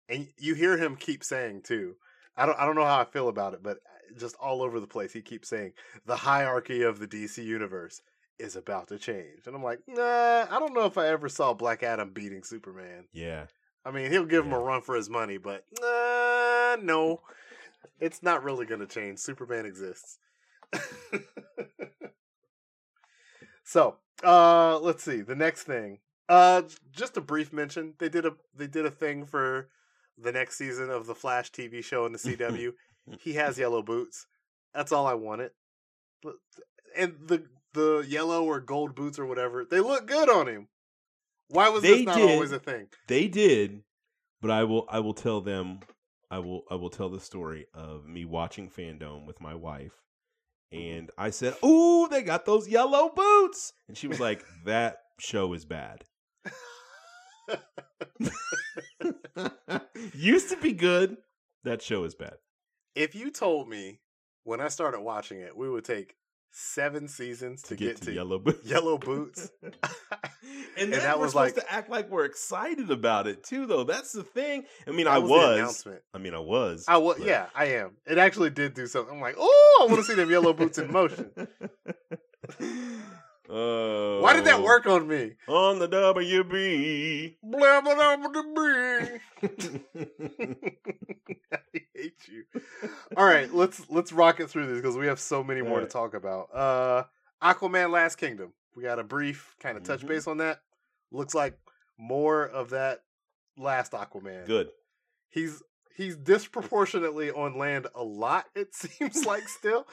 and 0.09 0.29
you 0.39 0.55
hear 0.55 0.77
him 0.79 0.97
keep 0.97 1.23
saying 1.23 1.62
too. 1.62 1.97
I 2.37 2.47
don't 2.47 2.59
I 2.59 2.64
don't 2.64 2.77
know 2.77 2.85
how 2.85 3.01
I 3.01 3.05
feel 3.05 3.29
about 3.29 3.55
it, 3.55 3.62
but 3.62 3.77
uh, 3.79 4.19
just 4.19 4.37
all 4.37 4.62
over 4.62 4.81
the 4.81 4.87
place 4.87 5.12
he 5.12 5.21
keeps 5.21 5.49
saying 5.49 5.73
the 6.07 6.16
hierarchy 6.16 6.83
of 6.83 6.99
the 7.01 7.07
DC 7.09 7.45
universe 7.45 8.01
is 8.39 8.55
about 8.57 8.87
to 8.89 8.99
change. 8.99 9.47
And 9.47 9.55
I'm 9.57 9.62
like, 9.64 9.81
nah, 9.89 10.47
I 10.49 10.59
don't 10.61 10.73
know 10.75 10.85
if 10.87 10.97
I 10.97 11.09
ever 11.09 11.29
saw 11.29 11.53
Black 11.55 11.83
Adam 11.83 12.11
beating 12.12 12.45
Superman. 12.45 13.07
Yeah. 13.12 13.47
I 13.85 13.91
mean, 13.91 14.11
he'll 14.12 14.27
give 14.27 14.45
him 14.47 14.53
a 14.53 14.59
run 14.61 14.81
for 14.83 14.95
his 14.95 15.11
money, 15.11 15.39
but 15.39 15.64
nah, 15.81 16.77
no. 16.81 17.21
It's 18.01 18.22
not 18.22 18.43
really 18.45 18.66
going 18.66 18.81
to 18.81 18.87
change. 18.87 19.18
Superman 19.18 19.66
exists. 19.66 20.18
so, 23.64 23.97
uh 24.24 24.79
let's 24.81 25.03
see. 25.05 25.22
The 25.22 25.35
next 25.37 25.64
thing. 25.64 25.99
Uh 26.29 26.62
just 26.93 27.16
a 27.16 27.20
brief 27.20 27.53
mention. 27.53 27.95
They 27.99 28.09
did 28.09 28.26
a 28.26 28.33
they 28.55 28.66
did 28.66 28.87
a 28.87 28.91
thing 28.91 29.24
for 29.26 29.68
the 30.16 30.33
next 30.33 30.59
season 30.59 30.91
of 30.91 31.07
the 31.07 31.14
Flash 31.14 31.51
TV 31.53 31.83
show 31.83 32.05
in 32.07 32.12
the 32.12 32.18
CW. 32.18 32.72
he 33.20 33.35
has 33.35 33.59
yellow 33.59 33.83
boots. 33.83 34.26
That's 34.74 34.93
all 34.93 35.07
I 35.07 35.14
wanted. 35.14 35.53
But- 36.22 36.37
And 36.97 37.14
the 37.26 37.45
the 37.74 38.05
yellow 38.09 38.45
or 38.45 38.61
gold 38.61 38.95
boots 38.95 39.18
or 39.18 39.26
whatever, 39.26 39.64
they 39.64 39.81
look 39.81 40.07
good 40.07 40.29
on 40.29 40.49
him. 40.49 40.68
Why 41.49 41.68
was 41.68 41.83
They 41.83 41.99
this 41.99 42.07
not 42.07 42.16
did. 42.16 42.31
always 42.31 42.53
a 42.53 42.59
thing? 42.59 42.89
They 43.07 43.29
did, 43.29 43.83
but 44.43 44.51
I 44.51 44.64
will 44.64 44.87
I 44.91 45.01
will 45.01 45.14
tell 45.14 45.41
them 45.41 45.81
I 46.31 46.39
will 46.41 46.64
I 46.70 46.74
will 46.74 46.91
tell 46.91 47.09
the 47.09 47.20
story 47.20 47.66
of 47.72 48.07
me 48.07 48.24
watching 48.24 48.68
Fandome 48.68 49.26
with 49.26 49.41
my 49.41 49.55
wife 49.55 49.93
mm-hmm. 50.72 50.99
and 50.99 51.11
I 51.16 51.31
said, 51.31 51.55
"Ooh, 51.64 52.09
they 52.09 52.22
got 52.22 52.47
those 52.47 52.68
yellow 52.68 53.11
boots." 53.14 53.72
And 53.89 53.97
she 53.97 54.09
was 54.09 54.20
like, 54.20 54.45
"That 54.64 54.99
show 55.18 55.53
is 55.55 55.64
bad." 55.64 56.05
Used 60.14 60.51
to 60.51 60.57
be 60.57 60.72
good. 60.72 61.16
That 61.64 61.83
show 61.83 62.05
is 62.05 62.14
bad. 62.14 62.37
if 62.95 63.14
you 63.14 63.31
told 63.31 63.68
me 63.68 64.01
when 64.45 64.61
I 64.61 64.68
started 64.68 65.01
watching 65.01 65.41
it, 65.41 65.57
we 65.57 65.68
would 65.68 65.85
take 65.85 66.16
seven 66.51 67.09
seasons 67.09 67.62
to, 67.62 67.68
To 67.68 67.76
get, 67.76 68.01
to, 68.03 68.12
yellow, 68.12 68.38
boots. 68.44 68.68
yellow 68.68 68.99
boots, 69.09 69.51
and, 69.62 69.74
And 70.76 70.92
then 70.92 71.01
that 71.01 71.16
we're 71.18 71.24
was 71.24 71.32
supposed 71.32 71.57
like- 71.57 71.66
to 71.66 71.72
act 71.72 71.90
like 71.90 72.11
we're 72.11 72.24
excited 72.24 72.90
about 72.90 73.26
it 73.26 73.44
too, 73.44 73.66
though. 73.66 73.84
That's 73.84 74.12
the 74.12 74.22
thing. 74.24 74.64
I 74.86 74.90
mean, 74.90 75.05
that 75.05 75.14
I 75.14 75.18
was, 75.18 75.30
was. 75.30 75.59
announcement. 75.59 76.03
I 76.14 76.18
mean, 76.18 76.34
I 76.34 76.38
was. 76.40 76.84
I 76.88 76.96
was, 76.99 77.18
but- 77.18 77.26
yeah, 77.26 77.46
I 77.55 77.66
am. 77.66 77.92
It 78.07 78.18
actually 78.18 78.51
did 78.51 78.74
do 78.74 78.86
something. 78.86 79.14
I'm 79.14 79.20
like, 79.20 79.36
oh, 79.38 79.78
I 79.88 79.92
want 79.92 79.99
to 80.01 80.05
see 80.05 80.14
them 80.14 80.30
yellow 80.30 80.53
boots 80.53 80.78
in 80.78 80.90
motion. 80.92 81.30
Oh. 83.51 84.20
Why 84.20 84.34
did 84.34 84.44
that 84.44 84.62
work 84.62 84.86
on 84.86 85.09
me? 85.09 85.32
on 85.46 85.78
the 85.78 85.88
WB? 85.88 87.36
Blah, 87.42 87.80
blah, 87.80 87.94
blah, 87.94 88.16
blah, 88.16 88.42
blah. 88.42 89.09
I 91.53 91.80
hate 91.94 92.28
you. 92.28 92.44
All 93.16 93.24
right, 93.24 93.53
let's 93.53 93.88
let's 93.90 94.12
rock 94.12 94.40
it 94.40 94.49
through 94.51 94.66
this 94.66 94.80
because 94.80 94.96
we 94.96 95.07
have 95.07 95.18
so 95.20 95.42
many 95.42 95.62
more 95.62 95.80
to 95.80 95.86
talk 95.86 96.14
about. 96.14 96.49
Uh 96.55 97.05
Aquaman 97.42 97.90
Last 97.90 98.16
Kingdom. 98.16 98.53
We 98.76 98.82
got 98.82 98.99
a 98.99 99.05
brief 99.05 99.57
kind 99.61 99.76
of 99.76 99.82
touch 99.84 100.03
Mhm. 100.03 100.09
base 100.09 100.26
on 100.26 100.38
that. 100.38 100.61
Looks 101.11 101.34
like 101.34 101.59
more 101.96 102.44
of 102.46 102.70
that 102.70 103.03
last 103.57 103.92
Aquaman. 103.92 104.46
Good. 104.46 104.70
He's 105.30 105.62
he's 105.96 106.16
disproportionately 106.16 107.30
on 107.30 107.57
land 107.59 107.86
a 107.94 108.03
lot, 108.05 108.46
it 108.55 108.74
seems 108.74 109.24
like 109.24 109.49
still. 109.49 109.86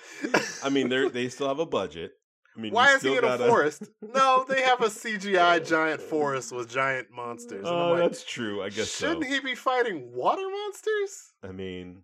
I 0.63 0.69
mean, 0.69 0.89
they 0.89 1.07
they 1.09 1.29
still 1.29 1.47
have 1.47 1.59
a 1.59 1.65
budget. 1.65 2.13
I 2.55 2.61
mean, 2.61 2.73
Why 2.73 2.95
is 2.95 3.01
he 3.01 3.15
in 3.17 3.23
a 3.23 3.37
forest? 3.37 3.83
No, 4.01 4.45
they 4.47 4.61
have 4.61 4.81
a 4.81 4.85
CGI 4.85 5.65
giant 5.67 6.01
forest 6.01 6.53
with 6.53 6.69
giant 6.69 7.07
monsters. 7.11 7.65
Oh, 7.67 7.91
like, 7.91 8.03
that's 8.03 8.23
true. 8.23 8.63
I 8.63 8.69
guess 8.69 8.95
shouldn't 8.95 9.25
so. 9.25 9.29
he 9.29 9.39
be 9.41 9.55
fighting 9.55 10.11
water 10.13 10.47
monsters? 10.49 11.33
I 11.43 11.51
mean, 11.51 12.03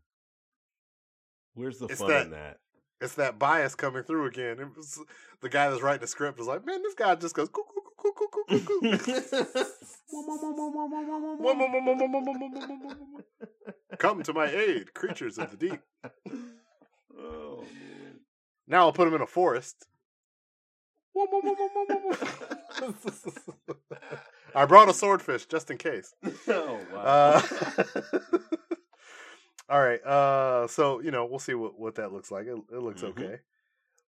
where's 1.54 1.80
the 1.80 1.86
It's 1.86 1.99
fun 1.99 2.10
that- 2.10 2.26
in 2.26 2.32
that? 2.32 2.58
It's 2.99 3.16
that 3.16 3.39
bias 3.39 3.74
coming 3.74 4.04
through 4.04 4.28
again. 4.28 4.60
It 4.60 4.78
was 4.78 4.99
the 5.41 5.49
guy 5.49 5.72
that's 5.72 5.82
writing 5.82 6.02
the 6.02 6.08
script 6.08 6.38
was 6.38 6.45
like, 6.47 6.64
man, 6.68 6.84
this 6.84 6.93
guy 6.93 7.16
just 7.16 7.34
goes 7.34 7.49
coo 7.49 7.64
coo. 7.64 7.82
Come 13.97 14.24
to 14.24 14.34
my 14.34 14.47
aid, 14.52 14.93
creatures 14.93 15.38
of 15.39 15.52
the 15.52 15.58
deep. 15.58 15.80
oh 17.20 17.62
man. 17.62 18.20
Now 18.68 18.82
I'll 18.82 18.93
put 18.93 19.08
him 19.08 19.14
in 19.14 19.22
a 19.22 19.28
forest. 19.28 19.88
I 24.55 24.66
brought 24.66 24.89
a 24.89 24.93
swordfish 24.93 25.45
just 25.45 25.72
in 25.72 25.78
case. 25.78 26.14
Oh 26.47 26.80
wow. 26.93 26.99
Uh, 26.99 27.41
all 29.70 29.82
right. 29.82 30.03
Uh, 30.03 30.68
so 30.68 30.99
you 31.01 31.12
know, 31.12 31.26
we'll 31.26 31.39
see 31.39 31.53
what, 31.53 31.80
what 31.80 31.95
that 31.95 32.12
looks 32.12 32.32
like. 32.32 32.45
It, 32.47 32.57
it 32.72 32.82
looks 32.82 33.01
Mhm. 33.01 33.09
okay. 33.09 33.39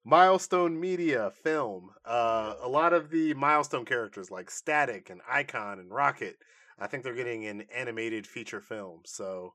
Milestone 0.03 0.79
Media 0.79 1.31
film. 1.43 1.91
Uh, 2.05 2.55
a 2.61 2.67
lot 2.67 2.93
of 2.93 3.11
the 3.11 3.33
milestone 3.35 3.85
characters 3.85 4.31
like 4.31 4.49
Static 4.49 5.09
and 5.11 5.21
Icon 5.29 5.77
and 5.79 5.91
Rocket. 5.91 6.37
I 6.79 6.87
think 6.87 7.03
they're 7.03 7.13
getting 7.13 7.45
an 7.45 7.65
animated 7.75 8.25
feature 8.25 8.61
film. 8.61 9.01
So 9.05 9.53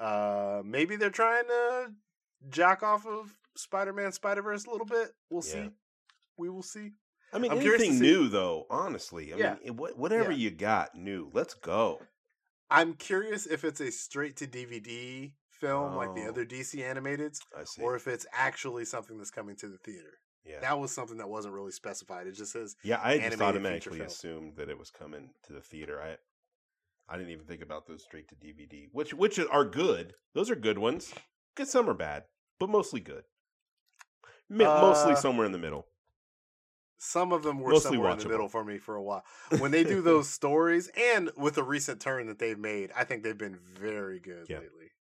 uh, 0.00 0.62
maybe 0.64 0.96
they're 0.96 1.10
trying 1.10 1.44
to 1.46 1.90
jock 2.48 2.82
off 2.82 3.06
of 3.06 3.34
Spider-Man 3.54 4.12
Spider 4.12 4.40
Verse 4.40 4.64
a 4.64 4.70
little 4.70 4.86
bit. 4.86 5.10
We'll 5.28 5.42
see. 5.42 5.70
We 6.42 6.50
will 6.50 6.64
see. 6.64 6.90
I 7.32 7.38
mean, 7.38 7.52
I'm 7.52 7.58
anything 7.58 8.00
new 8.00 8.28
though. 8.28 8.66
Honestly, 8.68 9.32
I 9.32 9.36
Yeah. 9.36 9.56
mean, 9.62 9.76
whatever 9.76 10.32
Yeah. 10.32 10.36
you 10.38 10.50
got 10.50 10.96
new, 10.96 11.30
let's 11.32 11.54
go. 11.54 12.02
I'm 12.68 12.94
curious 12.94 13.46
if 13.46 13.62
it's 13.64 13.80
a 13.80 13.92
straight 13.92 14.36
to 14.38 14.48
DVD 14.48 15.32
film 15.48 15.94
like 15.94 16.16
the 16.16 16.24
Oh. 16.24 16.30
other 16.30 16.44
DC 16.44 16.80
animateds, 16.82 17.38
see. 17.64 17.80
or 17.80 17.94
if 17.94 18.08
it's 18.08 18.26
actually 18.32 18.84
something 18.84 19.18
that's 19.18 19.30
coming 19.30 19.54
to 19.56 19.68
the 19.68 19.78
theater. 19.78 20.18
yeah, 20.44 20.58
That 20.58 20.80
was 20.80 20.90
something 20.90 21.18
that 21.18 21.28
wasn't 21.28 21.54
really 21.54 21.70
specified. 21.70 22.26
It 22.26 22.32
just 22.32 22.50
says 22.50 22.74
yeah. 22.82 23.00
I 23.00 23.18
just 23.18 23.40
automatically 23.40 24.00
assumed 24.00 24.56
that 24.56 24.68
it 24.68 24.76
was 24.76 24.90
coming 24.90 25.32
to 25.44 25.52
the 25.52 25.60
theater. 25.62 26.02
I, 26.02 26.18
I 27.08 27.16
didn't 27.16 27.30
even 27.30 27.46
think 27.46 27.62
about 27.62 27.86
those 27.86 28.02
straight 28.02 28.26
to 28.30 28.34
DVD, 28.34 28.88
which 28.90 29.14
which 29.14 29.38
are 29.38 29.64
good. 29.64 30.16
Those 30.34 30.50
are 30.50 30.56
good 30.56 30.78
ones. 30.78 31.14
Good, 31.54 31.68
some 31.68 31.88
are 31.88 31.94
bad, 31.94 32.24
but 32.58 32.68
mostly 32.68 32.98
good. 32.98 33.22
Mostly 34.48 35.12
Uh, 35.12 35.16
somewhere 35.16 35.46
in 35.46 35.52
the 35.52 35.58
middle. 35.58 35.86
Some 37.02 37.32
of 37.32 37.42
them 37.42 37.58
were 37.58 37.72
Mostly 37.72 37.96
somewhere 37.96 38.12
in 38.12 38.18
the 38.18 38.28
middle 38.28 38.48
for 38.48 38.64
me 38.64 38.78
for 38.78 38.94
a 38.94 39.02
while. 39.02 39.24
When 39.58 39.72
they 39.72 39.82
do 39.82 40.02
those 40.02 40.30
stories, 40.30 40.88
and 40.96 41.32
with 41.36 41.56
the 41.56 41.64
recent 41.64 42.00
turn 42.00 42.28
that 42.28 42.38
they've 42.38 42.58
made, 42.58 42.92
I 42.96 43.02
think 43.02 43.24
they've 43.24 43.36
been 43.36 43.58
very 43.74 44.20
good 44.20 44.46
Yeah. 44.48 44.60
lately. 44.60 44.92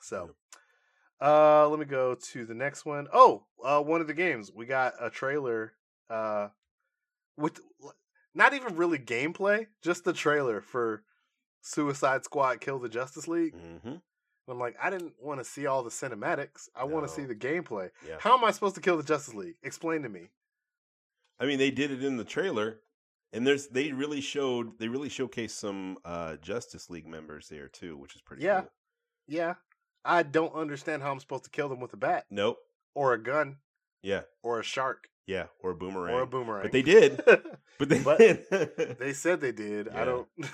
So, 0.00 0.34
uh, 1.20 1.68
let 1.68 1.78
me 1.78 1.84
go 1.84 2.16
to 2.16 2.44
the 2.44 2.54
next 2.54 2.84
one. 2.84 3.06
Oh, 3.12 3.44
uh, 3.64 3.80
one 3.80 4.00
of 4.00 4.08
the 4.08 4.14
games 4.14 4.50
we 4.52 4.66
got 4.66 4.94
a 4.98 5.08
trailer, 5.08 5.74
uh, 6.08 6.48
with 7.36 7.60
not 8.34 8.52
even 8.52 8.74
really 8.74 8.98
gameplay, 8.98 9.68
just 9.82 10.02
the 10.02 10.12
trailer 10.12 10.60
for 10.60 11.04
Suicide 11.60 12.24
Squad: 12.24 12.60
Kill 12.60 12.80
the 12.80 12.88
Justice 12.88 13.28
League. 13.28 13.54
hmm 13.54 13.96
I'm 14.48 14.58
like, 14.58 14.74
I 14.82 14.90
didn't 14.90 15.14
want 15.20 15.38
to 15.38 15.44
see 15.44 15.66
all 15.66 15.84
the 15.84 15.90
cinematics. 15.90 16.68
I 16.74 16.82
want 16.82 17.06
to 17.06 17.12
see 17.12 17.22
the 17.22 17.36
gameplay. 17.36 17.90
Yeah. 18.04 18.16
How 18.18 18.36
am 18.36 18.44
I 18.44 18.50
supposed 18.50 18.74
to 18.74 18.80
kill 18.80 18.96
the 18.96 19.04
Justice 19.04 19.32
League? 19.34 19.54
Explain 19.62 20.02
to 20.02 20.08
me. 20.08 20.30
I 21.40 21.46
mean, 21.46 21.58
they 21.58 21.70
did 21.70 21.90
it 21.90 22.04
in 22.04 22.16
the 22.18 22.24
trailer, 22.24 22.80
and 23.32 23.46
there's 23.46 23.68
they 23.68 23.92
really 23.92 24.20
showed 24.20 24.78
they 24.78 24.88
really 24.88 25.08
showcased 25.08 25.50
some 25.50 25.96
uh 26.04 26.36
Justice 26.36 26.90
League 26.90 27.06
members 27.06 27.48
there 27.48 27.68
too, 27.68 27.96
which 27.96 28.14
is 28.14 28.20
pretty 28.22 28.42
Yeah. 28.44 28.60
cool. 28.62 28.70
Yeah, 29.26 29.54
I 30.04 30.22
don't 30.22 30.54
understand 30.54 31.02
how 31.02 31.10
I'm 31.12 31.20
supposed 31.20 31.44
to 31.44 31.50
kill 31.50 31.68
them 31.68 31.80
with 31.80 31.92
a 31.92 31.96
bat 31.96 32.26
Nope. 32.30 32.58
or 32.94 33.12
a 33.14 33.22
gun 33.22 33.58
Yeah. 34.02 34.22
or 34.42 34.60
a 34.60 34.62
shark 34.64 35.08
Yeah. 35.26 35.46
Or 35.62 35.70
a 35.70 35.74
boomerang. 35.74 36.14
or 36.14 36.22
a 36.22 36.26
boomerang. 36.26 36.62
But 36.64 36.72
they 36.72 36.82
did. 36.82 37.22
But 37.78 37.88
they 37.88 37.98
But 38.02 38.18
did. 38.18 38.44
they 38.98 39.14
said 39.14 39.40
they 39.40 39.52
did. 39.52 39.88
I 39.88 40.04
don't. 40.04 40.28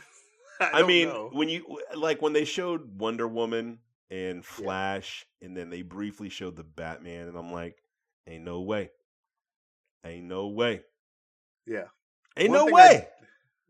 I, 0.60 0.70
I 0.74 0.78
don't 0.78 0.86
mean, 0.88 1.08
know. 1.08 1.30
when 1.32 1.48
you 1.48 1.80
like 1.96 2.22
when 2.22 2.32
they 2.34 2.44
showed 2.44 3.00
Wonder 3.00 3.26
Woman 3.26 3.80
and 4.10 4.44
Flash, 4.44 5.26
and 5.42 5.56
then 5.56 5.68
they 5.70 5.82
briefly 5.82 6.28
showed 6.28 6.54
the 6.54 6.62
Batman, 6.62 7.26
and 7.26 7.36
I'm 7.36 7.50
like, 7.52 7.82
ain't 8.28 8.44
no 8.44 8.60
way, 8.60 8.90
ain't 10.04 10.24
no 10.26 10.48
way, 10.48 10.82
yeah. 11.66 11.84
ain't 12.36 12.50
One 12.50 12.66
no 12.66 12.72
way. 12.74 13.08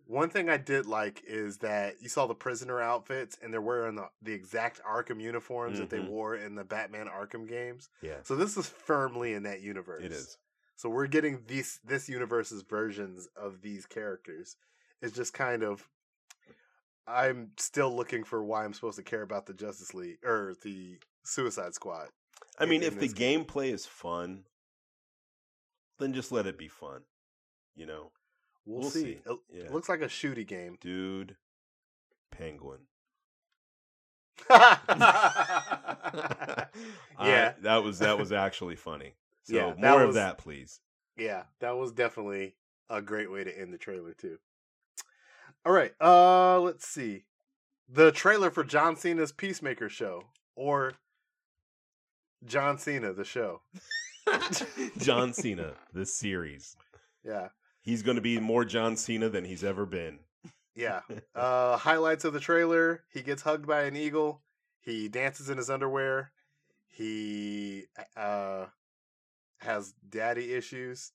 One 0.09 0.29
thing 0.31 0.49
I 0.49 0.57
did 0.57 0.87
like 0.87 1.23
is 1.27 1.59
that 1.59 1.95
you 2.01 2.09
saw 2.09 2.27
the 2.29 2.35
prisoner 2.35 2.81
outfits 2.81 3.37
and 3.43 3.53
they're 3.53 3.61
wearing 3.61 3.97
the, 3.97 4.09
the 4.23 4.33
exact 4.33 4.81
Arkham 4.85 5.21
uniforms 5.21 5.81
that 5.81 5.91
they 5.91 5.99
Mhm. 5.99 6.09
wore 6.11 6.37
in 6.37 6.55
the 6.55 6.63
Batman 6.63 7.09
Arkham 7.09 7.49
games. 7.49 7.89
yeah, 8.03 8.23
So 8.23 8.37
this 8.37 8.57
is 8.57 8.69
firmly 8.69 9.33
in 9.33 9.43
that 9.43 9.63
universe. 9.63 10.05
it 10.05 10.13
is. 10.13 10.39
So 10.77 10.89
we're 10.91 11.09
getting 11.09 11.43
these 11.49 11.81
this 11.83 12.09
universe's 12.09 12.63
versions 12.63 13.29
of 13.35 13.63
these 13.63 13.85
characters. 13.87 14.57
It's 15.03 15.17
just 15.17 15.33
kind 15.35 15.65
of 15.65 15.89
I'm 17.09 17.53
still 17.57 17.95
looking 17.95 18.25
for 18.25 18.45
why 18.45 18.65
I'm 18.65 18.75
supposed 18.75 18.97
to 18.99 19.03
care 19.03 19.23
about 19.23 19.47
the 19.47 19.55
Justice 19.55 19.95
League 19.95 20.19
or 20.25 20.55
the 20.63 20.99
Suicide 21.25 21.75
Squad. 21.75 22.09
I 22.59 22.67
mean, 22.67 22.83
in 22.83 22.89
if 22.89 22.99
the 22.99 23.09
game. 23.09 23.45
gameplay 23.45 23.73
is 23.73 23.87
fun, 23.87 24.45
then 25.99 26.13
just 26.13 26.33
let 26.33 26.47
it 26.47 26.59
be 26.59 26.69
fun. 26.69 27.03
You 27.75 27.87
know, 27.87 28.11
We'll, 28.65 28.81
We'll 28.81 28.91
see. 28.91 29.03
see. 29.03 29.19
It 29.27 29.39
Yeah. 29.51 29.71
looks 29.73 29.89
like 29.89 30.01
a 30.01 30.07
shooty 30.09 30.47
game. 30.47 30.77
dude. 30.81 31.37
Penguin. 32.33 32.81
yeah, 34.51 34.77
I- 37.19 37.55
that 37.63 37.83
was 37.85 37.99
that 38.01 38.19
was 38.19 38.33
actually 38.33 38.77
funny. 38.77 39.15
So 39.45 39.55
Yeah, 39.55 39.75
more 39.79 40.03
of 40.03 40.15
that, 40.15 40.39
please. 40.39 40.81
yeah, 41.17 41.45
that 41.61 41.77
was 41.77 41.93
definitely 41.93 42.57
a 42.91 43.01
great 43.01 43.31
way 43.31 43.45
to 43.45 43.59
end 43.59 43.73
the 43.73 43.79
trailer 43.79 44.13
too. 44.13 44.39
All 45.65 45.73
right, 45.73 45.93
uh, 46.01 46.61
let's 46.61 46.87
see. 46.87 47.25
The 47.89 48.11
trailer 48.13 48.51
for 48.51 48.65
John 48.65 48.97
Cena's 48.97 49.33
Peacemaker 49.33 49.89
show, 49.89 50.25
or 50.57 50.95
John 52.45 52.79
Cena 52.79 53.13
the 53.13 53.25
show. 53.25 53.63
John 54.99 55.33
Cena, 55.33 55.75
this 55.93 56.15
series. 56.15 56.77
Yeah, 57.25 57.49
He's 57.83 58.03
going 58.03 58.17
to 58.17 58.23
be 58.23 58.41
more 58.41 58.65
John 58.65 58.97
Cena 58.97 59.29
than 59.29 59.45
he's 59.45 59.63
ever 59.65 59.87
been. 59.87 60.19
yeah. 60.75 61.01
Uh, 61.35 61.77
highlights 61.77 62.25
of 62.25 62.33
the 62.33 62.41
trailer: 62.41 63.05
he 63.13 63.23
gets 63.23 63.43
hugged 63.43 63.67
by 63.67 63.83
an 63.85 63.97
eagle. 63.97 64.43
He 64.81 65.09
dances 65.09 65.51
in 65.51 65.59
his 65.59 65.71
underwear. 65.71 66.33
He 66.89 67.85
uh 68.17 68.67
has 69.61 69.93
daddy 70.09 70.53
issues. 70.55 71.13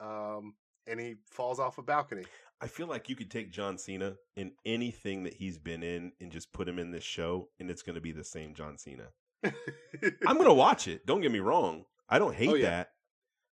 Um, 0.00 0.54
and 0.86 1.00
he 1.00 1.16
falls 1.30 1.58
off 1.58 1.78
a 1.78 1.82
balcony. 1.82 2.24
I 2.60 2.66
feel 2.66 2.86
like 2.86 3.08
you 3.08 3.16
could 3.16 3.30
take 3.30 3.52
John 3.52 3.78
Cena 3.78 4.14
in 4.36 4.52
anything 4.64 5.24
that 5.24 5.34
he's 5.34 5.58
been 5.58 5.82
in 5.82 6.12
and 6.20 6.30
just 6.32 6.52
put 6.52 6.68
him 6.68 6.78
in 6.78 6.90
this 6.90 7.04
show, 7.04 7.48
and 7.58 7.70
it's 7.70 7.82
going 7.82 7.94
to 7.94 8.00
be 8.00 8.12
the 8.12 8.24
same 8.24 8.54
John 8.54 8.78
Cena. 8.78 9.08
I'm 10.26 10.36
going 10.36 10.48
to 10.48 10.54
watch 10.54 10.88
it. 10.88 11.06
Don't 11.06 11.20
get 11.20 11.32
me 11.32 11.38
wrong. 11.40 11.84
I 12.08 12.18
don't 12.18 12.34
hate 12.34 12.48
Oh, 12.50 12.54
yeah. 12.54 12.70
that, 12.70 12.90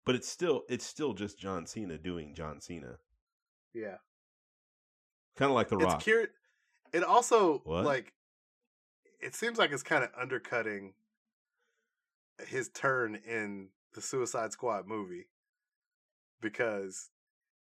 but 0.06 0.16
it's 0.16 0.28
still 0.28 0.64
it's 0.70 0.86
still 0.86 1.14
just 1.14 1.38
John 1.40 1.66
Cena 1.68 1.98
doing 1.98 2.34
John 2.34 2.60
Cena, 2.62 2.98
yeah. 3.74 3.98
kind 5.36 5.50
of 5.52 5.56
like 5.56 5.70
The 5.70 5.78
Rock. 5.78 5.96
It's 5.96 6.06
cur- 6.06 6.30
It 6.94 7.04
also 7.04 7.60
What? 7.64 7.86
like 7.86 8.14
it 9.22 9.36
seems 9.36 9.58
like 9.60 9.72
it's 9.72 9.84
kind 9.84 10.04
of 10.04 10.10
undercutting 10.20 10.94
his 12.48 12.70
turn 12.70 13.16
in 13.16 13.70
the 13.94 14.02
Suicide 14.02 14.52
Squad 14.54 14.88
movie 14.88 15.28
because 16.42 17.10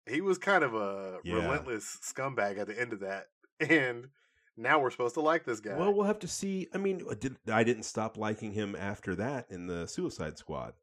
he 0.08 0.22
was 0.22 0.38
kind 0.38 0.64
of 0.64 0.74
a 0.76 1.20
Yeah. 1.24 1.36
relentless 1.36 1.98
scumbag 2.04 2.58
at 2.60 2.68
the 2.68 2.80
end 2.80 2.94
of 2.94 3.00
that, 3.00 3.28
and 3.60 4.10
now 4.58 4.80
we're 4.80 4.90
supposed 4.92 5.16
to 5.16 5.22
like 5.22 5.44
this 5.46 5.60
guy. 5.60 5.76
Well, 5.78 5.94
we'll 5.94 6.06
have 6.06 6.20
to 6.20 6.28
see. 6.28 6.68
I 6.74 6.78
mean, 6.78 7.02
did, 7.20 7.38
I 7.52 7.64
didn't 7.64 7.84
stop 7.84 8.18
liking 8.18 8.52
him 8.54 8.76
after 8.76 9.16
that 9.16 9.48
in 9.50 9.68
the 9.68 9.88
Suicide 9.88 10.38
Squad. 10.38 10.74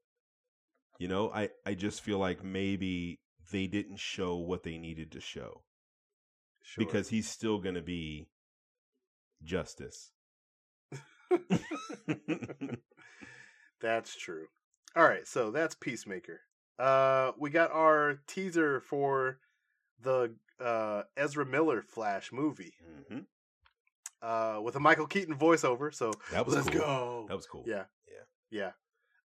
You 0.98 1.08
know, 1.08 1.30
I 1.30 1.50
I 1.66 1.74
just 1.74 2.02
feel 2.02 2.18
like 2.18 2.44
maybe 2.44 3.20
they 3.50 3.66
didn't 3.66 3.98
show 3.98 4.36
what 4.36 4.62
they 4.62 4.78
needed 4.78 5.10
to 5.12 5.20
show 5.20 5.62
Sure. 6.62 6.84
because 6.84 7.08
he's 7.08 7.28
still 7.28 7.58
going 7.58 7.74
to 7.74 7.82
be 7.82 8.28
justice. 9.42 10.12
That's 13.80 14.14
true. 14.16 14.46
All 14.94 15.04
right, 15.04 15.26
so 15.26 15.50
that's 15.50 15.74
Peacemaker. 15.74 16.40
Uh 16.78 17.32
we 17.38 17.50
got 17.50 17.70
our 17.72 18.20
teaser 18.26 18.80
for 18.80 19.38
the 20.00 20.34
uh 20.60 21.02
Ezra 21.16 21.44
Miller 21.44 21.82
Flash 21.82 22.32
movie. 22.32 22.74
hmm 23.08 23.20
Uh 24.22 24.60
with 24.62 24.76
a 24.76 24.80
Michael 24.80 25.06
Keaton 25.06 25.34
voiceover, 25.36 25.92
so 25.92 26.12
That 26.30 26.46
was 26.46 26.54
let's 26.54 26.68
cool. 26.70 26.78
go. 26.80 27.24
That 27.28 27.36
was 27.36 27.46
cool. 27.46 27.64
Yeah. 27.66 27.84
Yeah. 28.50 28.72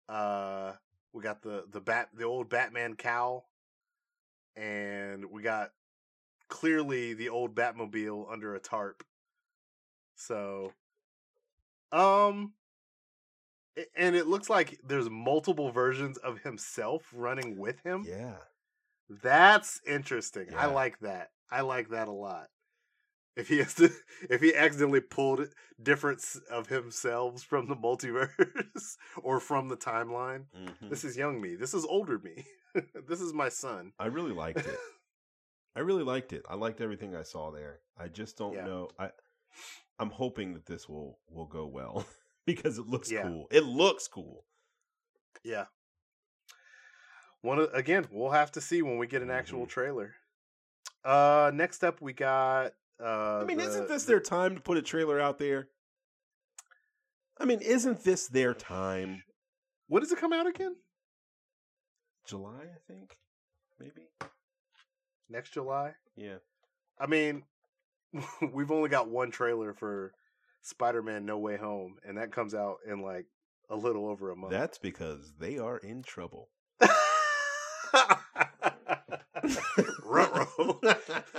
Yeah. 0.09 0.13
Uh 0.13 0.73
we 1.13 1.21
got 1.21 1.41
the 1.41 1.65
the 1.71 1.79
bat 1.81 2.09
the 2.13 2.23
old 2.25 2.49
Batman 2.49 2.95
cowl 2.95 3.47
and 4.55 5.25
we 5.29 5.41
got 5.43 5.71
clearly 6.49 7.13
the 7.13 7.29
old 7.29 7.53
Batmobile 7.55 8.31
under 8.31 8.55
a 8.55 8.59
tarp. 8.59 9.03
So 10.15 10.73
um 11.91 12.53
and 13.95 14.15
it 14.15 14.25
looks 14.27 14.49
like 14.49 14.79
there's 14.83 15.09
multiple 15.09 15.71
versions 15.71 16.17
of 16.17 16.39
himself 16.39 17.03
running 17.13 17.57
with 17.57 17.79
him. 17.81 18.05
Yeah. 18.07 18.37
That's 19.09 19.79
interesting. 19.87 20.47
I 20.57 20.65
like 20.65 20.99
that. 20.99 21.29
I 21.51 21.61
like 21.61 21.89
that 21.89 22.07
a 22.07 22.11
lot. 22.11 22.49
If 23.37 23.47
he 23.49 23.59
has 23.59 23.73
to, 23.75 23.91
if 24.29 24.41
he 24.41 24.53
accidentally 24.55 24.99
pulled 24.99 25.47
different 25.81 26.19
s- 26.19 26.41
of 26.49 26.67
himself 26.67 27.41
from 27.43 27.67
the 27.67 27.75
multiverse 27.75 28.97
or 29.23 29.39
from 29.39 29.69
the 29.69 29.77
timeline, 29.77 30.45
Mhm. 30.57 30.89
this 30.89 31.03
is 31.03 31.15
young 31.15 31.39
me. 31.39 31.55
This 31.55 31.73
is 31.73 31.85
older 31.85 32.17
me. 32.19 32.45
this 33.07 33.21
is 33.21 33.33
my 33.33 33.49
son. 33.49 33.93
I 33.99 34.07
really 34.07 34.33
liked 34.33 34.59
it. 34.65 34.79
I 35.75 35.81
really 35.81 36.03
liked 36.03 36.33
it. 36.33 36.43
I 36.49 36.55
liked 36.55 36.81
everything 36.81 37.15
I 37.15 37.21
saw 37.23 37.51
there. 37.51 37.79
I 37.95 38.07
just 38.07 38.37
don't 38.37 38.53
Yeah. 38.55 38.65
know. 38.65 38.89
I 38.97 39.11
I'm 39.99 40.09
hoping 40.11 40.53
that 40.55 40.65
this 40.65 40.89
will 40.89 41.19
will 41.29 41.45
go 41.47 41.67
well 41.67 42.05
because 42.45 42.77
it 42.79 42.87
looks 42.87 43.11
Yeah. 43.11 43.23
cool. 43.23 43.47
It 43.51 43.63
looks 43.63 44.07
cool. 44.07 44.45
Yeah. 45.43 45.67
One 47.41 47.67
again, 47.73 48.07
we'll 48.11 48.31
have 48.31 48.51
to 48.53 48.61
see 48.61 48.81
when 48.81 48.97
we 48.97 49.05
get 49.07 49.21
an 49.21 49.29
actual 49.29 49.65
Mhm. 49.65 49.69
trailer. 49.69 50.15
Uh, 51.03 51.51
next 51.53 51.83
up 51.83 52.01
we 52.01 52.13
got. 52.13 52.73
Uh, 53.03 53.39
I 53.41 53.43
mean, 53.45 53.57
the- 53.57 53.63
isn't 53.65 53.87
this 53.87 54.03
the- 54.05 54.13
their 54.13 54.19
time 54.19 54.55
to 54.55 54.61
put 54.61 54.77
a 54.77 54.81
trailer 54.81 55.19
out 55.19 55.37
there? 55.39 55.69
I 57.39 57.45
mean, 57.45 57.61
isn't 57.61 58.03
this 58.03 58.27
their 58.27 58.53
time? 58.53 59.23
What 59.87 59.99
does 59.99 60.11
it 60.11 60.17
come 60.19 60.33
out 60.33 60.47
again? 60.47 60.75
July, 62.25 62.63
I 62.63 62.79
think. 62.91 63.15
Maybe. 63.79 64.09
Next 65.29 65.51
July. 65.51 65.93
Yeah. 66.15 66.37
I 66.99 67.05
mean, 67.05 67.43
we've 68.53 68.71
only 68.71 68.89
got 68.89 69.09
one 69.09 69.29
trailer 69.31 69.73
for 69.73 70.13
Spider-Man: 70.63 71.25
No 71.25 71.37
Way 71.37 71.57
Home, 71.57 71.97
and 72.03 72.17
that 72.17 72.31
comes 72.31 72.55
out 72.55 72.77
in 72.85 73.01
like 73.01 73.27
a 73.69 73.75
little 73.75 74.07
over 74.07 74.31
a 74.31 74.35
month. 74.35 74.51
That's 74.51 74.77
because 74.79 75.33
they 75.39 75.57
are 75.59 75.77
in 75.77 76.01
trouble. 76.01 76.49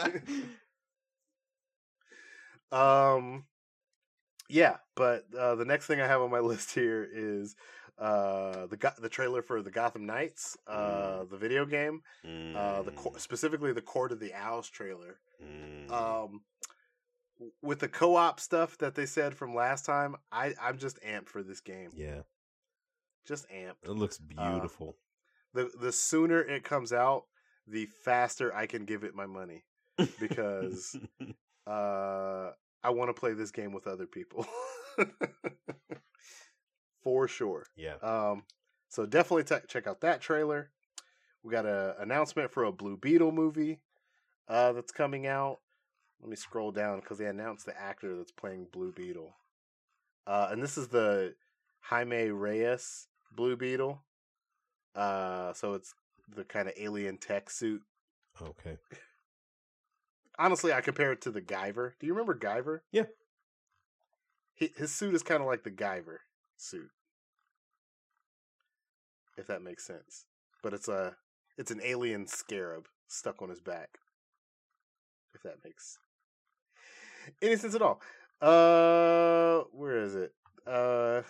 Um, 2.72 3.44
yeah, 4.48 4.76
but 4.94 5.24
uh, 5.38 5.54
the 5.54 5.64
next 5.64 5.86
thing 5.86 6.00
I 6.00 6.06
have 6.06 6.20
on 6.20 6.30
my 6.30 6.40
list 6.52 6.72
here 6.74 7.08
is 7.12 7.56
uh 7.98 8.66
the 8.66 8.76
Go- 8.76 8.92
the 8.98 9.08
trailer 9.08 9.42
for 9.42 9.60
the 9.62 9.70
Gotham 9.70 10.06
Knights, 10.06 10.56
uh, 10.68 11.24
the 11.24 11.36
video 11.36 11.66
game, 11.66 12.02
uh, 12.54 12.82
the 12.82 12.92
co- 12.92 13.14
specifically 13.16 13.72
the 13.72 13.82
Court 13.82 14.12
of 14.12 14.20
the 14.20 14.32
Owls 14.34 14.68
trailer. 14.68 15.18
Mm. 15.42 15.92
um 15.92 16.40
with 17.62 17.78
the 17.78 17.88
co-op 17.88 18.40
stuff 18.40 18.76
that 18.78 18.96
they 18.96 19.06
said 19.06 19.32
from 19.32 19.54
last 19.54 19.86
time 19.86 20.16
i 20.32 20.52
i'm 20.60 20.76
just 20.76 21.00
amped 21.02 21.28
for 21.28 21.44
this 21.44 21.60
game 21.60 21.90
yeah, 21.94 22.22
just 23.24 23.48
amped 23.48 23.84
it 23.84 23.90
looks 23.92 24.18
Uh, 24.36 24.50
beautiful. 24.50 24.96
the 25.54 25.70
the 25.80 25.92
sooner 25.92 26.40
it 26.42 26.64
comes 26.64 26.92
out 26.92 27.26
the 27.68 27.86
faster 27.86 28.52
i 28.52 28.66
can 28.66 28.84
give 28.84 29.04
it 29.04 29.14
my 29.14 29.26
money 29.26 29.64
because 30.20 30.96
uh 31.68 32.50
i 32.82 32.90
want 32.90 33.08
to 33.08 33.14
play 33.14 33.34
this 33.34 33.50
game 33.50 33.72
with 33.72 33.86
other 33.86 34.06
people. 34.06 34.46
For 37.02 37.28
sure. 37.28 37.66
Yeah. 37.76 37.94
um 38.02 38.44
so 38.88 39.04
definitely 39.06 39.44
te- 39.44 39.66
check 39.68 39.86
out 39.86 40.00
that 40.00 40.20
trailer. 40.20 40.70
We 41.42 41.52
got 41.52 41.66
a 41.66 41.94
announcement 42.00 42.50
for 42.50 42.64
a 42.64 42.72
blue 42.72 42.96
beetle 42.96 43.32
movie 43.32 43.80
uh 44.48 44.72
that's 44.72 44.92
coming 44.92 45.26
out. 45.26 45.58
Let 46.20 46.30
me 46.30 46.36
scroll 46.36 46.72
down 46.72 47.00
because 47.00 47.18
they 47.18 47.26
announced 47.26 47.66
the 47.66 47.78
actor 47.80 48.16
that's 48.16 48.32
playing 48.32 48.68
blue 48.72 48.92
beetle. 48.92 49.34
Uh 50.26 50.48
and 50.50 50.62
this 50.62 50.78
is 50.78 50.88
the 50.88 51.34
jaime 51.80 52.30
reyes 52.30 53.06
blue 53.34 53.56
beetle. 53.56 54.02
Uh 54.94 55.52
so 55.52 55.74
it's 55.74 55.94
the 56.34 56.44
kind 56.44 56.68
of 56.68 56.74
alien 56.78 57.18
tech 57.18 57.50
suit. 57.50 57.82
Okay. 58.40 58.76
Honestly 60.39 60.72
i 60.72 60.80
compare 60.80 61.12
it 61.12 61.20
to 61.22 61.30
the 61.30 61.41
guyver. 61.41 61.93
Do 61.99 62.07
you 62.07 62.12
remember 62.14 62.34
guyver? 62.39 62.80
Yeah. 62.93 63.07
he, 64.55 64.70
his 64.76 64.95
suit 64.95 65.14
is 65.14 65.22
kind 65.22 65.41
of 65.41 65.47
like 65.47 65.64
the 65.64 65.70
guyver 65.70 66.18
suit. 66.57 66.91
If 69.36 69.47
that 69.49 69.62
makes 69.62 69.84
sense. 69.84 70.26
But 70.62 70.74
it's 70.74 70.89
a 70.89 71.16
it's 71.57 71.70
an 71.70 71.80
alien 71.82 72.26
scarab 72.26 72.86
stuck 73.09 73.43
on 73.43 73.49
his 73.49 73.61
back. 73.61 73.99
If 75.34 75.43
that 75.43 75.64
makes 75.64 75.99
any 77.43 77.57
sense 77.57 77.74
at 77.74 77.82
all. 77.82 78.01
Uh 78.41 79.64
where 79.72 79.99
is 79.99 80.14
it? 80.14 80.32
Uh 80.66 81.22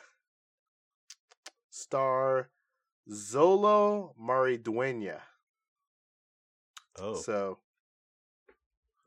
star 1.71 2.51
Xolo 3.11 4.13
Maridueña 4.21 5.21
Oh, 7.01 7.15
so 7.15 7.59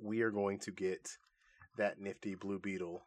we 0.02 0.22
are 0.22 0.32
going 0.32 0.60
to 0.60 0.72
get 0.72 1.18
that 1.78 2.00
nifty 2.00 2.36
Blue 2.36 2.60
Beetle 2.60 3.04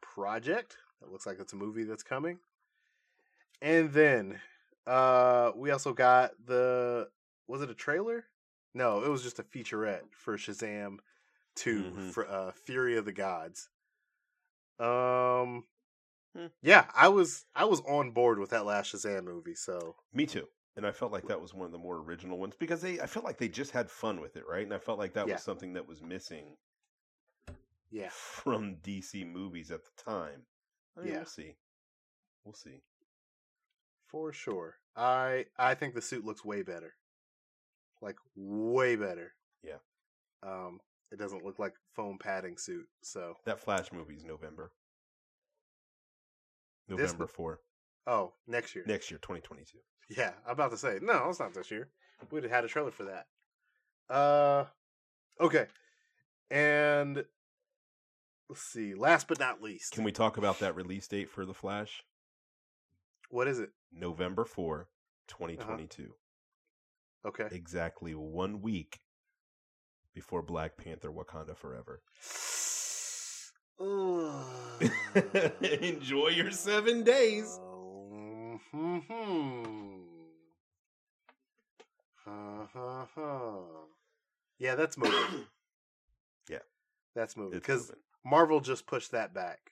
project. 0.00 0.76
It 1.02 1.10
looks 1.10 1.26
like 1.26 1.38
it's 1.40 1.52
a 1.52 1.56
movie 1.56 1.84
that's 1.84 2.02
coming. 2.02 2.38
And 3.60 3.92
then 3.92 4.40
uh 4.86 5.52
we 5.56 5.70
also 5.70 5.92
got 5.92 6.30
the 6.46 7.08
was 7.46 7.62
it 7.62 7.70
a 7.70 7.74
trailer? 7.74 8.24
No, 8.74 9.02
it 9.02 9.08
was 9.08 9.22
just 9.22 9.38
a 9.38 9.42
featurette 9.42 10.02
for 10.12 10.36
Shazam 10.36 10.98
2 11.56 11.82
Mhm. 11.82 12.12
for 12.12 12.28
uh, 12.28 12.52
Fury 12.52 12.96
of 12.96 13.04
the 13.04 13.12
Gods. 13.12 13.68
Um, 14.78 15.64
Hmm. 16.36 16.46
yeah, 16.62 16.86
I 16.94 17.08
was 17.08 17.46
I 17.54 17.64
was 17.64 17.80
on 17.80 18.12
board 18.12 18.38
with 18.38 18.50
that 18.50 18.64
last 18.64 18.92
Shazam 18.94 19.24
movie. 19.24 19.54
So 19.54 19.96
Me 20.12 20.26
too. 20.26 20.48
And 20.78 20.86
I 20.86 20.92
felt 20.92 21.10
like 21.10 21.26
that 21.26 21.40
was 21.42 21.52
one 21.52 21.66
of 21.66 21.72
the 21.72 21.78
more 21.78 21.96
original 21.96 22.38
ones 22.38 22.54
because 22.56 22.80
they 22.80 23.00
I 23.00 23.06
felt 23.06 23.24
like 23.24 23.36
they 23.36 23.48
just 23.48 23.72
had 23.72 23.90
fun 23.90 24.20
with 24.20 24.36
it, 24.36 24.44
right? 24.48 24.62
And 24.62 24.72
I 24.72 24.78
felt 24.78 24.96
like 24.98 25.12
that 25.14 25.26
Yeah. 25.26 25.34
was 25.34 25.42
something 25.42 25.72
that 25.72 25.88
was 25.88 26.00
missing 26.00 26.56
yeah, 27.90 28.10
from 28.10 28.76
DC 28.76 29.24
movies 29.26 29.70
at 29.72 29.80
the 29.84 29.90
time. 30.04 30.46
I 30.96 31.00
mean, 31.00 31.08
Yeah. 31.08 31.16
we'll 31.16 31.26
see. 31.26 31.56
We'll 32.44 32.54
see. 32.54 32.80
for 34.06 34.32
sure. 34.32 34.78
I 34.96 35.46
I 35.58 35.74
think 35.74 35.94
the 35.94 36.00
suit 36.00 36.24
looks 36.24 36.44
way 36.44 36.62
better, 36.62 36.94
like 38.00 38.16
way 38.36 38.94
better. 38.96 39.34
Yeah. 39.62 39.78
Um, 40.44 40.80
it 41.10 41.18
doesn't 41.18 41.44
look 41.44 41.58
like 41.58 41.74
foam 41.96 42.18
padding 42.18 42.56
suit. 42.56 42.88
So 43.02 43.36
That 43.44 43.58
Flash 43.60 43.90
movie 43.92 44.14
is 44.14 44.24
November. 44.24 44.72
This- 46.86 46.98
November 46.98 47.26
4. 47.26 47.60
oh, 48.06 48.34
next 48.46 48.74
year. 48.76 48.84
Next 48.86 49.10
year, 49.10 49.18
2022. 49.18 49.78
Yeah, 50.08 50.32
I'm 50.46 50.52
about 50.52 50.70
to 50.70 50.76
say 50.78 50.98
no. 51.02 51.28
It's 51.28 51.38
not 51.40 51.52
this 51.54 51.70
year. 51.70 51.88
We'd 52.30 52.42
have 52.44 52.52
had 52.52 52.64
a 52.64 52.68
trailer 52.68 52.90
for 52.90 53.04
that. 53.04 53.26
Uh, 54.12 54.64
okay, 55.40 55.66
and 56.50 57.24
let's 58.48 58.62
see. 58.62 58.94
Last 58.94 59.28
but 59.28 59.38
not 59.38 59.62
least, 59.62 59.92
Can 59.92 60.04
we 60.04 60.12
talk 60.12 60.36
about 60.38 60.58
that 60.60 60.74
release 60.74 61.06
date 61.06 61.30
for 61.30 61.44
The 61.44 61.54
Flash? 61.54 62.02
what 63.30 63.46
is 63.46 63.58
it? 63.58 63.70
November 63.92 64.44
4, 64.46 64.80
Uh-huh. 64.80 64.86
2022. 65.46 66.14
Okay. 67.26 67.48
Exactly 67.50 68.14
one 68.14 68.62
week 68.62 69.00
before 70.14 70.40
Black 70.42 70.78
Panther 70.78 71.10
Wakanda 71.12 71.54
Forever. 71.54 72.00
Enjoy 75.82 76.28
your 76.28 76.50
seven 76.50 77.04
days. 77.04 77.60
Mhm. 78.74 80.04
Ha, 82.24 82.68
ha, 82.72 83.08
ha. 83.14 83.64
Yeah, 84.58 84.74
that's 84.74 84.96
moving. 84.98 85.46
Yeah. 86.50 86.58
that's 87.14 87.36
moving 87.36 87.58
because. 87.58 87.92
Marvel 88.24 88.60
just 88.60 88.86
pushed 88.86 89.12
that 89.12 89.32
back. 89.32 89.70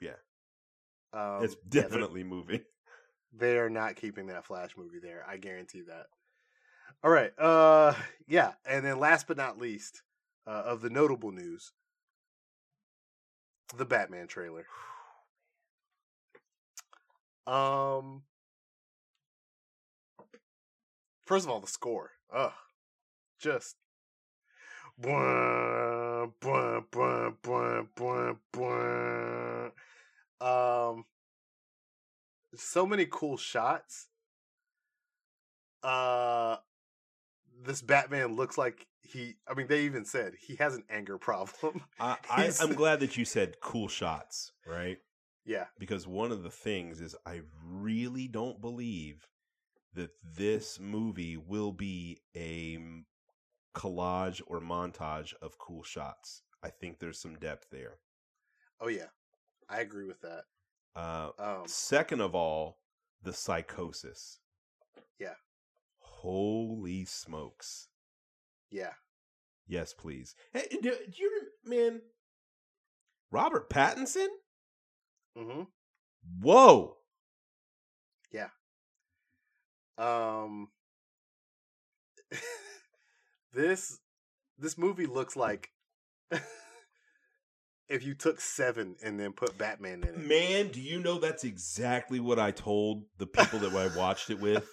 Yeah. 0.00 0.16
um, 1.12 1.44
it's 1.44 1.56
yeah, 1.70 1.82
definitely 1.82 2.24
moving. 2.24 2.60
they 3.32 3.58
are 3.58 3.70
not 3.70 3.96
keeping 3.96 4.26
that 4.26 4.44
Flash 4.44 4.76
movie 4.76 4.98
there. 5.00 5.24
I 5.28 5.36
guarantee 5.36 5.82
that. 5.82 6.06
All 7.04 7.10
right. 7.10 7.32
Uh, 7.38 7.94
yeah, 8.26 8.52
and 8.64 8.84
then 8.84 8.98
last 8.98 9.26
but 9.28 9.36
not 9.36 9.58
least, 9.58 10.02
uh, 10.46 10.62
of 10.64 10.80
the 10.80 10.90
notable 10.90 11.32
news, 11.32 11.72
the 13.76 13.84
Batman 13.84 14.26
trailer. 14.26 14.66
Um. 17.46 18.22
First 21.24 21.44
of 21.44 21.50
all, 21.50 21.60
the 21.60 21.66
score. 21.66 22.10
Ugh. 22.34 22.52
Just. 23.38 23.76
Um. 30.40 31.04
So 32.54 32.86
many 32.86 33.06
cool 33.10 33.36
shots. 33.36 34.08
Uh. 35.82 36.56
This 37.64 37.82
Batman 37.82 38.34
looks 38.36 38.58
like 38.58 38.86
he. 39.02 39.34
I 39.48 39.54
mean, 39.54 39.68
they 39.68 39.82
even 39.82 40.04
said 40.04 40.34
he 40.40 40.56
has 40.56 40.74
an 40.74 40.84
anger 40.90 41.18
problem. 41.18 41.82
I, 42.00 42.16
I, 42.28 42.50
I'm 42.60 42.74
glad 42.74 43.00
that 43.00 43.16
you 43.16 43.24
said 43.24 43.60
cool 43.60 43.88
shots, 43.88 44.52
right? 44.66 44.98
yeah. 45.44 45.66
Because 45.78 46.06
one 46.06 46.32
of 46.32 46.42
the 46.42 46.50
things 46.50 47.00
is 47.00 47.16
I 47.26 47.42
really 47.64 48.28
don't 48.28 48.60
believe 48.60 49.26
that 49.94 50.10
this 50.36 50.78
movie 50.80 51.36
will 51.36 51.72
be 51.72 52.18
a 52.36 52.78
collage 53.74 54.40
or 54.46 54.60
montage 54.60 55.34
of 55.42 55.58
cool 55.58 55.82
shots. 55.82 56.42
I 56.62 56.70
think 56.70 56.98
there's 56.98 57.18
some 57.20 57.36
depth 57.36 57.66
there. 57.70 57.98
Oh 58.80 58.88
yeah. 58.88 59.06
I 59.68 59.80
agree 59.80 60.04
with 60.06 60.20
that. 60.22 60.44
Uh, 60.94 61.30
Um. 61.38 61.62
second 61.66 62.20
of 62.20 62.34
all, 62.34 62.78
the 63.22 63.32
psychosis. 63.32 64.38
Yeah. 65.18 65.34
Holy 65.98 67.04
smokes. 67.04 67.88
Yeah. 68.70 68.92
Yes, 69.66 69.94
please. 69.94 70.34
Hey, 70.52 70.66
do, 70.70 70.80
do 70.80 71.22
you 71.22 71.42
man? 71.64 72.02
Robert 73.30 73.70
Pattinson? 73.70 74.26
Mm-hmm. 75.38 75.62
Whoa! 76.40 76.96
Um, 79.98 80.68
this 83.52 83.98
this 84.58 84.78
movie 84.78 85.06
looks 85.06 85.36
like 85.36 85.70
if 87.88 88.04
you 88.04 88.14
took 88.14 88.40
Seven 88.40 88.96
and 89.02 89.18
then 89.20 89.32
put 89.32 89.58
Batman 89.58 90.02
in 90.04 90.08
it. 90.08 90.18
Man, 90.18 90.68
do 90.68 90.80
you 90.80 91.00
know 91.00 91.18
that's 91.18 91.44
exactly 91.44 92.20
what 92.20 92.38
I 92.38 92.50
told 92.50 93.04
the 93.18 93.26
people 93.26 93.58
that 93.60 93.74
I 93.74 93.96
watched 93.96 94.30
it 94.30 94.40
with? 94.40 94.64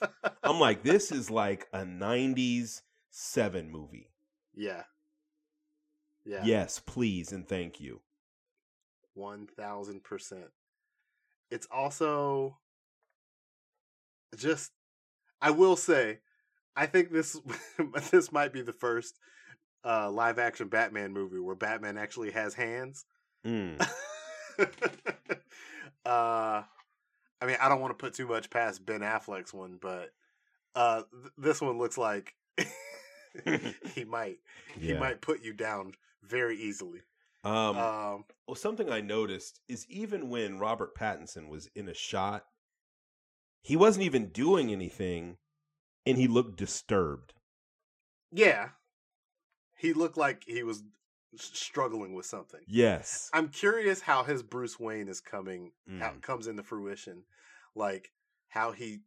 I'm 0.43 0.59
like, 0.59 0.83
this 0.83 1.11
is 1.11 1.29
like 1.29 1.67
a 1.73 1.79
90s 1.79 2.81
seven 3.11 3.69
movie. 3.71 4.11
yeah, 4.55 4.83
yeah, 6.25 6.43
Yes, 6.45 6.79
please 6.79 7.31
and 7.31 7.47
thank 7.47 7.79
you. 7.81 8.01
one 9.15 9.47
thousand 9.47 10.03
percent. 10.03 10.51
It's 11.51 11.67
also 11.71 12.59
just. 14.37 14.71
I 15.41 15.51
will 15.51 15.75
say, 15.75 16.19
I 16.75 16.85
think 16.85 17.11
this 17.11 17.39
this 18.11 18.31
might 18.31 18.53
be 18.53 18.61
the 18.61 18.73
first 18.73 19.19
uh, 19.83 20.09
live 20.11 20.39
action 20.39 20.67
Batman 20.67 21.13
movie 21.13 21.39
where 21.39 21.55
Batman 21.55 21.97
actually 21.97 22.31
has 22.31 22.53
hands. 22.53 23.05
Mm. 23.45 23.81
uh, 26.05 26.63
I 27.41 27.45
mean, 27.45 27.57
I 27.61 27.69
don't 27.69 27.81
want 27.81 27.97
to 27.97 28.01
put 28.01 28.13
too 28.13 28.27
much 28.27 28.49
past 28.49 28.85
Ben 28.85 29.01
Affleck's 29.01 29.53
one, 29.53 29.77
but 29.81 30.11
uh, 30.75 31.03
th- 31.11 31.33
this 31.37 31.61
one 31.61 31.77
looks 31.77 31.97
like 31.97 32.33
he 33.93 34.03
might 34.03 34.39
he 34.77 34.93
might 34.93 35.21
put 35.21 35.41
you 35.41 35.53
down 35.53 35.93
very 36.23 36.57
easily. 36.57 37.01
Um, 37.43 37.77
Um, 37.77 38.25
well, 38.47 38.55
something 38.55 38.89
I 38.91 39.01
noticed 39.01 39.61
is 39.69 39.85
even 39.89 40.29
when 40.29 40.59
Robert 40.59 40.95
Pattinson 40.95 41.47
was 41.47 41.69
in 41.75 41.87
a 41.87 41.93
shot, 41.93 42.45
he 43.61 43.75
wasn't 43.75 44.05
even 44.05 44.29
doing 44.29 44.71
anything, 44.71 45.37
and 46.05 46.17
he 46.17 46.27
looked 46.27 46.57
disturbed. 46.57 47.33
yeah, 48.31 48.69
he 49.77 49.93
looked 49.93 50.17
like 50.17 50.43
he 50.45 50.61
was 50.63 50.83
struggling 51.35 52.13
with 52.13 52.25
something. 52.25 52.59
Yes. 52.67 53.29
I'm 53.33 53.49
curious 53.49 54.01
how 54.01 54.23
his 54.23 54.43
Bruce 54.43 54.79
Wayne 54.79 55.07
is 55.07 55.21
coming, 55.21 55.71
how 55.99 56.09
Mm. 56.11 56.15
it 56.17 56.21
comes 56.21 56.47
into 56.47 56.63
fruition, 56.63 57.23
like 57.75 58.11
how 58.49 58.71
he, 58.71 59.01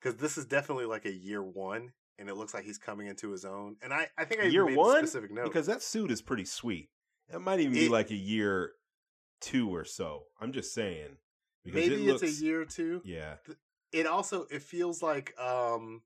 because 0.00 0.16
this 0.16 0.36
is 0.36 0.44
definitely 0.44 0.84
like 0.86 1.06
a 1.06 1.12
year 1.12 1.42
one, 1.42 1.92
and 2.18 2.28
it 2.28 2.34
looks 2.36 2.52
like 2.52 2.64
he's 2.64 2.78
coming 2.78 3.06
into 3.06 3.30
his 3.30 3.44
own. 3.44 3.76
And 3.80 3.92
I, 3.94 4.08
I 4.18 4.24
think 4.24 4.42
I 4.42 4.46
Year 4.46 4.64
made 4.66 4.76
a 4.78 4.98
specific 4.98 5.30
note 5.30 5.44
Because 5.44 5.66
that 5.66 5.82
suit 5.82 6.10
is 6.10 6.20
pretty 6.20 6.44
sweet. 6.44 6.90
It 7.32 7.40
might 7.40 7.60
even 7.60 7.72
be 7.74 7.88
like 7.88 8.10
a 8.10 8.16
year 8.16 8.72
two 9.40 9.72
or 9.74 9.84
so. 9.84 10.24
I'm 10.40 10.52
just 10.52 10.74
saying. 10.74 11.16
Because 11.64 11.88
maybe 11.88 12.08
it 12.08 12.22
it's 12.22 12.40
a 12.40 12.44
year 12.44 12.62
or 12.62 12.64
two. 12.64 13.02
Yeah. 13.04 13.36
It 13.92 14.06
also 14.06 14.46
it 14.50 14.62
feels 14.62 15.02
like 15.02 15.38
um, 15.40 16.02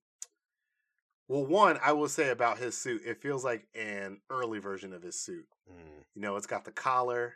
well, 1.28 1.46
one 1.46 1.78
I 1.82 1.92
will 1.92 2.08
say 2.08 2.30
about 2.30 2.58
his 2.58 2.76
suit, 2.76 3.02
it 3.04 3.20
feels 3.20 3.44
like 3.44 3.66
an 3.74 4.20
early 4.30 4.58
version 4.58 4.92
of 4.92 5.02
his 5.02 5.18
suit. 5.18 5.46
Mm. 5.70 6.04
You 6.14 6.22
know, 6.22 6.36
it's 6.36 6.46
got 6.46 6.64
the 6.64 6.72
collar, 6.72 7.34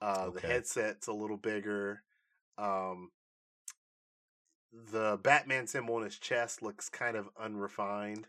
uh, 0.00 0.30
the 0.30 0.40
headset's 0.40 1.06
a 1.06 1.12
little 1.12 1.36
bigger. 1.36 2.02
Um, 2.56 3.10
the 4.72 5.18
Batman 5.22 5.66
symbol 5.66 5.96
on 5.96 6.02
his 6.02 6.18
chest 6.18 6.62
looks 6.62 6.88
kind 6.88 7.16
of 7.16 7.28
unrefined. 7.38 8.26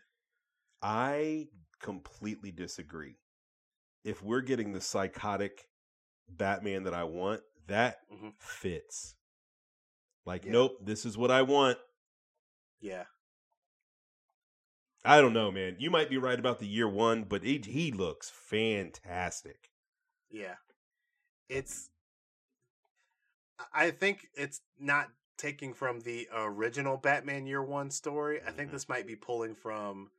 I 0.82 1.48
completely 1.80 2.50
disagree. 2.50 3.16
If 4.04 4.22
we're 4.22 4.40
getting 4.40 4.72
the 4.72 4.80
psychotic 4.80 5.68
Batman 6.28 6.82
that 6.84 6.94
I 6.94 7.04
want, 7.04 7.42
that 7.68 8.00
Mhm. 8.10 8.34
fits. 8.38 9.14
Like, 10.24 10.44
Yeah. 10.44 10.52
nope, 10.52 10.78
this 10.84 11.04
is 11.04 11.16
what 11.18 11.30
I 11.30 11.42
want. 11.42 11.78
Yeah, 12.80 13.04
I 15.04 15.20
don't 15.20 15.32
know, 15.32 15.50
man. 15.50 15.76
You 15.78 15.90
might 15.90 16.10
be 16.10 16.16
right 16.18 16.38
about 16.38 16.58
the 16.60 16.66
year 16.66 16.88
one, 16.88 17.24
but 17.24 17.42
he, 17.42 17.58
he 17.64 17.90
looks 17.92 18.30
fantastic. 18.30 19.70
yeah. 20.30 20.54
It's. 21.48 21.90
I- 23.72 23.90
think 23.90 24.28
it's 24.34 24.60
not 24.78 25.10
taking 25.36 25.74
from 25.74 26.00
the 26.00 26.28
original 26.32 26.96
Batman 26.96 27.46
Year 27.46 27.62
One 27.62 27.90
story. 27.90 28.40
I 28.42 28.50
think 28.52 28.70
Mhm. 28.70 28.72
this 28.72 28.88
might 28.88 29.06
be 29.06 29.16
pulling 29.16 29.54
from 29.54 30.10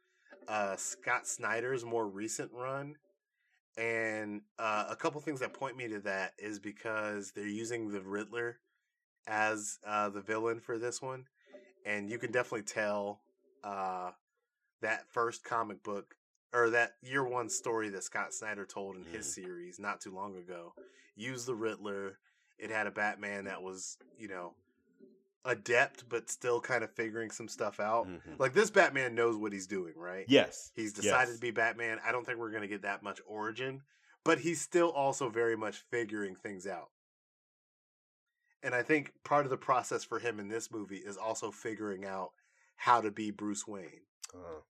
uh, 0.48 0.76
Scott 0.76 1.26
Snyder's 1.26 1.86
more 1.86 2.06
recent 2.08 2.52
run. 2.52 2.98
And 3.78 4.44
uh, 4.60 4.86
a 4.90 4.96
couple 4.96 5.20
things 5.22 5.40
that 5.40 5.54
point 5.54 5.78
me 5.78 5.88
to 5.88 6.00
that 6.02 6.34
is 6.38 6.60
because 6.60 7.32
they're 7.32 7.48
using 7.48 7.90
the 7.92 8.02
Riddler 8.02 8.60
as 9.28 9.80
uh, 9.86 10.10
the 10.10 10.22
villain 10.22 10.60
for 10.60 10.78
this 10.78 11.02
one, 11.02 11.26
and 11.86 12.10
you 12.10 12.18
can 12.18 12.32
definitely 12.32 12.64
tell 12.64 13.22
uh, 13.64 14.12
that 14.82 15.08
first 15.12 15.44
comic 15.44 15.82
book 15.84 16.16
or 16.54 16.70
that 16.70 16.96
year 17.02 17.24
one 17.26 17.50
story 17.50 17.90
that 17.90 18.04
Scott 18.04 18.34
Snyder 18.34 18.66
told 18.66 18.96
in 18.96 19.04
his 19.06 19.26
Mm. 19.28 19.34
series 19.34 19.80
not 19.80 20.02
too 20.02 20.14
long 20.14 20.36
ago 20.38 20.74
used 21.16 21.46
the 21.48 21.56
Riddler. 21.56 22.20
It 22.60 22.70
had 22.70 22.86
a 22.88 22.92
Batman 22.92 23.46
that 23.46 23.62
was, 23.64 23.98
you 24.18 24.28
know, 24.28 24.54
adept 25.46 26.08
but 26.08 26.30
still 26.30 26.62
kind 26.62 26.84
of 26.84 26.92
figuring 26.92 27.30
some 27.32 27.48
stuff 27.48 27.80
out. 27.80 28.08
Mhm. 28.08 28.40
Like 28.40 28.54
this 28.54 28.70
Batman 28.70 29.14
knows 29.16 29.36
what 29.36 29.52
he's 29.52 29.68
doing, 29.68 29.94
right? 29.98 30.26
Yes, 30.28 30.72
He's 30.76 30.94
decided 30.94 31.30
yes. 31.32 31.36
to 31.38 31.42
be 31.42 31.52
Batman. 31.52 32.00
I 32.06 32.12
don't 32.12 32.26
think 32.26 32.40
we're 32.40 32.52
going 32.52 32.62
to 32.62 32.68
get 32.68 32.84
that 32.84 33.04
much 33.04 33.20
origin, 33.26 33.82
but 34.24 34.40
he's 34.40 34.62
still 34.62 34.90
also 34.92 35.30
very 35.30 35.58
much 35.58 35.78
figuring 35.90 36.36
things 36.36 36.66
out. 36.68 36.90
And 38.64 38.74
I 38.74 38.82
think 38.82 39.12
part 39.24 39.46
of 39.46 39.50
the 39.50 39.58
process 39.58 40.04
for 40.04 40.20
him 40.20 40.40
in 40.40 40.48
this 40.48 40.72
movie 40.72 40.98
is 40.98 41.18
also 41.18 41.52
figuring 41.52 42.06
out 42.06 42.32
how 42.78 43.02
to 43.02 43.12
be 43.12 43.30
Bruce 43.30 43.68
Wayne. 43.68 44.02
Uh, 44.34 44.62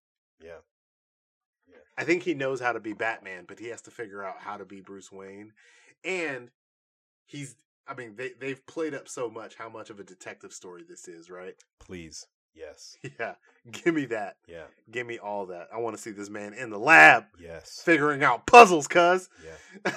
yeah. 0.44 0.58
I 1.98 2.04
think 2.04 2.24
he 2.24 2.34
knows 2.34 2.60
how 2.60 2.74
to 2.74 2.80
be 2.80 2.94
Batman, 2.94 3.46
but 3.48 3.60
he 3.60 3.68
has 3.68 3.82
to 3.84 3.92
figure 3.92 4.24
out 4.24 4.38
how 4.40 4.58
to 4.58 4.66
be 4.66 4.82
Bruce 4.82 5.12
Wayne. 5.12 5.54
And 6.04 6.50
he's 7.26 7.56
I 7.88 7.94
mean, 7.94 8.16
they 8.16 8.32
they've 8.40 8.66
played 8.66 8.94
up 8.96 9.08
so 9.08 9.30
much 9.30 9.56
how 9.56 9.70
much 9.70 9.90
of 9.92 10.00
a 10.00 10.04
detective 10.04 10.54
story 10.54 10.84
this 10.88 11.08
is, 11.08 11.30
right? 11.30 11.56
Please. 11.80 12.26
Yes. 12.56 12.98
Yeah. 13.20 13.36
Give 13.72 13.94
me 13.94 14.06
that. 14.06 14.38
Yeah. 14.48 14.66
Give 14.92 15.06
me 15.06 15.20
all 15.20 15.46
that. 15.48 15.68
I 15.74 15.78
want 15.78 15.96
to 15.96 16.02
see 16.02 16.12
this 16.12 16.30
man 16.30 16.54
in 16.54 16.70
the 16.72 16.80
lab 16.80 17.26
Yes. 17.40 17.82
figuring 17.86 18.24
out 18.24 18.46
puzzles, 18.48 18.88
cuz. 18.88 19.30
Yeah. 19.86 19.92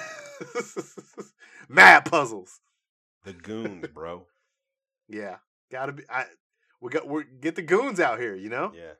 Mad 1.69 2.05
puzzles. 2.05 2.59
The 3.27 3.33
goons, 3.33 3.85
bro. 3.93 4.25
Yeah. 5.09 5.37
Gotta 5.69 5.91
be 5.91 6.03
I 6.09 6.25
we 6.79 6.89
got 6.89 7.07
we 7.07 7.23
get 7.41 7.55
the 7.55 7.61
goons 7.61 7.99
out 7.99 8.19
here, 8.19 8.35
you 8.35 8.49
know? 8.49 8.71
Yeah. 8.73 8.93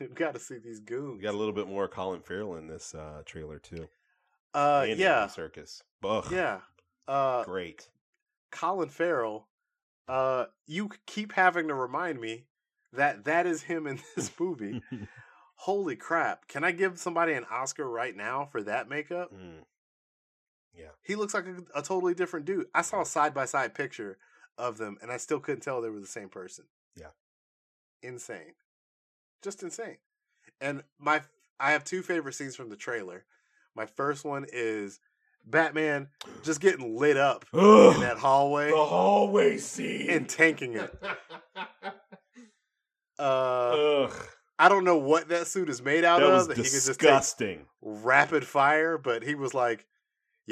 we 0.00 0.08
gotta 0.08 0.38
see 0.38 0.58
these 0.58 0.80
goons. 0.80 1.16
We 1.16 1.22
got 1.22 1.34
a 1.34 1.38
little 1.38 1.54
bit 1.54 1.66
more 1.66 1.88
Colin 1.88 2.20
Farrell 2.20 2.56
in 2.56 2.66
this 2.66 2.94
uh, 2.94 3.22
trailer 3.24 3.58
too. 3.58 3.88
uh 4.54 4.84
And 4.86 4.98
yeah. 4.98 5.26
Circus. 5.28 5.82
Ugh. 6.04 6.26
Yeah. 6.30 6.60
Uh 7.08 7.42
Great. 7.44 7.88
Colin 8.50 8.90
Farrell, 8.90 9.48
uh, 10.08 10.44
you 10.66 10.90
keep 11.06 11.32
having 11.32 11.68
to 11.68 11.74
remind 11.74 12.20
me 12.20 12.44
that 12.92 13.24
that 13.24 13.46
is 13.46 13.62
him 13.62 13.86
in 13.86 13.98
this 14.14 14.30
movie. 14.38 14.82
Holy 15.54 15.96
crap! 15.96 16.48
Can 16.48 16.64
I 16.64 16.72
give 16.72 16.98
somebody 16.98 17.32
an 17.32 17.46
Oscar 17.50 17.88
right 17.88 18.14
now 18.14 18.46
for 18.52 18.62
that 18.64 18.90
makeup? 18.90 19.32
Mm. 19.32 19.64
He 21.04 21.16
looks 21.16 21.34
like 21.34 21.46
a, 21.46 21.78
a 21.78 21.82
totally 21.82 22.14
different 22.14 22.46
dude. 22.46 22.66
I 22.74 22.82
saw 22.82 23.02
a 23.02 23.06
side 23.06 23.34
by 23.34 23.44
side 23.44 23.74
picture 23.74 24.18
of 24.56 24.78
them, 24.78 24.96
and 25.02 25.10
I 25.10 25.16
still 25.16 25.40
couldn't 25.40 25.62
tell 25.62 25.80
they 25.80 25.90
were 25.90 25.98
the 26.00 26.06
same 26.06 26.28
person. 26.28 26.64
Yeah. 26.96 27.08
insane, 28.02 28.54
just 29.42 29.62
insane. 29.62 29.96
And 30.60 30.82
my, 30.98 31.22
I 31.58 31.72
have 31.72 31.84
two 31.84 32.02
favorite 32.02 32.34
scenes 32.34 32.54
from 32.54 32.68
the 32.68 32.76
trailer. 32.76 33.24
My 33.74 33.86
first 33.86 34.24
one 34.24 34.46
is 34.52 35.00
Batman 35.44 36.08
just 36.44 36.60
getting 36.60 36.96
lit 36.96 37.16
up 37.16 37.44
in 37.52 38.00
that 38.00 38.18
hallway 38.18 38.70
the 38.70 38.76
hallway 38.76 39.58
scene. 39.58 40.08
and 40.10 40.28
tanking 40.28 40.74
it. 40.74 40.94
Uh, 43.18 44.04
Ugh. 44.04 44.12
I 44.58 44.68
don't 44.68 44.84
know 44.84 44.96
what 44.96 45.28
that 45.28 45.46
suit 45.46 45.68
is 45.68 45.82
made 45.82 46.04
out 46.04 46.20
That 46.20 46.26
of. 46.28 46.32
was 46.32 46.48
that 46.48 46.56
he 46.56 46.62
could 46.64 46.70
just 46.72 46.86
take 46.86 46.98
disgusting. 46.98 47.66
rapid 47.80 48.44
fire, 48.46 48.98
but 48.98 49.22
he 49.22 49.34
was 49.34 49.54
like, 49.54 49.86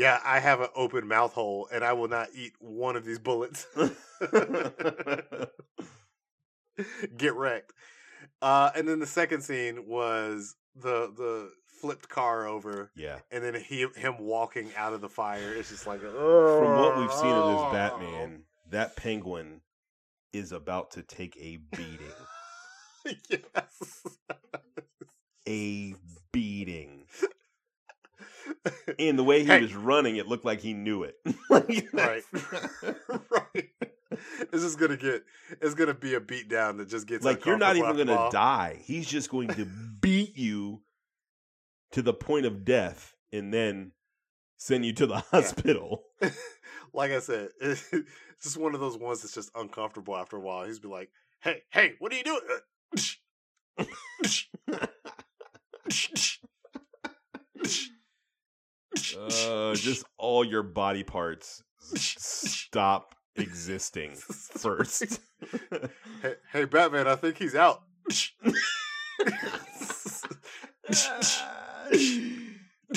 "Yeah, 0.01 0.21
I 0.25 0.41
have 0.41 0.61
an 0.61 0.69
open 0.75 1.07
mouth 1.07 1.35
hole, 1.35 1.69
and 1.73 1.85
I 1.85 1.93
will 1.93 2.09
not 2.09 2.29
eat 2.35 2.53
one 2.59 2.97
of 2.97 3.05
these 3.05 3.19
bullets." 3.19 3.67
Get 7.17 7.35
wrecked. 7.35 7.73
Uh, 8.41 8.71
and 8.75 8.89
then 8.89 9.01
the 9.01 9.07
second 9.07 9.43
scene 9.43 9.87
was 9.87 10.57
the 10.75 11.13
the 11.17 11.51
flipped 11.81 12.09
car 12.09 12.47
over, 12.47 12.91
yeah. 12.95 13.19
and 13.31 13.43
then 13.43 13.55
he 13.55 13.87
him 13.97 14.19
walking 14.19 14.71
out 14.77 14.93
of 14.93 15.01
the 15.01 15.09
fire. 15.09 15.55
It's 15.55 15.71
just 15.71 15.87
like 15.87 16.01
From 16.01 16.79
what 16.79 16.97
we've 16.99 17.13
seen 17.13 17.33
of 17.33 17.45
Oh. 17.45 17.65
this 17.65 17.73
Batman, 17.73 18.43
that 18.71 18.97
penguin 18.97 19.61
is 20.33 20.53
about 20.53 20.93
to 20.93 21.03
take 21.03 21.37
a 21.39 21.57
beating. 21.57 22.07
yes. 23.29 24.07
A 25.49 25.95
beating. 26.33 27.07
And 28.99 29.19
the 29.19 29.25
way 29.25 29.41
he 29.43 29.47
Hey. 29.49 29.61
was 29.63 29.75
running, 29.75 30.17
it 30.17 30.27
looked 30.29 30.45
like 30.45 30.61
he 30.61 30.75
knew 30.75 31.03
it. 31.05 31.17
Like, 31.51 31.89
Right. 31.93 32.23
right. 33.31 33.71
It's 34.53 34.63
just 34.63 34.79
gonna 34.79 34.97
get. 34.97 35.25
It's 35.61 35.75
gonna 35.75 35.95
be 35.95 36.15
a 36.15 36.21
beat 36.21 36.49
down 36.49 36.77
that 36.79 36.89
just 36.89 37.07
gets 37.07 37.25
like 37.25 37.45
you're 37.47 37.57
not 37.57 37.77
even 37.77 37.97
gonna 37.97 38.17
while. 38.17 38.31
die. 38.31 38.81
He's 38.85 39.09
just 39.09 39.31
going 39.31 39.49
to 39.49 39.65
beat 39.65 40.37
you 40.37 40.83
to 41.93 42.03
the 42.03 42.13
point 42.13 42.47
of 42.47 42.65
death 42.65 43.15
and 43.33 43.53
then 43.55 43.93
send 44.59 44.85
you 44.85 44.93
to 44.95 45.07
the 45.07 45.17
hospital. 45.19 46.05
like 46.93 47.11
I 47.13 47.21
said, 47.21 47.51
it's 47.61 47.89
just 48.43 48.57
one 48.57 48.75
of 48.75 48.81
those 48.81 48.99
ones 48.99 49.23
that's 49.23 49.35
just 49.35 49.51
uncomfortable 49.55 50.17
after 50.17 50.37
a 50.37 50.41
while. 50.41 50.65
He's 50.67 50.79
be 50.81 50.89
like, 50.89 51.11
"Hey, 51.41 51.63
hey, 51.71 51.95
what 51.99 52.13
are 52.13 52.17
you 52.17 52.25
doing?" 52.25 52.41
Uh, 59.17 59.75
just 59.75 60.05
all 60.19 60.45
your 60.45 60.63
body 60.63 61.05
parts 61.05 61.63
stop 61.97 63.15
existing 63.37 64.15
first. 64.17 65.21
hey, 66.23 66.35
hey, 66.53 66.65
Batman, 66.65 67.07
I 67.07 67.17
think 67.17 67.39
he's 67.39 67.55
out. 67.55 67.83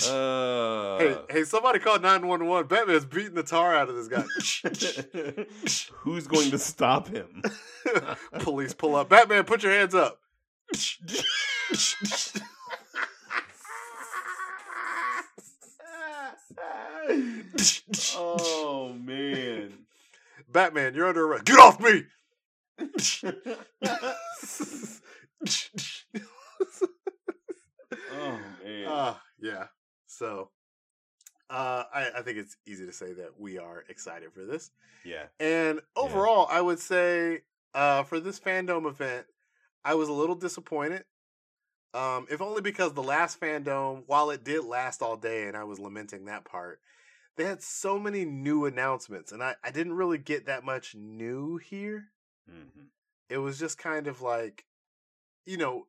uh, 0.09 0.97
hey, 0.97 1.17
hey, 1.29 1.43
somebody 1.43 1.79
call 1.79 1.99
nine 1.99 2.27
one 2.27 2.47
one. 2.47 2.65
Batman's 2.67 3.05
beating 3.05 3.35
the 3.35 3.43
tar 3.43 3.75
out 3.75 3.89
of 3.89 3.95
this 3.95 4.07
guy. 4.07 4.23
Who's 5.97 6.27
going 6.27 6.49
to 6.51 6.57
stop 6.57 7.07
him? 7.07 7.43
Police 8.39 8.73
pull 8.73 8.95
up. 8.95 9.09
Batman, 9.09 9.43
put 9.43 9.61
your 9.63 9.71
hands 9.71 9.93
up. 9.93 10.19
oh 18.15 18.93
man. 18.93 19.73
Batman, 20.51 20.93
you're 20.93 21.07
under 21.07 21.25
arrest. 21.25 21.45
Get 21.45 21.59
off 21.59 21.79
me. 21.79 22.03
Oh 28.11 28.39
man. 28.63 28.87
Uh, 28.87 29.15
yeah. 29.39 29.65
So, 30.07 30.49
uh, 31.49 31.83
I, 31.93 32.09
I 32.17 32.21
think 32.21 32.37
it's 32.37 32.57
easy 32.65 32.85
to 32.85 32.93
say 32.93 33.13
that 33.13 33.39
we 33.39 33.57
are 33.57 33.83
excited 33.89 34.31
for 34.33 34.45
this. 34.45 34.71
yeah. 35.03 35.25
And 35.39 35.81
overall, 35.95 36.47
I 36.49 36.61
would 36.61 36.79
say, 36.79 37.41
uh, 37.73 38.03
for 38.03 38.19
this 38.19 38.39
fandom 38.39 38.87
event, 38.87 39.25
I 39.83 39.95
was 39.95 40.09
a 40.09 40.13
little 40.13 40.35
disappointed. 40.35 41.03
Um, 41.93 42.25
if 42.31 42.41
only 42.41 42.61
because 42.61 42.93
the 42.93 43.03
last 43.03 43.39
fandom, 43.39 44.03
while 44.07 44.31
it 44.31 44.43
did 44.43 44.65
last 44.65 45.01
all 45.01 45.15
day, 45.15 45.47
and 45.47 45.55
I 45.55 45.63
was 45.63 45.79
lamenting 45.79 46.25
that 46.25 46.43
part, 46.45 46.79
they 47.36 47.45
had 47.45 47.61
so 47.61 47.97
many 47.99 48.25
new 48.25 48.65
announcements, 48.65 49.31
and 49.31 49.43
I, 49.43 49.55
I 49.63 49.71
didn't 49.71 49.93
really 49.93 50.17
get 50.17 50.45
that 50.45 50.63
much 50.63 50.95
new 50.95 51.57
here. 51.57 52.11
Mhm. 52.49 52.89
It 53.29 53.38
was 53.39 53.57
just 53.59 53.77
kind 53.77 54.07
of 54.07 54.21
like, 54.21 54.65
you 55.45 55.57
know, 55.57 55.88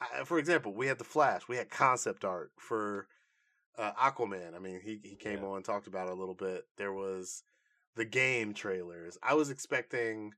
I, 0.00 0.24
for 0.24 0.38
example, 0.38 0.72
we 0.74 0.88
had 0.88 0.98
the 0.98 1.04
Flash, 1.04 1.48
we 1.48 1.56
had 1.56 1.70
concept 1.70 2.24
art 2.24 2.52
for 2.58 3.08
uh, 3.76 3.92
Aquaman. 3.94 4.54
I 4.54 4.58
mean, 4.58 4.80
he 4.80 5.00
he 5.02 5.16
came 5.16 5.42
Yeah. 5.42 5.48
on 5.48 5.56
and 5.58 5.64
talked 5.64 5.86
about 5.86 6.08
it 6.08 6.12
a 6.12 6.16
little 6.16 6.34
bit. 6.34 6.66
There 6.76 6.92
was 6.92 7.44
the 7.94 8.04
game 8.04 8.54
trailers. 8.54 9.18
I 9.22 9.34
was 9.34 9.50
expecting 9.50 10.34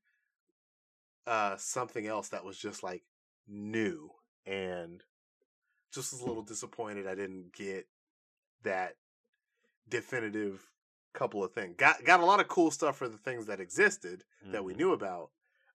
uh 1.26 1.56
something 1.56 2.06
else 2.06 2.28
that 2.28 2.44
was 2.44 2.58
just 2.58 2.82
like 2.82 3.02
new 3.48 4.10
and 4.46 5.02
just 5.92 6.12
was 6.12 6.20
a 6.20 6.26
little 6.26 6.42
disappointed 6.42 7.06
I 7.06 7.14
didn't 7.14 7.52
get 7.52 7.86
that 8.62 8.96
definitive 9.88 10.70
couple 11.14 11.44
of 11.44 11.52
things. 11.52 11.76
Got 11.76 12.04
got 12.04 12.20
a 12.20 12.24
lot 12.26 12.40
of 12.40 12.48
cool 12.48 12.70
stuff 12.70 12.96
for 12.96 13.08
the 13.08 13.18
things 13.18 13.46
that 13.46 13.60
existed 13.60 14.24
that 14.50 14.64
we 14.64 14.74
Mhm. 14.74 14.80
knew 14.80 14.92
about. 14.92 15.30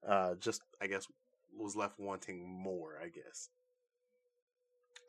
Uh 0.05 0.35
just 0.35 0.63
I 0.81 0.87
guess 0.87 1.07
was 1.53 1.75
left 1.75 1.99
wanting 1.99 2.47
more, 2.47 2.99
I 3.01 3.09
guess. 3.09 3.49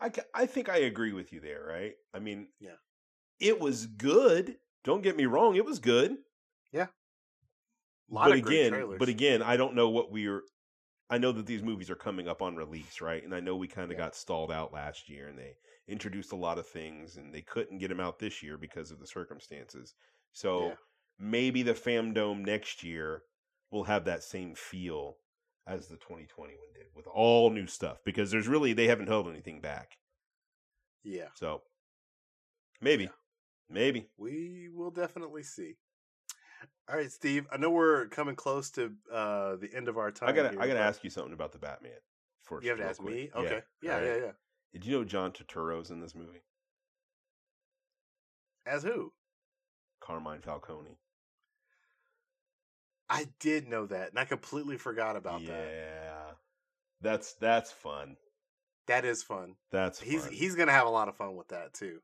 I, 0.00 0.10
I 0.34 0.46
think 0.46 0.68
I 0.68 0.78
agree 0.78 1.12
with 1.12 1.32
you 1.32 1.40
there, 1.40 1.64
right? 1.64 1.96
I 2.14 2.18
mean, 2.20 2.48
Yeah. 2.60 2.76
it 3.40 3.60
was 3.60 3.86
good. 3.86 4.58
Don't 4.84 5.02
get 5.02 5.16
me 5.16 5.26
wrong, 5.26 5.56
it 5.56 5.64
was 5.66 5.80
good. 5.80 6.18
Yeah, 6.72 6.88
a 8.10 8.14
lot 8.14 8.30
but 8.30 8.32
of 8.32 8.42
great 8.42 8.62
again, 8.62 8.62
trailers. 8.62 8.98
but 8.98 9.08
again, 9.08 9.42
I 9.42 9.56
don't 9.56 9.74
know 9.74 9.88
what 9.88 10.10
we 10.10 10.26
are 10.28 10.42
I 11.10 11.18
know 11.18 11.32
that 11.32 11.46
these 11.46 11.62
movies 11.62 11.90
are 11.90 11.96
coming 11.96 12.28
up 12.28 12.42
on 12.42 12.56
release, 12.56 13.00
right? 13.00 13.22
And 13.24 13.34
I 13.34 13.40
know 13.40 13.56
we 13.56 13.68
kind 13.68 13.90
of 13.92 13.96
Yeah. 13.96 13.98
got 13.98 14.14
stalled 14.16 14.52
out 14.52 14.72
last 14.72 15.08
year, 15.08 15.28
and 15.28 15.38
they 15.38 15.56
introduced 15.90 16.32
a 16.32 16.36
lot 16.36 16.58
of 16.58 16.66
things, 16.66 17.16
and 17.16 17.34
they 17.34 17.42
couldn't 17.42 17.78
get 17.78 17.88
them 17.88 18.00
out 18.00 18.18
this 18.18 18.42
year 18.42 18.56
because 18.56 18.90
of 18.90 19.00
the 19.00 19.06
circumstances. 19.06 19.94
So 20.32 20.68
Yeah. 20.68 20.76
maybe 21.18 21.62
the 21.62 21.74
Fandome 21.74 22.44
next 22.44 22.82
year 22.82 23.24
will 23.70 23.84
have 23.84 24.04
that 24.04 24.22
same 24.22 24.54
feel 24.54 25.18
as 25.66 25.88
the 25.88 25.96
2020 25.96 26.54
one 26.54 26.72
did, 26.74 26.86
with 26.94 27.06
all 27.06 27.50
new 27.50 27.66
stuff. 27.66 27.98
Because 28.04 28.30
there's 28.30 28.48
really 28.48 28.72
they 28.72 28.86
haven't 28.86 29.08
held 29.08 29.28
anything 29.28 29.60
back. 29.60 29.98
Yeah. 31.02 31.28
So 31.34 31.62
maybe, 32.80 33.04
Yeah. 33.04 33.10
maybe. 33.68 34.08
We 34.16 34.68
will 34.68 34.90
definitely 34.90 35.42
see. 35.42 35.76
All 36.88 36.96
right, 36.96 37.10
Steve. 37.10 37.46
I 37.52 37.56
know 37.56 37.70
we're 37.70 38.06
coming 38.08 38.36
close 38.36 38.70
to 38.72 38.92
uh, 39.10 39.56
the 39.56 39.70
end 39.74 39.88
of 39.88 39.96
our 39.96 40.10
time. 40.10 40.28
I 40.28 40.32
gotta 40.32 40.50
here, 40.50 40.60
I 40.60 40.66
gotta 40.66 40.80
ask 40.80 41.04
you 41.04 41.10
something 41.10 41.32
about 41.32 41.52
the 41.52 41.58
Batman. 41.58 41.92
First, 42.42 42.64
You 42.64 42.70
have 42.70 42.78
to 42.80 42.84
ask 42.86 43.00
quick. 43.00 43.14
me. 43.14 43.30
Okay. 43.34 43.62
Yeah, 43.82 44.00
yeah, 44.00 44.10
right. 44.10 44.22
yeah. 44.22 44.32
Did 44.72 44.86
you 44.86 44.98
know 44.98 45.04
John 45.04 45.32
Turturro's 45.32 45.90
in 45.90 46.00
this 46.00 46.14
movie? 46.14 46.42
As 48.66 48.82
who? 48.82 49.12
Carmine 50.00 50.40
Falcone. 50.40 50.98
I 53.08 53.26
did 53.40 53.66
know 53.68 53.86
that, 53.86 54.10
and 54.10 54.18
I 54.18 54.24
completely 54.24 54.76
forgot 54.76 55.16
about 55.16 55.42
yeah, 55.42 55.48
that. 55.48 55.72
Yeah, 55.74 56.30
that's 57.00 57.32
that's 57.34 57.72
fun. 57.72 58.16
That 58.86 59.04
is 59.04 59.22
fun. 59.22 59.56
That's 59.72 60.00
He's 60.00 60.24
fun. 60.24 60.32
he's 60.32 60.54
gonna 60.54 60.72
have 60.72 60.86
a 60.86 60.90
lot 60.90 61.08
of 61.08 61.16
fun 61.16 61.34
with 61.36 61.48
that 61.48 61.74
too. 61.74 62.00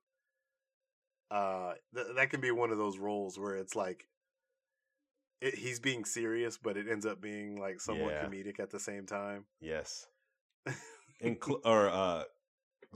Uh, 1.30 1.74
th- 1.94 2.08
that 2.16 2.30
can 2.30 2.40
be 2.40 2.50
one 2.50 2.70
of 2.70 2.78
those 2.78 2.98
roles 2.98 3.38
where 3.38 3.56
it's 3.56 3.76
like 3.76 4.08
it, 5.40 5.54
he's 5.54 5.78
being 5.80 6.04
serious, 6.04 6.58
but 6.58 6.76
it 6.76 6.88
ends 6.88 7.06
up 7.06 7.20
being 7.20 7.56
like 7.60 7.80
somewhat 7.80 8.14
Yeah. 8.14 8.24
comedic 8.24 8.58
at 8.58 8.70
the 8.70 8.80
same 8.80 9.06
time. 9.06 9.44
yes, 9.60 10.06
and 11.20 11.36
Cl- 11.42 11.60
or 11.64 11.88
uh, 11.88 12.24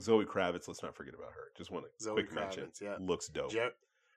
Zoe 0.01 0.25
Kravitz. 0.25 0.67
Let's 0.67 0.83
not 0.83 0.95
forget 0.95 1.13
about 1.13 1.31
her. 1.33 1.51
Just 1.57 1.71
want 1.71 1.85
to 1.85 2.03
Zoe 2.03 2.13
quick 2.15 2.33
mention. 2.33 2.65
Kravitz, 2.65 2.81
yeah. 2.81 2.95
looks 2.99 3.27
dope. 3.27 3.51
Je- 3.51 3.69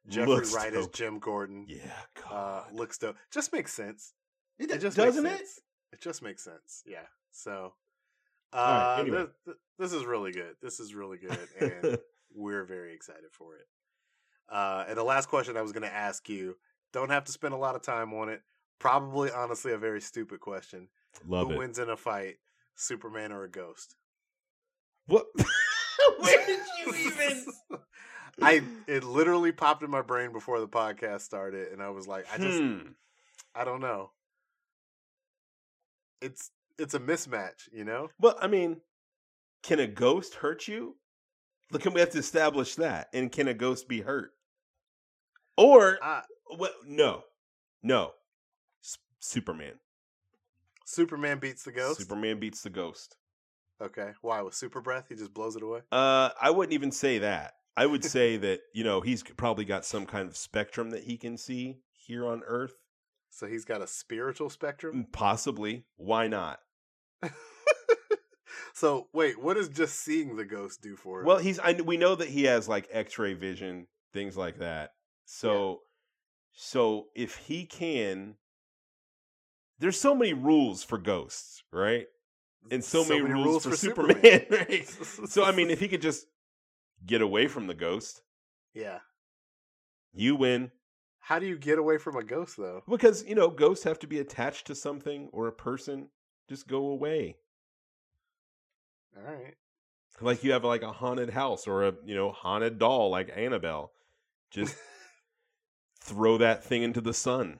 Jeffrey 0.08 0.32
Looks 0.34 0.54
Wright 0.54 0.72
as. 0.74 0.86
Jim 0.88 1.18
Gordon. 1.18 1.64
Yeah, 1.68 1.78
Uh, 2.26 2.30
God. 2.62 2.72
looks 2.74 2.98
dope. 2.98 3.16
Just 3.30 3.52
makes 3.52 3.72
sense. 3.72 4.12
it, 4.58 4.70
It 4.70 4.80
just 4.80 4.96
doesn't 4.96 5.22
makes 5.22 5.58
it? 5.58 5.64
It 5.94 6.00
just 6.00 6.22
makes 6.22 6.42
sense. 6.42 6.82
Yeah. 6.86 7.06
So, 7.30 7.72
uh, 8.52 8.56
right, 8.56 9.00
anyway. 9.00 9.16
th- 9.18 9.28
th- 9.46 9.56
this 9.78 9.92
is 9.92 10.04
really 10.04 10.30
good. 10.32 10.56
This 10.60 10.78
is 10.80 10.94
really 10.94 11.16
good, 11.18 11.38
and 11.60 11.98
we're 12.34 12.64
very 12.64 12.92
excited 12.94 13.30
for 13.32 13.56
it. 13.56 13.66
Uh, 14.48 14.84
and 14.88 14.98
the 14.98 15.02
last 15.04 15.28
question 15.30 15.56
I 15.56 15.62
was 15.62 15.72
going 15.72 15.82
to 15.88 15.92
ask 15.94 16.28
you, 16.28 16.56
don't 16.92 17.10
have 17.10 17.24
to 17.24 17.32
spend 17.32 17.54
a 17.54 17.56
lot 17.56 17.74
of 17.74 17.82
time 17.82 18.12
on 18.12 18.28
it. 18.28 18.42
Probably, 18.78 19.30
honestly, 19.30 19.72
a 19.72 19.78
very 19.78 20.00
stupid 20.02 20.40
question. 20.40 20.88
Love 21.26 21.46
Who 21.48 21.54
it. 21.54 21.58
wins 21.58 21.78
in 21.78 21.88
a 21.88 21.96
fight, 21.96 22.36
Superman 22.74 23.32
or 23.32 23.44
a 23.44 23.50
ghost? 23.50 23.96
What? 25.06 25.26
Where 26.18 26.46
did 26.46 26.60
you 26.84 26.94
even? 26.94 27.44
I 28.42 28.62
it 28.86 29.04
literally 29.04 29.52
popped 29.52 29.82
in 29.82 29.90
my 29.90 30.02
brain 30.02 30.32
before 30.32 30.60
the 30.60 30.68
podcast 30.68 31.20
started, 31.20 31.72
and 31.72 31.82
I 31.82 31.90
was 31.90 32.08
like, 32.08 32.26
I 32.32 32.38
just 32.38 32.58
Hmm. 32.58 32.78
I 33.54 33.64
don't 33.64 33.80
know. 33.80 34.10
It's 36.20 36.50
it's 36.78 36.94
a 36.94 36.98
mismatch, 36.98 37.68
you 37.72 37.84
know. 37.84 38.10
Well, 38.20 38.36
I 38.40 38.48
mean, 38.48 38.80
can 39.62 39.78
a 39.78 39.86
ghost 39.86 40.34
hurt 40.34 40.66
you? 40.66 40.96
Look, 41.70 41.82
can 41.82 41.92
we 41.92 42.00
have 42.00 42.10
to 42.10 42.18
establish 42.18 42.74
that? 42.76 43.08
And 43.12 43.30
can 43.30 43.48
a 43.48 43.54
ghost 43.54 43.88
be 43.88 44.00
hurt? 44.00 44.32
Or 45.56 45.98
I, 46.02 46.22
well, 46.58 46.72
no, 46.84 47.22
no, 47.82 48.12
S- 48.82 48.98
Superman. 49.20 49.74
Superman 50.84 51.38
beats 51.38 51.62
the 51.62 51.72
ghost. 51.72 52.00
Superman 52.00 52.40
beats 52.40 52.62
the 52.62 52.70
ghost. 52.70 53.16
Okay, 53.82 54.10
why 54.22 54.40
with 54.42 54.54
super 54.54 54.80
breath? 54.80 55.06
He 55.08 55.16
just 55.16 55.34
blows 55.34 55.56
it 55.56 55.62
away. 55.62 55.80
Uh, 55.90 56.30
I 56.40 56.50
wouldn't 56.50 56.74
even 56.74 56.92
say 56.92 57.18
that. 57.18 57.54
I 57.76 57.86
would 57.86 58.04
say 58.04 58.36
that 58.36 58.60
you 58.72 58.84
know 58.84 59.00
he's 59.00 59.22
probably 59.22 59.64
got 59.64 59.84
some 59.84 60.06
kind 60.06 60.28
of 60.28 60.36
spectrum 60.36 60.90
that 60.90 61.04
he 61.04 61.16
can 61.16 61.36
see 61.36 61.78
here 61.92 62.26
on 62.26 62.42
Earth. 62.46 62.74
So 63.30 63.46
he's 63.48 63.64
got 63.64 63.82
a 63.82 63.86
spiritual 63.86 64.48
spectrum. 64.48 65.06
Possibly. 65.10 65.86
Why 65.96 66.28
not? 66.28 66.60
so 68.74 69.08
wait, 69.12 69.40
what 69.40 69.54
does 69.54 69.68
just 69.68 70.00
seeing 70.00 70.36
the 70.36 70.44
ghost 70.44 70.82
do 70.82 70.94
for 70.94 71.20
him? 71.20 71.26
Well, 71.26 71.38
he's. 71.38 71.58
I, 71.58 71.72
we 71.72 71.96
know 71.96 72.14
that 72.14 72.28
he 72.28 72.44
has 72.44 72.68
like 72.68 72.88
X-ray 72.92 73.34
vision, 73.34 73.88
things 74.12 74.36
like 74.36 74.58
that. 74.58 74.92
So, 75.24 75.80
so 76.52 77.06
if 77.16 77.36
he 77.36 77.64
can, 77.64 78.36
there's 79.80 79.98
so 79.98 80.14
many 80.14 80.32
rules 80.32 80.84
for 80.84 80.98
ghosts, 80.98 81.64
right? 81.72 82.06
And 82.70 82.82
so, 82.82 83.04
many, 83.04 83.20
rules, 83.20 83.64
for, 83.64 83.76
Superman, 83.76 84.46
right? 84.50 84.86
So 85.26 85.44
I 85.44 85.52
mean, 85.52 85.70
if 85.70 85.80
he 85.80 85.88
could 85.88 86.02
just 86.02 86.26
get 87.04 87.20
away 87.20 87.46
from 87.46 87.66
the 87.66 87.74
ghost, 87.74 88.22
yeah. 88.72 89.00
you 90.12 90.34
win. 90.36 90.70
How 91.20 91.38
do 91.38 91.46
you 91.46 91.58
get 91.58 91.78
away 91.78 91.98
from 91.98 92.16
a 92.16 92.22
ghost 92.22 92.56
though? 92.56 92.82
Because 92.88 93.24
you 93.26 93.34
know, 93.34 93.48
ghosts 93.48 93.84
have 93.84 93.98
to 94.00 94.06
be 94.06 94.18
attached 94.18 94.66
to 94.66 94.74
something 94.74 95.28
or 95.32 95.46
a 95.46 95.52
person. 95.52 96.08
Just 96.48 96.68
go 96.68 96.86
away. 96.86 97.36
All 99.16 99.32
right. 99.32 99.54
Like 100.20 100.44
you 100.44 100.52
have 100.52 100.64
like 100.64 100.82
a 100.82 100.92
haunted 100.92 101.30
house 101.30 101.66
or 101.66 101.84
a 101.84 101.94
you 102.04 102.14
know 102.14 102.30
haunted 102.30 102.78
doll 102.78 103.10
like 103.10 103.32
Annabelle. 103.34 103.92
Just 104.50 104.76
throw 106.00 106.38
that 106.38 106.64
thing 106.64 106.82
into 106.82 107.00
the 107.00 107.14
sun. 107.14 107.58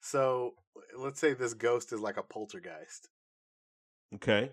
So 0.00 0.54
let's 0.96 1.20
say 1.20 1.34
this 1.34 1.54
ghost 1.54 1.92
is 1.92 2.00
like 2.00 2.16
a 2.16 2.22
poltergeist. 2.22 3.08
Okay. 4.14 4.50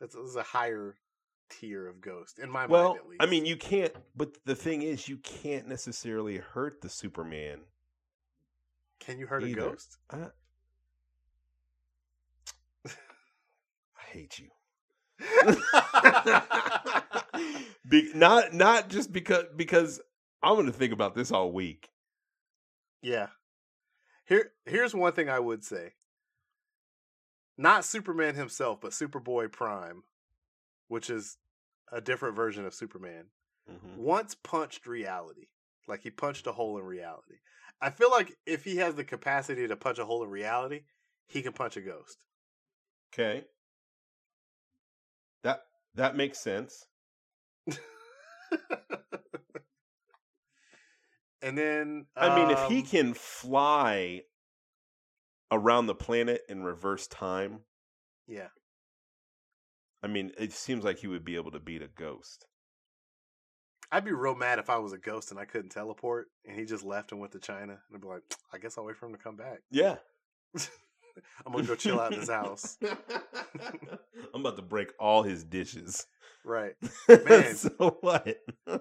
That's 0.00 0.16
a 0.36 0.42
higher 0.42 0.96
tier 1.50 1.88
of 1.88 2.00
ghost 2.00 2.38
in 2.38 2.50
my 2.50 2.66
Well, 2.66 2.90
mind. 2.90 3.00
At 3.00 3.08
least. 3.08 3.22
I 3.22 3.26
mean, 3.26 3.46
you 3.46 3.56
can't. 3.56 3.92
But 4.16 4.36
the 4.44 4.54
thing 4.54 4.82
is, 4.82 5.08
you 5.08 5.16
can't 5.18 5.66
necessarily 5.66 6.38
hurt 6.38 6.80
the 6.82 6.88
Superman. 6.88 7.60
can 9.00 9.18
you 9.18 9.26
hurt 9.26 9.44
either. 9.44 9.60
a 9.60 9.70
ghost? 9.70 9.98
I, 10.10 10.26
I 12.86 12.90
hate 14.12 14.38
you. 14.38 14.48
Be, 17.88 18.10
not 18.14 18.52
not 18.52 18.88
just 18.88 19.12
because 19.12 19.44
because 19.56 20.00
I'm 20.42 20.54
going 20.54 20.66
to 20.66 20.72
think 20.72 20.92
about 20.92 21.14
this 21.14 21.32
all 21.32 21.52
week. 21.52 21.88
Yeah. 23.02 23.28
Here 24.26 24.52
here's 24.66 24.94
one 24.94 25.12
thing 25.12 25.28
I 25.28 25.38
would 25.38 25.64
say. 25.64 25.92
Not 27.58 27.84
Superman 27.84 28.36
himself, 28.36 28.80
but 28.80 28.92
Superboy 28.92 29.50
Prime, 29.52 30.04
which 30.86 31.10
is 31.10 31.36
a 31.92 32.00
different 32.00 32.36
version 32.36 32.64
of 32.64 32.72
Superman, 32.74 33.26
Mm-hmm. 33.70 34.00
once 34.00 34.34
punched 34.34 34.86
reality. 34.86 35.48
Like 35.86 36.02
he 36.02 36.10
punched 36.10 36.46
a 36.46 36.52
hole 36.52 36.78
in 36.78 36.84
reality. 36.84 37.36
I 37.80 37.90
feel 37.90 38.10
like 38.10 38.36
if 38.46 38.64
he 38.64 38.76
has 38.76 38.94
the 38.94 39.04
capacity 39.04 39.66
to 39.68 39.76
punch 39.76 39.98
a 39.98 40.04
hole 40.04 40.22
in 40.22 40.30
reality, 40.30 40.82
he 41.26 41.42
can 41.42 41.52
punch 41.52 41.76
a 41.76 41.80
ghost. 41.80 42.24
Okay. 43.12 43.44
That 45.42 45.62
that 45.94 46.16
makes 46.16 46.38
sense. 46.38 46.86
and 51.42 51.56
then 51.56 52.06
I 52.16 52.28
mean, 52.28 52.50
if 52.50 52.64
he 52.64 52.78
um, 52.78 52.82
can 52.82 53.14
fly 53.14 54.22
around 55.50 55.86
the 55.86 55.94
planet 55.94 56.42
in 56.48 56.62
reverse 56.62 57.06
time, 57.06 57.60
Yeah. 58.26 58.48
I 60.02 60.06
mean, 60.06 60.30
it 60.38 60.52
seems 60.52 60.84
like 60.84 60.98
he 60.98 61.08
would 61.08 61.24
be 61.24 61.34
able 61.36 61.50
to 61.50 61.58
beat 61.58 61.82
a 61.82 61.88
ghost. 61.88 62.46
I'd 63.90 64.04
be 64.04 64.12
real 64.12 64.34
mad 64.36 64.58
if 64.58 64.68
I 64.70 64.76
was 64.76 64.92
a 64.92 64.98
ghost 64.98 65.30
and 65.30 65.40
I 65.40 65.44
couldn't 65.44 65.70
teleport 65.70 66.28
and 66.44 66.56
he 66.58 66.64
just 66.66 66.84
left 66.84 67.10
and 67.10 67.20
went 67.20 67.32
to 67.32 67.40
China. 67.40 67.72
And 67.72 67.94
I'd 67.94 68.00
be 68.00 68.06
like, 68.06 68.22
I 68.52 68.58
guess 68.58 68.76
I'll 68.78 68.84
wait 68.84 68.96
for 68.96 69.06
him 69.06 69.12
to 69.12 69.18
come 69.18 69.36
back. 69.36 69.60
Yeah. 69.70 69.96
I'm 71.44 71.52
gonna 71.52 71.64
go 71.64 71.74
chill 71.74 71.98
out 71.98 72.12
in 72.12 72.20
his 72.20 72.28
house. 72.28 72.78
I'm 74.34 74.40
about 74.40 74.56
to 74.56 74.62
break 74.62 74.92
all 75.00 75.22
his 75.24 75.42
dishes. 75.42 76.06
Right. 76.44 76.74
Man. 77.08 77.56
so 77.56 77.98
what? 78.00 78.36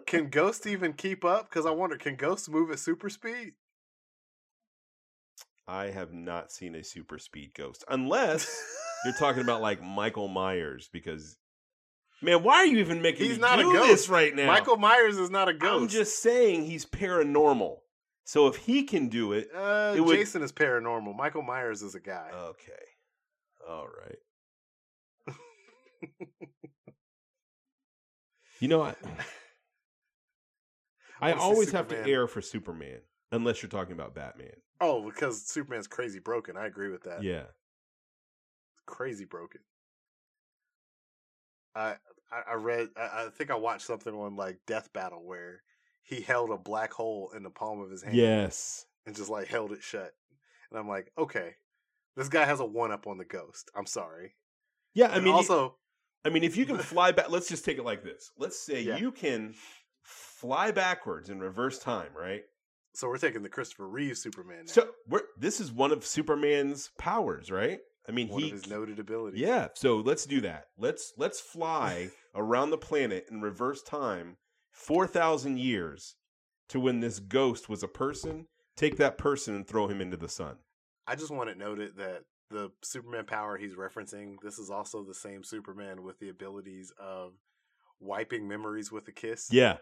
Can 0.06 0.30
Ghost 0.30 0.68
even 0.68 0.94
keep 0.94 1.26
up? 1.26 1.50
Because 1.50 1.66
I 1.66 1.72
wonder, 1.72 1.98
can 1.98 2.16
Ghost 2.16 2.50
move 2.50 2.70
at 2.70 2.80
super 2.80 3.10
speed? 3.10 3.54
I 5.68 5.86
have 5.92 6.14
not 6.14 6.52
seen 6.52 6.76
a 6.76 6.84
super 6.84 7.20
speed 7.20 7.52
ghost 7.56 7.84
unless 7.90 8.48
you're 9.06 9.14
talking 9.16 9.42
about 9.42 9.62
like 9.62 9.82
Michael 9.82 10.28
Myers 10.30 10.90
because 10.94 11.38
man, 12.22 12.42
why 12.44 12.56
are 12.56 12.66
you 12.66 12.78
even 12.80 13.02
making 13.02 13.26
He's 13.28 13.36
me 13.36 13.42
not 13.42 13.60
a 13.60 13.64
ghost. 13.64 13.88
this 13.88 14.10
right 14.10 14.34
now? 14.36 14.48
Michael 14.48 14.78
Myers 14.78 15.18
is 15.18 15.30
not 15.30 15.50
a 15.50 15.54
ghost. 15.54 15.82
I'm 15.82 15.88
just 15.90 16.22
saying 16.22 16.64
he's 16.66 16.86
paranormal. 16.86 17.78
So 18.24 18.48
if 18.48 18.56
he 18.58 18.84
can 18.84 19.08
do 19.10 19.34
it, 19.34 19.50
Uh, 19.56 19.94
it 19.96 20.02
would- 20.02 20.16
Jason 20.18 20.42
is 20.42 20.52
paranormal. 20.52 21.16
Michael 21.16 21.44
Myers 21.44 21.82
is 21.82 21.96
a 21.96 22.00
guy. 22.00 22.30
okay. 22.34 22.72
All 23.68 23.88
right. 23.88 24.18
You 28.60 28.68
know, 28.68 28.82
I, 28.82 28.96
I 31.22 31.34
always 31.34 31.72
have 31.74 31.90
to 31.90 32.08
air 32.08 32.28
for 32.28 32.42
Superman 32.42 33.02
unless 33.32 33.62
you're 33.62 33.70
talking 33.70 33.94
about 33.94 34.16
Batman. 34.16 34.54
oh, 34.82 35.04
because 35.04 35.46
Superman's 35.48 35.88
crazy 35.88 36.20
broken. 36.20 36.56
I 36.58 36.66
agree 36.68 36.90
with 36.90 37.04
that. 37.04 37.24
Yeah. 37.24 37.44
crazy 38.86 39.26
broken. 39.26 39.62
I 41.76 41.96
I, 42.32 42.52
I 42.52 42.54
read 42.56 42.90
I, 42.98 43.26
I 43.26 43.30
think 43.30 43.52
I 43.52 43.56
watched 43.56 43.86
something 43.86 44.14
on 44.14 44.36
like 44.36 44.60
Death 44.66 44.92
Battle 44.94 45.24
where 45.26 45.62
he 46.04 46.22
held 46.22 46.50
a 46.52 46.58
black 46.58 46.94
hole 46.94 47.32
in 47.36 47.44
the 47.44 47.50
palm 47.50 47.80
of 47.82 47.90
his 47.92 48.02
hand 48.04 48.16
Yes. 48.16 48.86
and 49.06 49.16
just 49.16 49.30
like 49.30 49.48
held 49.48 49.72
it 49.72 49.84
shut. 49.84 50.14
And 50.72 50.80
I'm 50.80 50.88
like, 50.88 51.12
okay, 51.18 51.56
this 52.16 52.30
guy 52.30 52.46
has 52.46 52.60
a 52.60 52.66
one 52.66 52.92
up 52.92 53.08
on 53.08 53.18
the 53.18 53.26
ghost. 53.26 53.70
I'm 53.76 53.86
sorry. 53.86 54.36
Yeah, 54.94 55.08
I 55.12 55.16
And 55.16 55.26
mean, 55.26 55.34
also, 55.34 55.76
I 56.26 56.30
mean, 56.30 56.44
if 56.44 56.56
you 56.58 56.66
can 56.66 56.78
fly 56.80 57.12
back, 57.12 57.30
let's 57.30 57.48
just 57.50 57.66
take 57.66 57.78
it 57.78 57.84
like 57.86 58.04
this. 58.04 58.32
Let's 58.38 58.58
say 58.60 58.82
Yeah. 58.82 58.98
you 58.98 59.12
can 59.12 59.54
fly 60.02 60.72
backwards 60.72 61.30
in 61.30 61.40
reverse 61.40 61.78
time, 61.80 62.10
right? 62.18 62.44
So 62.98 63.08
we're 63.08 63.18
taking 63.20 63.44
the 63.44 63.50
Christopher 63.50 63.88
Reeve 63.88 64.18
Superman 64.18 64.66
now. 64.66 64.72
So 64.72 64.88
we're, 65.08 65.22
this 65.38 65.60
is 65.60 65.72
one 65.72 65.92
of 65.92 66.04
Superman's 66.04 66.90
powers, 66.98 67.52
right? 67.52 67.80
I 68.10 68.12
mean, 68.12 68.28
one 68.28 68.42
he 68.42 68.48
of 68.48 68.54
his 68.56 68.68
noted 68.68 68.98
abilities. 68.98 69.40
Yeah, 69.40 69.68
so 69.76 69.98
let's 69.98 70.26
do 70.26 70.42
that. 70.42 70.70
Let's 70.80 71.14
let's 71.16 71.40
fly 71.40 72.10
around 72.36 72.72
the 72.72 72.78
planet 72.78 73.28
in 73.30 73.42
reverse 73.42 73.84
time 73.84 74.38
4000 74.72 75.60
years 75.60 76.16
to 76.70 76.80
when 76.80 77.00
this 77.00 77.20
ghost 77.20 77.70
was 77.70 77.84
a 77.84 77.88
person, 77.88 78.48
take 78.76 78.98
that 78.98 79.20
person 79.20 79.54
and 79.56 79.68
throw 79.68 79.88
him 79.88 80.02
into 80.02 80.18
the 80.18 80.30
sun. 80.30 80.56
I 81.06 81.16
just 81.16 81.30
want 81.30 81.52
it 81.52 81.58
noted 81.58 81.98
that 81.98 82.24
the 82.50 82.72
Superman 82.82 83.26
power 83.26 83.58
he's 83.58 83.76
referencing, 83.76 84.38
this 84.42 84.58
is 84.58 84.72
also 84.72 85.04
the 85.04 85.14
same 85.14 85.44
Superman 85.44 86.02
with 86.02 86.18
the 86.20 86.30
abilities 86.30 86.92
of 87.00 87.34
wiping 88.00 88.48
memories 88.48 88.92
with 88.92 89.08
a 89.08 89.12
kiss 89.12 89.50
Yeah. 89.52 89.78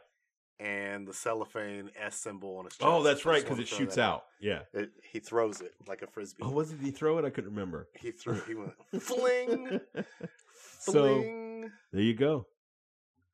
And 0.59 1.07
the 1.07 1.13
cellophane 1.13 1.89
S 1.99 2.15
symbol 2.17 2.57
on 2.57 2.65
his 2.65 2.73
oh, 2.79 2.83
chest. 2.83 2.93
Oh, 2.93 3.03
that's 3.03 3.25
right 3.25 3.45
cuz 3.45 3.59
it 3.59 3.67
shoots 3.67 3.95
that 3.95 4.03
out. 4.03 4.25
Yeah. 4.39 4.61
It, 4.73 4.91
he 5.11 5.19
throws 5.19 5.61
it 5.61 5.73
like 5.87 6.01
a 6.01 6.07
frisbee. 6.07 6.43
Oh, 6.43 6.51
was 6.51 6.71
it 6.71 6.79
he 6.81 6.91
throw 6.91 7.17
it? 7.17 7.25
I 7.25 7.29
couldn't 7.29 7.51
remember. 7.51 7.89
He 7.93 8.11
threw. 8.11 8.39
He 8.47 8.55
went 8.55 8.73
fling, 9.01 9.81
so 10.79 10.91
fling. 10.91 11.71
there 11.91 12.01
you 12.01 12.13
go. 12.13 12.47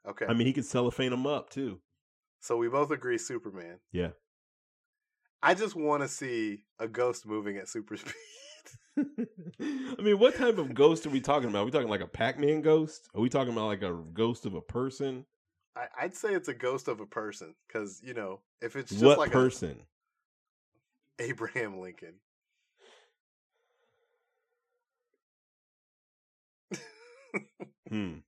Okay, 0.07 0.25
I 0.27 0.33
mean, 0.33 0.47
he 0.47 0.53
could 0.53 0.65
cellophane 0.65 1.11
them 1.11 1.27
up 1.27 1.49
too. 1.49 1.79
so 2.39 2.57
we 2.57 2.67
both 2.67 2.89
agree 2.91 3.17
Superman. 3.19 3.77
Yeah. 3.91 4.09
I 5.43 5.53
just 5.53 5.75
want 5.75 6.03
to 6.03 6.07
see 6.07 6.63
a 6.79 6.87
ghost 6.87 7.25
moving 7.25 7.57
at 7.57 7.67
super 7.67 7.97
speed. 7.97 8.13
I 8.97 10.01
mean, 10.01 10.19
what 10.19 10.35
type 10.35 10.57
of 10.57 10.73
ghost 10.73 11.05
are 11.05 11.09
we 11.09 11.21
talking 11.21 11.49
about? 11.49 11.61
Are 11.61 11.65
we 11.65 11.71
talking 11.71 11.89
like 11.89 12.01
a 12.01 12.07
Pac-Man 12.07 12.61
ghost? 12.61 13.09
Are 13.15 13.21
we 13.21 13.29
talking 13.29 13.53
about 13.53 13.67
like 13.67 13.81
a 13.81 13.97
ghost 14.13 14.45
of 14.45 14.53
a 14.53 14.61
person? 14.61 15.25
I, 15.75 15.87
I'd 16.01 16.15
say 16.15 16.33
it's 16.33 16.47
a 16.47 16.53
ghost 16.53 16.87
of 16.87 16.99
a 16.99 17.05
person 17.05 17.55
because 17.67 18.01
you 18.03 18.13
know 18.13 18.39
if 18.61 18.75
it's 18.75 18.91
just 18.91 19.03
what 19.03 19.17
like 19.17 19.31
person? 19.31 19.81
a 21.19 21.23
Abraham 21.23 21.79
Lincoln. 21.79 22.15
Hmm. 27.89 28.19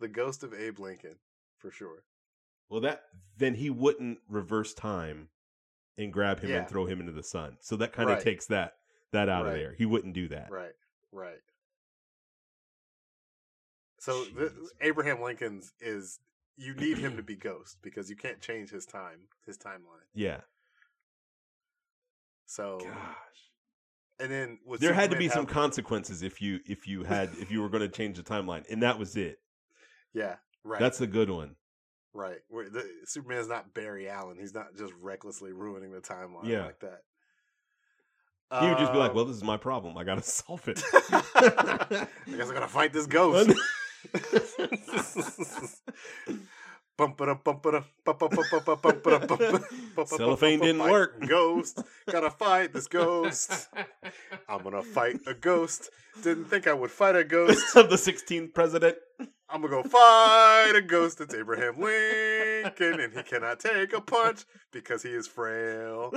the 0.00 0.08
ghost 0.08 0.42
of 0.44 0.52
Abe 0.52 0.78
Lincoln, 0.78 1.16
for 1.58 1.70
sure. 1.70 2.04
Well, 2.68 2.80
that 2.82 3.04
then 3.38 3.54
he 3.54 3.70
wouldn't 3.70 4.18
reverse 4.28 4.74
time 4.74 5.28
and 5.96 6.12
grab 6.12 6.40
him 6.40 6.50
Yeah. 6.50 6.58
and 6.58 6.68
throw 6.68 6.84
him 6.84 7.00
into 7.00 7.12
the 7.12 7.22
sun. 7.22 7.56
So 7.60 7.76
that 7.76 7.92
kind 7.92 8.08
of 8.10 8.16
Right. 8.16 8.22
takes 8.24 8.46
that 8.46 8.76
that 9.12 9.28
out 9.28 9.46
of 9.46 9.52
there. 9.52 9.74
He 9.74 9.84
wouldn't 9.86 10.14
do 10.14 10.28
that. 10.28 10.50
Right, 10.50 10.74
right. 11.10 11.40
So 13.98 14.24
Abraham 14.80 15.20
Lincoln's 15.20 15.72
is 15.80 16.18
you 16.56 16.74
need 16.74 16.98
him 16.98 17.16
to 17.16 17.22
be 17.22 17.36
ghost 17.36 17.78
because 17.82 18.08
you 18.10 18.16
can't 18.16 18.40
change 18.40 18.70
his 18.70 18.86
time, 18.86 19.20
his 19.46 19.56
timeline. 19.58 20.06
Yeah. 20.14 20.40
So 22.46 22.78
Gosh. 22.82 22.90
and 24.20 24.30
then 24.30 24.58
There 24.78 24.92
had 24.92 25.10
to 25.10 25.16
be 25.16 25.28
some 25.28 25.46
consequences 25.46 26.22
if 26.22 26.42
you 26.42 26.60
if 26.66 26.86
you 26.86 27.04
had 27.04 27.30
if 27.38 27.50
you 27.50 27.62
were 27.62 27.68
going 27.68 27.82
to 27.82 27.88
change 27.88 28.16
the 28.18 28.22
timeline, 28.22 28.64
and 28.70 28.82
that 28.82 28.98
was 28.98 29.16
it. 29.16 29.38
yeah, 30.12 30.36
right. 30.64 30.80
That's 30.80 31.00
a 31.00 31.06
good 31.06 31.30
one. 31.30 31.56
right. 32.12 32.40
Where 32.48 32.68
the, 32.68 32.84
Superman's 33.06 33.48
not 33.48 33.72
Barry 33.72 34.08
Allen. 34.08 34.36
He's 34.38 34.52
not 34.54 34.76
just 34.76 34.92
recklessly 35.00 35.52
ruining 35.52 35.92
the 35.92 36.00
timeline 36.00 36.44
Yeah. 36.46 36.66
like 36.66 36.80
that. 36.80 37.02
He 38.60 38.68
would 38.68 38.76
just 38.76 38.92
be 38.92 38.98
like, 38.98 39.12
Um, 39.12 39.16
"Well, 39.16 39.24
this 39.24 39.36
is 39.36 39.42
my 39.42 39.56
problem. 39.56 39.96
I 39.96 40.04
got 40.04 40.16
to 40.16 40.22
solve 40.30 40.68
it." 40.68 40.82
I 40.94 42.06
guess 42.36 42.50
I 42.50 42.52
gotta 42.52 42.68
fight 42.68 42.92
this 42.92 43.06
ghost. 43.06 43.50
Cellophane 50.06 50.60
didn't 50.60 50.82
work. 50.82 51.26
Ghost. 51.26 51.82
Gotta 52.10 52.30
fight 52.30 52.72
this 52.72 52.86
ghost. 52.86 53.68
I'm 54.48 54.62
gonna 54.62 54.82
fight 54.82 55.20
a 55.26 55.34
ghost. 55.34 55.90
Didn't 56.22 56.44
think 56.44 56.66
I 56.66 56.72
would 56.74 56.90
fight 56.90 57.16
a 57.16 57.24
ghost. 57.24 57.76
Of 57.76 57.88
the 57.90 57.96
16th 57.96 58.52
president. 58.54 58.96
I'm 59.48 59.60
gonna 59.62 59.82
go 59.82 59.88
fight 59.88 60.72
a 60.74 60.82
ghost. 60.82 61.20
It's 61.20 61.34
Abraham 61.34 61.80
Lincoln, 61.80 63.00
and 63.00 63.12
he 63.12 63.22
cannot 63.22 63.60
take 63.60 63.92
a 63.92 64.00
punch 64.00 64.44
because 64.72 65.02
he 65.02 65.10
is 65.10 65.26
frail. 65.26 66.12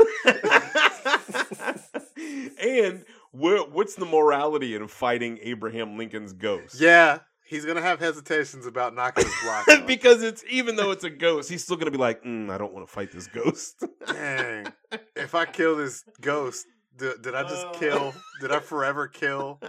and 2.61 3.05
what's 3.31 3.95
the 3.95 4.05
morality 4.05 4.75
in 4.75 4.87
fighting 4.87 5.39
Abraham 5.41 5.97
Lincoln's 5.97 6.33
ghost? 6.33 6.79
Yeah 6.79 7.19
he's 7.45 7.65
gonna 7.65 7.81
have 7.81 7.99
hesitations 7.99 8.65
about 8.65 8.93
knocking 8.95 9.25
his 9.25 9.33
block. 9.43 9.67
off. 9.69 9.87
because 9.87 10.23
it's 10.23 10.43
even 10.49 10.75
though 10.75 10.91
it's 10.91 11.03
a 11.03 11.09
ghost, 11.09 11.49
he's 11.49 11.63
still 11.63 11.77
gonna 11.77 11.91
be 11.91 11.97
like, 11.97 12.23
mm, 12.23 12.49
I 12.51 12.57
don't 12.57 12.73
want 12.73 12.85
to 12.87 12.91
fight 12.91 13.11
this 13.11 13.27
ghost. 13.27 13.83
Dang. 14.07 14.67
If 15.15 15.35
I 15.35 15.45
kill 15.45 15.75
this 15.77 16.03
ghost, 16.21 16.65
did, 16.97 17.21
did 17.21 17.35
I 17.35 17.43
just 17.43 17.65
Oh. 17.67 17.71
kill? 17.79 18.13
Did 18.41 18.51
I 18.51 18.59
forever 18.59 19.07
kill 19.07 19.59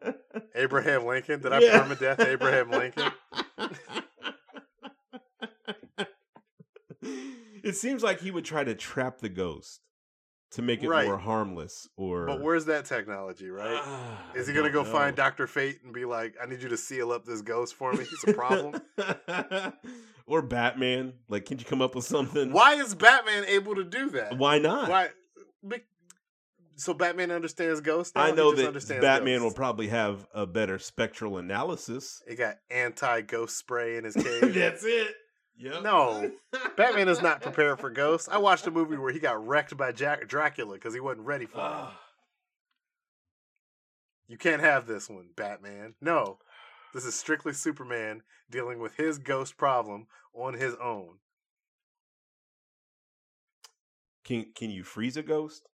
Abraham 0.54 1.04
Lincoln? 1.06 1.40
Did 1.40 1.52
I 1.52 1.60
Yeah. 1.60 1.84
permadeath 1.84 2.20
Abraham 2.26 2.70
Lincoln? 2.70 3.10
it 7.62 7.76
seems 7.76 8.02
like 8.02 8.20
he 8.20 8.30
would 8.30 8.44
try 8.44 8.64
to 8.64 8.74
trap 8.74 9.18
the 9.18 9.28
ghost 9.28 9.80
to 10.52 10.62
make 10.62 10.82
it 10.82 10.88
Right. 10.88 11.06
more 11.06 11.18
harmless, 11.18 11.88
or 11.96 12.26
But 12.26 12.40
where's 12.40 12.64
that 12.66 12.84
technology, 12.84 13.50
right? 13.50 13.80
Ah, 13.82 14.32
Is 14.34 14.46
he 14.46 14.54
gonna 14.54 14.70
go 14.70 14.84
don't 14.84 14.92
find. 14.92 15.16
Doctor 15.16 15.46
Fate 15.46 15.80
and 15.84 15.92
be 15.92 16.04
like, 16.04 16.34
"I 16.42 16.46
need 16.46 16.62
you 16.62 16.68
to 16.68 16.76
seal 16.76 17.10
up 17.12 17.24
this 17.24 17.42
ghost 17.42 17.74
for 17.74 17.92
me. 17.92 18.04
It's 18.10 18.24
a 18.26 18.32
problem." 18.32 18.80
or 20.26 20.42
Batman? 20.42 21.14
Like, 21.28 21.46
can 21.46 21.58
you 21.58 21.64
come 21.64 21.82
up 21.82 21.94
with 21.94 22.04
something? 22.04 22.52
Why 22.52 22.74
is 22.74 22.94
Batman 22.94 23.44
able 23.46 23.74
to 23.74 23.84
do 23.84 24.10
that? 24.10 24.38
Why 24.38 24.58
not? 24.58 24.88
Why? 24.88 25.10
So 26.78 26.92
Batman 26.92 27.30
understands 27.30 27.80
ghosts. 27.80 28.12
I 28.14 28.32
know 28.32 28.54
that 28.54 28.98
Batman 29.00 29.42
will 29.42 29.52
probably 29.54 29.88
have 29.88 30.26
a 30.34 30.44
better 30.46 30.78
spectral 30.78 31.38
analysis. 31.38 32.22
He 32.28 32.34
got 32.34 32.56
anti-ghost 32.70 33.56
spray 33.56 33.96
in 33.96 34.04
his 34.04 34.14
cave. 34.14 34.52
That's 34.52 34.84
it. 34.84 35.14
Yep. 35.58 35.82
No, 35.82 36.30
Batman 36.76 37.08
is 37.08 37.22
not 37.22 37.40
prepared 37.40 37.80
for 37.80 37.88
ghosts. 37.90 38.28
I 38.28 38.36
watched 38.38 38.66
a 38.66 38.70
movie 38.70 38.98
where 38.98 39.12
he 39.12 39.18
got 39.18 39.46
wrecked 39.46 39.76
by 39.76 39.90
Jack- 39.92 40.28
Dracula 40.28 40.74
because 40.74 40.92
he 40.92 41.00
wasn't 41.00 41.26
ready 41.26 41.46
for 41.46 41.58
it. 41.58 41.62
Ah. 41.62 41.98
You 44.28 44.36
can't 44.36 44.60
have 44.60 44.86
this 44.86 45.08
one, 45.08 45.28
Batman. 45.34 45.94
No, 46.00 46.38
this 46.92 47.04
is 47.04 47.14
strictly 47.14 47.52
Superman 47.54 48.22
dealing 48.50 48.80
with 48.80 48.96
his 48.96 49.18
ghost 49.18 49.56
problem 49.56 50.08
on 50.34 50.54
his 50.54 50.74
own. 50.82 51.18
can 54.24 54.46
can 54.54 54.70
you 54.70 54.82
freeze 54.84 55.16
a 55.16 55.22
ghost? 55.22 55.66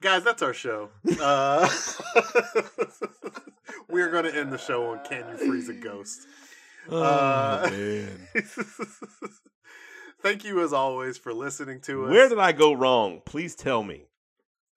Guys, 0.00 0.22
that's 0.24 0.42
our 0.42 0.52
show. 0.52 0.90
Uh, 1.20 1.66
we're 3.88 4.10
going 4.10 4.24
to 4.24 4.36
end 4.36 4.52
the 4.52 4.58
show 4.58 4.90
on 4.90 5.02
Can 5.04 5.24
You 5.30 5.36
Freeze 5.38 5.70
a 5.70 5.72
Ghost? 5.72 6.26
Oh 6.90 7.02
Uh, 7.02 7.68
man. 7.70 8.28
Thank 10.22 10.44
you, 10.44 10.62
as 10.62 10.72
always, 10.72 11.18
for 11.18 11.34
listening 11.34 11.80
to 11.82 12.04
us. 12.06 12.10
Where 12.10 12.28
did 12.28 12.38
I 12.38 12.52
go 12.52 12.72
wrong? 12.72 13.20
Please 13.26 13.54
tell 13.54 13.82
me. 13.82 14.06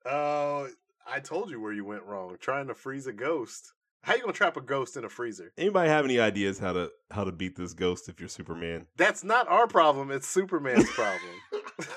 Oh, 0.05 0.67
I 1.09 1.19
told 1.21 1.49
you 1.49 1.61
where 1.61 1.71
you 1.71 1.85
went 1.85 2.03
wrong. 2.03 2.35
Trying 2.39 2.67
to 2.67 2.75
freeze 2.75 3.07
a 3.07 3.13
ghost. 3.13 3.71
How 4.03 4.15
you 4.15 4.21
gonna 4.21 4.33
trap 4.33 4.55
a 4.57 4.61
ghost 4.61 4.95
in 4.97 5.03
a 5.05 5.09
freezer? 5.09 5.51
Anybody 5.57 5.89
have 5.89 6.05
any 6.05 6.19
ideas 6.19 6.59
how 6.59 6.73
to 6.73 6.91
how 7.11 7.23
to 7.23 7.31
beat 7.31 7.55
this 7.57 7.73
ghost 7.73 8.07
if 8.09 8.19
you're 8.19 8.29
Superman? 8.29 8.87
That's 8.95 9.23
not 9.23 9.47
our 9.49 9.67
problem. 9.67 10.11
It's 10.11 10.27
Superman's 10.27 10.89
problem. 10.91 11.31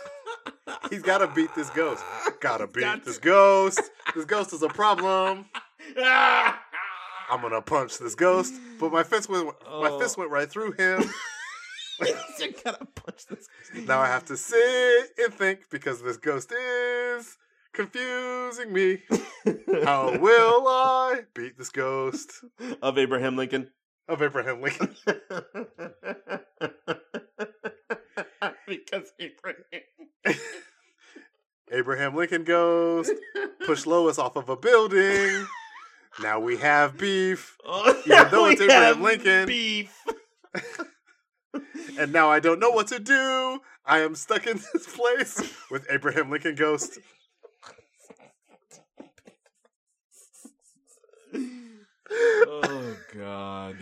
He's 0.91 1.03
got 1.03 1.19
to 1.19 1.29
beat 1.29 1.55
this 1.55 1.71
ghost. 1.71 2.03
Gotta 2.41 2.67
beat 2.73 2.81
Got 2.81 3.05
this 3.05 3.17
to- 3.17 3.21
ghost. 3.23 3.81
This 4.15 4.25
ghost 4.25 4.53
is 4.53 4.63
a 4.63 4.69
problem. 4.69 5.47
Ah! 5.99 6.61
I'm 7.31 7.41
gonna 7.43 7.63
punch 7.63 7.99
this 7.99 8.15
ghost, 8.15 8.55
but 8.79 8.93
my 8.93 9.03
fist 9.03 9.29
went. 9.29 9.47
My 9.47 9.53
Oh. 9.89 9.99
fist 10.01 10.17
went 10.19 10.31
right 10.31 10.51
through 10.51 10.73
him. 10.73 11.03
you 12.39 12.53
gotta 12.65 12.85
punch 12.95 13.27
this. 13.27 13.49
now 13.87 14.01
I 14.01 14.07
have 14.07 14.25
to 14.27 14.37
sit 14.37 15.11
and 15.23 15.33
think 15.35 15.69
because 15.71 16.03
this 16.03 16.17
ghost 16.17 16.51
is 16.53 17.37
confusing 17.73 18.73
me. 18.73 19.03
How 19.85 20.17
will 20.19 20.67
I 20.67 21.23
beat 21.35 21.57
this 21.59 21.71
ghost 21.71 22.43
of 22.83 22.99
Abraham 22.99 23.37
Lincoln? 23.37 23.71
of 24.09 24.23
Abraham 24.23 24.61
Lincoln? 24.61 24.97
because 28.67 29.13
Abraham. 29.19 29.83
Abraham 31.73 32.17
Lincoln 32.17 32.43
Ghost 32.43 33.13
push 33.65 33.87
Lois 33.87 34.19
off 34.19 34.35
of 34.37 34.49
a 34.49 34.57
building. 34.57 35.47
Now 36.19 36.41
we 36.41 36.57
have 36.59 36.99
beef, 36.99 37.57
Oh, 37.65 38.03
Even 38.05 38.29
though 38.31 38.47
it's 38.47 38.61
Abraham 38.61 38.83
have 38.83 39.01
Lincoln. 39.01 39.47
Beef. 39.47 40.05
and 41.99 42.13
now 42.13 42.29
I 42.29 42.41
don't 42.41 42.59
know 42.59 42.71
what 42.71 42.89
to 42.89 42.99
do. 42.99 43.61
I 43.87 44.01
am 44.01 44.15
stuck 44.15 44.47
in 44.47 44.61
this 44.73 44.95
place 44.95 45.53
with 45.71 45.87
Abraham 45.91 46.31
Lincoln 46.31 46.55
Ghost. 46.55 46.99
Oh 52.13 52.97
God. 53.15 53.77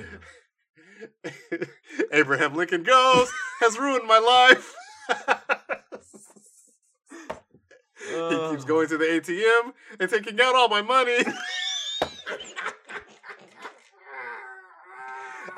Abraham 2.12 2.54
Lincoln 2.54 2.82
Ghost 2.82 3.32
has 3.60 3.78
ruined 3.78 4.06
my 4.06 4.18
life. 4.18 4.74
he 7.98 8.50
keeps 8.50 8.64
oh. 8.64 8.66
going 8.66 8.88
to 8.88 8.98
the 8.98 9.04
ATM 9.04 9.72
and 9.98 10.10
taking 10.10 10.40
out 10.40 10.54
all 10.54 10.68
my 10.68 10.82
money. 10.82 11.18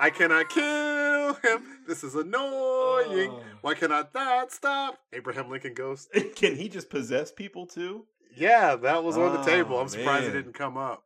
I 0.00 0.10
cannot 0.10 0.48
kill 0.48 1.34
him. 1.34 1.78
This 1.86 2.02
is 2.02 2.14
annoying. 2.14 3.30
Oh. 3.30 3.42
Why 3.60 3.74
cannot 3.74 4.12
that 4.14 4.50
stop? 4.50 4.98
Abraham 5.12 5.50
Lincoln 5.50 5.74
Ghost. 5.74 6.08
Can 6.36 6.56
he 6.56 6.68
just 6.68 6.88
possess 6.90 7.30
people 7.30 7.66
too? 7.66 8.06
Yeah, 8.34 8.76
that 8.76 9.04
was 9.04 9.18
on 9.18 9.32
the 9.34 9.42
table. 9.42 9.76
Oh, 9.76 9.80
I'm 9.80 9.88
surprised 9.88 10.26
it 10.26 10.32
didn't 10.32 10.54
come 10.54 10.76
up. 10.76 11.04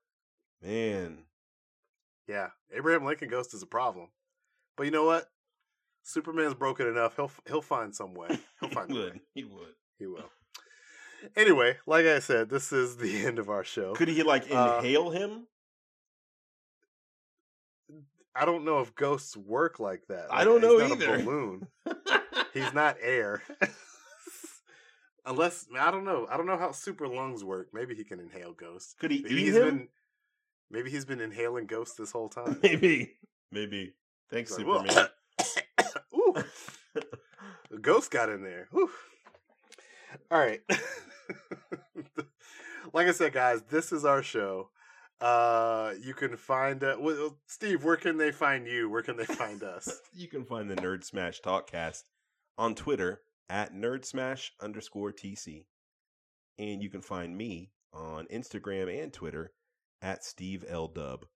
Man. 0.63 1.19
Yeah, 2.29 2.49
Abraham 2.75 3.05
Lincoln 3.05 3.29
Ghost 3.29 3.53
is 3.55 3.63
a 3.63 3.67
problem. 3.67 4.09
But 4.77 4.85
you 4.85 4.93
know 4.93 5.05
what? 5.05 5.29
Superman's 6.03 6.55
broken 6.55 6.87
enough. 6.87 7.17
He'll 7.17 7.31
he'll 7.47 7.63
find 7.63 7.95
some 7.95 8.15
way. 8.15 8.29
He'll 8.61 8.71
find 8.71 8.91
he 8.91 8.97
a 8.97 9.01
would. 9.03 9.13
way. 9.15 9.21
He 9.35 9.45
would. 9.45 9.75
He 9.99 10.07
will. 10.07 10.31
Anyway, 11.37 11.79
like 11.87 12.05
I 12.07 12.19
said, 12.19 12.51
this 12.51 12.73
is 12.73 12.97
the 12.99 13.17
end 13.27 13.39
of 13.39 13.49
our 13.51 13.65
show. 13.65 13.95
Could 13.95 14.09
he 14.09 14.23
like 14.23 14.45
Uh, 14.51 14.77
inhale 14.79 15.11
him? 15.11 15.47
I 18.37 18.45
don't 18.45 18.65
know 18.65 18.81
if 18.81 18.95
ghosts 18.95 19.37
work 19.37 19.79
like 19.79 20.07
that. 20.09 20.27
I 20.31 20.45
don't 20.45 20.63
he's 20.63 20.71
know 20.71 20.79
not 20.79 20.91
either. 20.93 21.15
A 21.15 21.19
balloon. 21.23 21.67
He's 22.55 22.73
not 22.73 22.97
air. 23.03 23.43
Unless 25.27 25.67
I 25.79 25.91
don't 25.91 26.05
know. 26.05 26.27
I 26.31 26.37
don't 26.37 26.47
know 26.47 26.57
how 26.57 26.71
super 26.71 27.09
lungs 27.09 27.43
work. 27.43 27.69
Maybe 27.73 27.95
he 27.95 28.05
can 28.05 28.21
inhale 28.21 28.53
ghosts. 28.53 28.95
Could 28.95 29.11
he 29.11 29.23
Maybe 29.23 29.35
eat 29.35 29.39
he's 29.47 29.57
him? 29.57 29.65
been. 29.65 29.89
Maybe 30.71 30.91
he's 30.91 31.05
been 31.05 31.21
inhaling 31.21 31.67
ghosts 31.67 31.97
this 31.97 32.13
whole 32.13 32.29
time. 32.29 32.59
Maybe. 32.63 33.13
Maybe. 33.51 33.95
Thanks, 34.31 34.51
like, 34.51 34.61
Superman. 34.61 35.09
Ooh, 36.15 36.35
the 37.71 37.79
ghost 37.81 38.11
got 38.11 38.29
in 38.29 38.43
there. 38.43 38.69
Whew. 38.73 38.91
All 40.31 40.39
right. 40.39 40.61
like 42.93 43.07
I 43.09 43.13
said, 43.13 43.33
guys, 43.33 43.63
this 43.63 43.93
is 43.93 44.05
our 44.05 44.23
show. 44.23 44.71
Uh, 45.21 45.93
you 46.03 46.13
can 46.15 46.37
find 46.37 46.83
uh, 46.83 46.97
well, 46.99 47.39
Steve. 47.47 47.85
Where 47.85 47.97
can 47.97 48.19
they 48.19 48.33
find 48.33 48.67
you? 48.67 48.91
Where 48.91 49.03
can 49.03 49.17
they 49.17 49.25
find 49.25 49.63
us? 49.63 50.01
you 50.13 50.29
can 50.29 50.45
find 50.45 50.71
the 50.71 50.77
Nerd 50.77 51.05
Smash 51.05 51.41
Talkcast 51.41 52.03
on 52.59 52.75
Twitter 52.75 53.23
at 53.49 53.75
Nerd 53.75 54.05
Smash 54.05 54.53
underscore 54.61 55.13
TC. 55.13 55.65
And 56.59 56.83
you 56.83 56.91
can 56.91 57.01
find 57.01 57.37
me 57.37 57.71
on 57.93 58.27
Instagram 58.27 59.03
and 59.03 59.13
Twitter 59.13 59.53
at 60.03 60.25
Steve 60.25 60.65
L 60.69 60.89
Dub. 60.89 61.27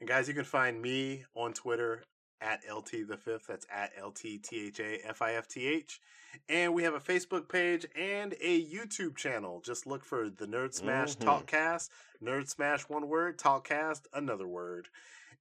And 0.00 0.08
guys, 0.08 0.28
you 0.28 0.34
can 0.34 0.44
find 0.44 0.80
me 0.80 1.24
on 1.34 1.52
Twitter 1.52 2.04
at 2.40 2.60
LT 2.72 3.06
the 3.08 3.16
fifth. 3.16 3.46
That's 3.48 3.66
at 3.72 3.92
LT 4.02 4.42
T 4.42 4.66
H 4.66 4.80
A 4.80 5.06
F 5.06 5.22
I 5.22 5.34
F 5.34 5.48
T 5.48 5.66
H. 5.66 6.00
And 6.48 6.74
we 6.74 6.82
have 6.84 6.94
a 6.94 7.00
Facebook 7.00 7.48
page 7.48 7.86
and 7.96 8.34
a 8.40 8.64
YouTube 8.64 9.16
channel. 9.16 9.60
Just 9.64 9.86
look 9.86 10.04
for 10.04 10.28
the 10.28 10.46
Nerd 10.46 10.74
Smash 10.74 11.16
Mhm. 11.16 11.24
Talkcast. 11.24 11.88
Nerd 12.22 12.48
Smash 12.48 12.82
one 12.82 13.08
word, 13.08 13.38
Talkcast 13.38 14.02
another 14.12 14.46
word. 14.46 14.88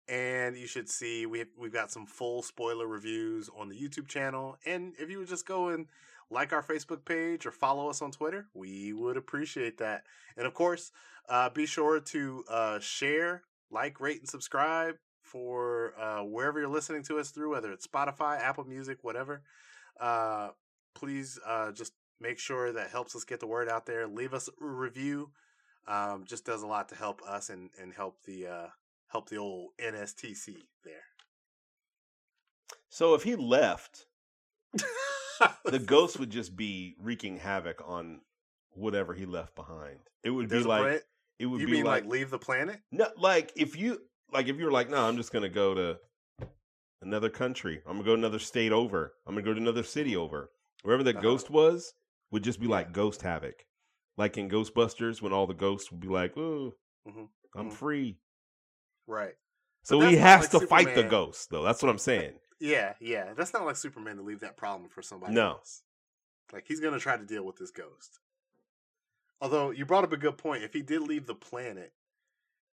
And 0.08 0.58
you 0.58 0.68
should 0.68 0.90
see 0.90 1.26
we 1.26 1.46
we've 1.58 1.74
got 1.74 1.92
some 1.92 2.06
full 2.06 2.42
spoiler 2.42 2.88
reviews 2.88 3.50
on 3.56 3.68
the 3.70 3.76
YouTube 3.80 4.08
channel. 4.08 4.58
And 4.66 4.94
if 4.98 5.10
you 5.10 5.20
would 5.20 5.28
just 5.28 5.46
go 5.46 5.70
and 5.70 5.88
like 6.30 6.52
our 6.54 6.64
Facebook 6.64 7.06
page 7.06 7.46
or 7.46 7.52
follow 7.52 7.90
us 7.90 8.02
on 8.02 8.12
Twitter, 8.12 8.48
we 8.54 8.94
would 8.94 9.18
appreciate 9.18 9.78
that. 9.78 10.06
And 10.36 10.46
of 10.48 10.54
course, 10.54 10.92
uh, 11.30 11.50
be 11.50 11.66
sure 11.66 12.00
to 12.00 12.44
uh, 12.50 12.80
share, 12.80 13.44
like, 13.70 14.00
rate, 14.00 14.20
and 14.20 14.30
subscribe 14.30 14.96
for 15.28 15.94
uh, 16.00 16.24
wherever 16.24 16.60
you're 16.60 16.70
listening 16.70 17.04
to 17.04 17.20
us 17.20 17.32
through, 17.32 17.52
whether 17.52 17.72
it's 17.72 17.86
Spotify, 17.86 18.40
Apple 18.40 18.64
Music, 18.64 19.00
whatever. 19.02 19.42
Uh, 20.00 20.50
please 20.96 21.40
uh, 21.46 21.72
just 21.72 21.94
make 22.20 22.40
sure 22.40 22.72
that 22.72 22.90
helps 22.90 23.16
us 23.16 23.24
get 23.24 23.40
the 23.40 23.48
word 23.48 23.70
out 23.70 23.86
there. 23.86 24.08
Leave 24.08 24.34
us 24.34 24.50
a 24.50 24.66
review. 24.66 25.32
Um, 25.88 26.26
just 26.26 26.46
does 26.46 26.64
a 26.64 26.68
lot 26.68 26.90
to 26.90 26.96
help 26.96 27.22
us 27.22 27.50
and, 27.50 27.70
and 27.82 27.94
help 27.94 28.24
the 28.26 28.48
uh, 28.48 28.68
help 29.08 29.30
the 29.30 29.38
old 29.38 29.70
NSTC 29.82 30.56
there. 30.84 30.96
So 32.90 33.14
if 33.14 33.24
he 33.24 33.36
left, 33.36 34.06
the 35.66 35.80
ghost 35.80 36.20
would 36.20 36.30
just 36.30 36.56
be 36.56 36.96
wreaking 37.00 37.38
havoc 37.38 37.82
on 37.86 38.22
whatever 38.72 39.14
he 39.14 39.26
left 39.26 39.56
behind. 39.56 40.00
It 40.24 40.32
would 40.32 40.50
There's 40.50 40.64
be 40.64 40.70
like 40.70 41.04
it 41.40 41.46
would 41.46 41.62
you 41.62 41.68
be 41.68 41.74
mean 41.74 41.86
like, 41.86 42.04
like, 42.04 42.12
leave 42.12 42.30
the 42.30 42.40
planet? 42.40 42.80
no, 42.92 43.08
like 43.18 43.54
if 43.56 43.78
you 43.78 44.02
like 44.32 44.48
if 44.48 44.58
you're 44.58 44.72
like, 44.72 44.90
no, 44.90 45.08
I'm 45.08 45.18
just 45.18 45.32
gonna 45.32 45.50
go 45.50 45.74
to 45.74 46.00
another 47.02 47.30
country. 47.30 47.82
I'm 47.88 47.94
gonna 47.94 48.04
go 48.04 48.16
to 48.16 48.20
another 48.20 48.38
state 48.40 48.72
over. 48.72 49.16
I'm 49.26 49.34
gonna 49.34 49.44
go 49.46 49.54
to 49.54 49.60
another 49.60 49.84
city 49.84 50.16
over. 50.16 50.52
Wherever 50.84 51.04
the 51.04 51.14
Uh-huh. 51.14 51.24
ghost 51.24 51.50
was 51.50 51.94
would 52.32 52.44
just 52.44 52.60
be 52.60 52.68
Yeah. 52.68 52.74
like 52.76 52.92
ghost 52.94 53.22
havoc. 53.24 53.66
Like 54.16 54.38
in 54.38 54.50
Ghostbusters 54.50 55.22
when 55.22 55.34
all 55.34 55.48
the 55.48 55.54
ghosts 55.54 55.92
would 55.92 56.00
be 56.00 56.08
like, 56.08 56.38
"Oh, 56.38 56.76
Mhm, 57.06 57.30
I'm 57.56 57.70
mhm. 57.70 57.72
free." 57.72 58.20
Right. 59.08 59.36
So 59.84 60.02
he 60.02 60.18
has 60.18 60.42
like 60.42 60.50
to 60.50 60.60
fight 60.60 60.94
the 60.94 61.04
ghost, 61.04 61.50
though. 61.50 61.64
That's 61.64 61.82
what 61.82 61.90
I'm 61.90 61.98
saying. 61.98 62.40
Yeah, 62.60 62.94
yeah. 63.00 63.34
That's 63.34 63.54
not 63.54 63.66
like 63.66 63.76
Superman 63.76 64.18
to 64.18 64.24
leave 64.24 64.40
that 64.42 64.58
problem 64.58 64.90
for 64.90 65.02
somebody 65.02 65.34
No. 65.34 65.48
else. 65.48 65.84
Like 66.54 66.68
he's 66.68 66.80
gonna 66.82 67.00
try 67.00 67.18
to 67.18 67.26
deal 67.26 67.46
with 67.46 67.58
this 67.58 67.72
ghost. 67.72 68.20
Although 69.42 69.72
you 69.72 69.84
brought 69.86 70.04
up 70.04 70.12
a 70.14 70.18
good 70.18 70.38
point. 70.38 70.64
If 70.64 70.74
he 70.74 70.82
did 70.84 71.02
leave 71.02 71.26
the 71.26 71.34
planet 71.36 71.94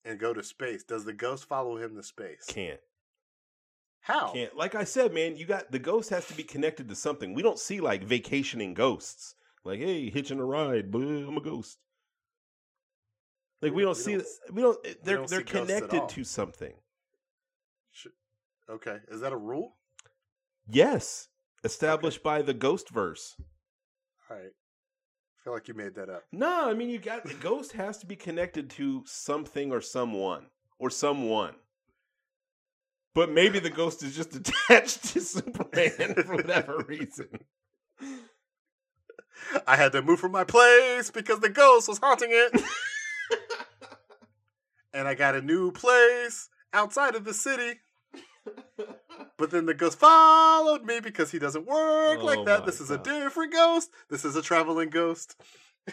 and 0.08 0.18
go 0.18 0.32
to 0.32 0.42
space, 0.42 0.82
does 0.82 1.04
the 1.04 1.12
ghost 1.12 1.44
follow 1.44 1.76
him 1.76 1.94
to 1.96 2.02
space? 2.02 2.44
Can't. 2.48 2.80
How? 4.00 4.32
Can't. 4.32 4.56
Like 4.56 4.74
I 4.74 4.84
said, 4.84 5.12
man, 5.12 5.36
you 5.36 5.44
got 5.44 5.70
the 5.70 5.78
ghost 5.78 6.10
has 6.10 6.26
to 6.28 6.34
be 6.34 6.42
connected 6.42 6.88
to 6.88 6.94
something. 6.94 7.34
We 7.34 7.42
don't 7.42 7.58
see 7.58 7.80
like 7.80 8.02
vacationing 8.04 8.74
ghosts. 8.74 9.34
Like, 9.64 9.80
hey, 9.80 10.08
hitching 10.08 10.38
a 10.38 10.44
ride, 10.44 10.94
I'm 10.94 11.36
a 11.36 11.40
ghost. 11.40 11.78
Like 13.60 13.72
we 13.72 13.76
We- 13.78 13.82
don't 13.82 13.96
we 13.96 14.02
see. 14.02 14.16
don't 14.16 14.26
We 14.52 14.62
don't. 14.62 14.82
They're 15.02 15.16
don't 15.16 15.28
they're 15.28 15.40
see 15.40 15.52
ghosts 15.52 15.72
at 15.72 15.88
connected 15.90 16.08
to 16.14 16.24
something. 16.24 16.74
Okay, 18.70 18.98
is 19.08 19.20
that 19.22 19.32
a 19.32 19.36
rule? 19.36 19.76
Yes, 20.68 21.28
established 21.64 22.22
by 22.22 22.42
the 22.42 22.52
ghost 22.52 22.90
verse. 22.90 23.34
All 24.30 24.36
right. 24.36 24.52
Feel 25.48 25.54
like 25.54 25.68
you 25.68 25.72
made 25.72 25.94
that 25.94 26.10
up. 26.10 26.24
No, 26.30 26.68
I 26.68 26.74
mean 26.74 26.90
you 26.90 26.98
got 26.98 27.24
the 27.24 27.32
ghost 27.32 27.72
has 27.72 27.96
to 28.00 28.06
be 28.06 28.16
connected 28.16 28.68
to 28.72 29.02
something 29.06 29.72
or 29.72 29.80
someone 29.80 30.48
or 30.78 30.90
someone. 30.90 31.54
But 33.14 33.30
maybe 33.30 33.58
the 33.58 33.70
ghost 33.70 34.02
is 34.02 34.14
just 34.14 34.36
attached 34.36 35.04
to 35.04 35.22
Superman 35.22 36.16
for 36.16 36.34
whatever 36.34 36.84
reason. 36.86 37.28
I 39.66 39.76
had 39.76 39.92
to 39.92 40.02
move 40.02 40.20
from 40.20 40.32
my 40.32 40.44
place 40.44 41.10
because 41.10 41.40
the 41.40 41.48
ghost 41.48 41.88
was 41.88 41.96
haunting 41.96 42.28
it. 42.30 42.62
and 44.92 45.08
I 45.08 45.14
got 45.14 45.34
a 45.34 45.40
new 45.40 45.72
place 45.72 46.50
outside 46.74 47.14
of 47.14 47.24
the 47.24 47.32
city. 47.32 47.80
But 49.38 49.52
then 49.52 49.66
the 49.66 49.74
ghost 49.74 49.98
followed 49.98 50.84
me 50.84 50.98
because 51.00 51.30
he 51.30 51.38
doesn't 51.38 51.64
work 51.64 52.18
Oh 52.20 52.24
like 52.24 52.44
that. 52.44 52.66
This 52.66 52.80
is 52.80 52.90
a 52.90 52.98
different 52.98 53.52
ghost. 53.52 53.90
This 54.10 54.24
is 54.24 54.34
a 54.34 54.42
traveling 54.42 54.90
ghost. 54.90 55.36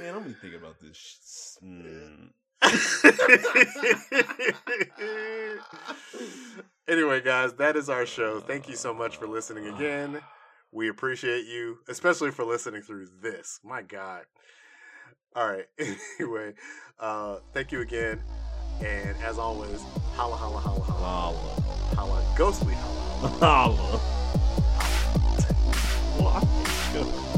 Man, 0.00 0.14
I'm 0.14 0.22
gonna 0.22 0.34
think 0.40 0.54
about 0.54 0.80
this. 0.80 0.96
sh- 0.96 1.64
mm. 1.64 2.30
anyway, 6.88 7.20
guys, 7.20 7.54
that 7.54 7.76
is 7.76 7.88
our 7.88 8.04
show. 8.04 8.40
Thank 8.40 8.68
you 8.68 8.76
so 8.76 8.92
much 8.92 9.16
for 9.16 9.26
listening 9.26 9.68
again. 9.68 10.20
We 10.72 10.88
appreciate 10.88 11.46
you, 11.46 11.78
especially 11.88 12.30
for 12.30 12.44
listening 12.44 12.82
through 12.82 13.08
this. 13.22 13.60
My 13.62 13.82
God. 13.82 14.24
All 15.36 15.48
right. 15.48 15.66
anyway, 16.18 16.54
uh, 16.98 17.36
thank 17.52 17.70
you 17.72 17.80
again. 17.80 18.20
And 18.80 19.16
as 19.22 19.38
always, 19.38 19.82
holla, 20.14 20.36
holla, 20.36 20.58
holla, 20.58 20.80
holla. 20.80 21.36
Holla. 21.36 21.60
Holla, 21.96 22.34
ghostly 22.36 22.74
holla. 22.74 23.28
Holla. 23.28 23.38
holla. 23.38 23.98
holla. 26.16 26.18
holla. 26.18 26.30
holla. 26.30 26.40
holla. 26.40 27.04
holla. 27.04 27.29